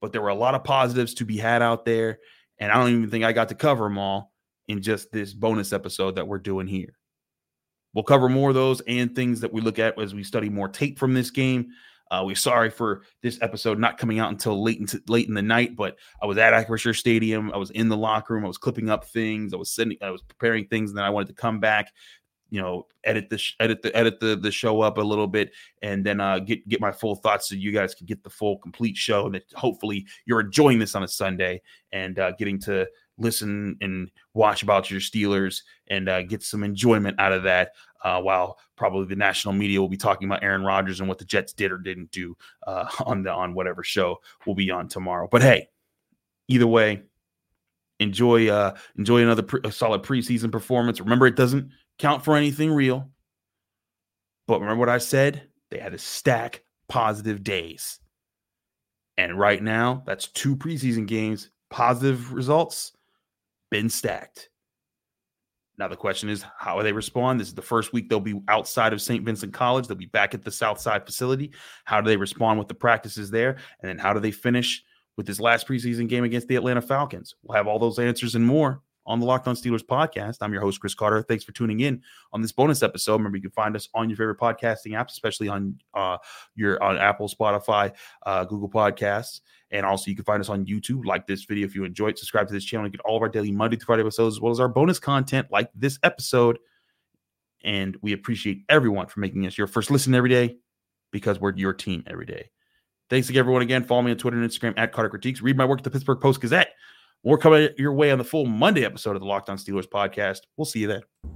But 0.00 0.12
there 0.12 0.22
were 0.22 0.28
a 0.28 0.34
lot 0.34 0.54
of 0.54 0.64
positives 0.64 1.14
to 1.14 1.24
be 1.24 1.38
had 1.38 1.62
out 1.62 1.84
there, 1.84 2.18
and 2.58 2.70
I 2.70 2.76
don't 2.76 2.90
even 2.90 3.10
think 3.10 3.24
I 3.24 3.32
got 3.32 3.48
to 3.48 3.54
cover 3.54 3.84
them 3.84 3.98
all 3.98 4.32
in 4.68 4.82
just 4.82 5.10
this 5.12 5.32
bonus 5.34 5.72
episode 5.72 6.16
that 6.16 6.28
we're 6.28 6.38
doing 6.38 6.66
here. 6.66 6.94
We'll 7.94 8.04
cover 8.04 8.28
more 8.28 8.50
of 8.50 8.54
those 8.54 8.80
and 8.82 9.14
things 9.14 9.40
that 9.40 9.52
we 9.52 9.60
look 9.60 9.78
at 9.78 9.98
as 10.00 10.14
we 10.14 10.24
study 10.24 10.48
more 10.48 10.68
tape 10.68 10.98
from 10.98 11.14
this 11.14 11.30
game. 11.30 11.68
Uh, 12.14 12.22
we're 12.24 12.36
sorry 12.36 12.70
for 12.70 13.02
this 13.22 13.38
episode 13.42 13.76
not 13.76 13.98
coming 13.98 14.20
out 14.20 14.30
until 14.30 14.62
late 14.62 14.78
into, 14.78 15.02
late 15.08 15.26
in 15.26 15.34
the 15.34 15.42
night, 15.42 15.74
but 15.74 15.96
I 16.22 16.26
was 16.26 16.38
at 16.38 16.52
Acrisure 16.52 16.96
Stadium. 16.96 17.50
I 17.52 17.56
was 17.56 17.70
in 17.70 17.88
the 17.88 17.96
locker 17.96 18.34
room. 18.34 18.44
I 18.44 18.48
was 18.48 18.58
clipping 18.58 18.88
up 18.88 19.04
things. 19.04 19.52
I 19.52 19.56
was 19.56 19.70
sending. 19.70 19.98
I 20.00 20.10
was 20.10 20.22
preparing 20.22 20.66
things, 20.66 20.90
and 20.90 20.98
then 20.98 21.04
I 21.04 21.10
wanted 21.10 21.28
to 21.28 21.34
come 21.34 21.58
back, 21.58 21.92
you 22.50 22.60
know, 22.60 22.86
edit 23.02 23.30
the 23.30 23.38
sh- 23.38 23.56
edit 23.58 23.82
the 23.82 23.94
edit 23.96 24.20
the 24.20 24.36
the 24.36 24.52
show 24.52 24.80
up 24.80 24.98
a 24.98 25.02
little 25.02 25.26
bit, 25.26 25.50
and 25.82 26.06
then 26.06 26.20
uh, 26.20 26.38
get 26.38 26.68
get 26.68 26.80
my 26.80 26.92
full 26.92 27.16
thoughts 27.16 27.48
so 27.48 27.56
you 27.56 27.72
guys 27.72 27.96
can 27.96 28.06
get 28.06 28.22
the 28.22 28.30
full 28.30 28.58
complete 28.58 28.96
show. 28.96 29.26
And 29.26 29.34
that 29.34 29.52
hopefully 29.56 30.06
you're 30.24 30.40
enjoying 30.40 30.78
this 30.78 30.94
on 30.94 31.02
a 31.02 31.08
Sunday 31.08 31.62
and 31.90 32.20
uh, 32.20 32.30
getting 32.38 32.60
to 32.60 32.86
listen 33.18 33.76
and 33.80 34.10
watch 34.34 34.62
about 34.62 34.90
your 34.90 35.00
Steelers 35.00 35.62
and 35.88 36.08
uh, 36.08 36.22
get 36.22 36.42
some 36.42 36.62
enjoyment 36.62 37.18
out 37.18 37.32
of 37.32 37.42
that. 37.44 37.72
Uh, 38.04 38.20
while 38.20 38.58
probably 38.76 39.06
the 39.06 39.16
national 39.16 39.54
media 39.54 39.80
will 39.80 39.88
be 39.88 39.96
talking 39.96 40.28
about 40.28 40.44
Aaron 40.44 40.62
Rodgers 40.62 41.00
and 41.00 41.08
what 41.08 41.18
the 41.18 41.24
Jets 41.24 41.54
did 41.54 41.72
or 41.72 41.78
didn't 41.78 42.10
do 42.10 42.36
uh, 42.66 42.86
on 43.06 43.22
the 43.22 43.32
on 43.32 43.54
whatever 43.54 43.82
show 43.82 44.20
will 44.46 44.54
be 44.54 44.70
on 44.70 44.88
tomorrow. 44.88 45.26
But 45.30 45.42
hey, 45.42 45.68
either 46.48 46.66
way, 46.66 47.02
enjoy 48.00 48.48
uh, 48.48 48.76
enjoy 48.98 49.22
another 49.22 49.42
pre- 49.42 49.70
solid 49.70 50.02
preseason 50.02 50.52
performance. 50.52 51.00
Remember, 51.00 51.26
it 51.26 51.36
doesn't 51.36 51.70
count 51.98 52.24
for 52.24 52.36
anything 52.36 52.72
real. 52.72 53.10
But 54.46 54.60
remember 54.60 54.80
what 54.80 54.88
I 54.88 54.98
said? 54.98 55.48
They 55.70 55.78
had 55.78 55.92
to 55.92 55.98
stack 55.98 56.62
positive 56.88 57.42
days. 57.42 57.98
And 59.16 59.38
right 59.38 59.62
now, 59.62 60.02
that's 60.06 60.28
two 60.28 60.56
preseason 60.56 61.06
games, 61.06 61.50
positive 61.70 62.32
results 62.32 62.92
been 63.70 63.88
stacked. 63.88 64.50
Now 65.76 65.88
the 65.88 65.96
question 65.96 66.28
is, 66.28 66.44
how 66.58 66.80
they 66.82 66.92
respond? 66.92 67.40
This 67.40 67.48
is 67.48 67.54
the 67.54 67.62
first 67.62 67.92
week 67.92 68.08
they'll 68.08 68.20
be 68.20 68.40
outside 68.48 68.92
of 68.92 69.02
St. 69.02 69.24
Vincent 69.24 69.52
College. 69.52 69.88
They'll 69.88 69.96
be 69.96 70.06
back 70.06 70.34
at 70.34 70.44
the 70.44 70.50
Southside 70.50 71.04
facility. 71.04 71.52
How 71.84 72.00
do 72.00 72.08
they 72.08 72.16
respond 72.16 72.58
with 72.58 72.68
the 72.68 72.74
practices 72.74 73.30
there? 73.30 73.56
And 73.80 73.88
then 73.88 73.98
how 73.98 74.12
do 74.12 74.20
they 74.20 74.30
finish 74.30 74.84
with 75.16 75.26
this 75.26 75.40
last 75.40 75.66
preseason 75.66 76.08
game 76.08 76.24
against 76.24 76.46
the 76.48 76.56
Atlanta 76.56 76.82
Falcons? 76.82 77.34
We'll 77.42 77.56
have 77.56 77.66
all 77.66 77.78
those 77.78 77.98
answers 77.98 78.36
and 78.36 78.46
more 78.46 78.82
on 79.06 79.20
the 79.20 79.26
Locked 79.26 79.48
On 79.48 79.54
Steelers 79.54 79.84
podcast. 79.84 80.38
I'm 80.40 80.52
your 80.52 80.62
host, 80.62 80.80
Chris 80.80 80.94
Carter. 80.94 81.22
Thanks 81.22 81.44
for 81.44 81.52
tuning 81.52 81.80
in 81.80 82.02
on 82.32 82.42
this 82.42 82.52
bonus 82.52 82.82
episode. 82.82 83.14
Remember, 83.14 83.36
you 83.36 83.42
can 83.42 83.50
find 83.50 83.76
us 83.76 83.88
on 83.94 84.08
your 84.08 84.16
favorite 84.16 84.38
podcasting 84.38 84.92
apps, 84.92 85.10
especially 85.10 85.48
on 85.48 85.78
uh, 85.94 86.18
your 86.54 86.82
on 86.82 86.96
Apple, 86.96 87.28
Spotify, 87.28 87.92
uh, 88.24 88.44
Google 88.44 88.70
Podcasts, 88.70 89.40
and 89.70 89.84
also 89.84 90.10
you 90.10 90.16
can 90.16 90.24
find 90.24 90.40
us 90.40 90.48
on 90.48 90.64
YouTube. 90.64 91.04
Like 91.04 91.26
this 91.26 91.44
video 91.44 91.66
if 91.66 91.74
you 91.74 91.84
enjoyed. 91.84 92.18
Subscribe 92.18 92.46
to 92.48 92.54
this 92.54 92.64
channel 92.64 92.84
and 92.84 92.92
get 92.92 93.00
all 93.02 93.16
of 93.16 93.22
our 93.22 93.28
daily 93.28 93.52
Monday 93.52 93.76
to 93.76 93.84
Friday 93.84 94.02
episodes, 94.02 94.36
as 94.36 94.40
well 94.40 94.52
as 94.52 94.60
our 94.60 94.68
bonus 94.68 94.98
content 94.98 95.48
like 95.50 95.70
this 95.74 95.98
episode. 96.02 96.58
And 97.62 97.96
we 98.02 98.12
appreciate 98.12 98.64
everyone 98.68 99.06
for 99.06 99.20
making 99.20 99.46
us 99.46 99.56
your 99.56 99.66
first 99.66 99.90
listen 99.90 100.14
every 100.14 100.28
day 100.28 100.56
because 101.10 101.40
we're 101.40 101.54
your 101.54 101.72
team 101.72 102.04
every 102.06 102.26
day. 102.26 102.50
Thanks 103.10 103.28
again, 103.28 103.40
everyone. 103.40 103.62
Again, 103.62 103.84
follow 103.84 104.02
me 104.02 104.10
on 104.10 104.16
Twitter 104.16 104.40
and 104.40 104.48
Instagram 104.48 104.74
at 104.76 104.92
Carter 104.92 105.10
Critiques. 105.10 105.40
Read 105.40 105.56
my 105.56 105.64
work 105.64 105.80
at 105.80 105.84
the 105.84 105.90
Pittsburgh 105.90 106.20
Post 106.20 106.40
Gazette. 106.40 106.68
More 107.24 107.38
coming 107.38 107.70
your 107.78 107.94
way 107.94 108.10
on 108.10 108.18
the 108.18 108.24
full 108.24 108.44
Monday 108.44 108.84
episode 108.84 109.16
of 109.16 109.20
the 109.20 109.26
Locked 109.26 109.48
On 109.48 109.56
Steelers 109.56 109.88
podcast. 109.88 110.40
We'll 110.56 110.66
see 110.66 110.80
you 110.80 110.88
then. 110.88 111.33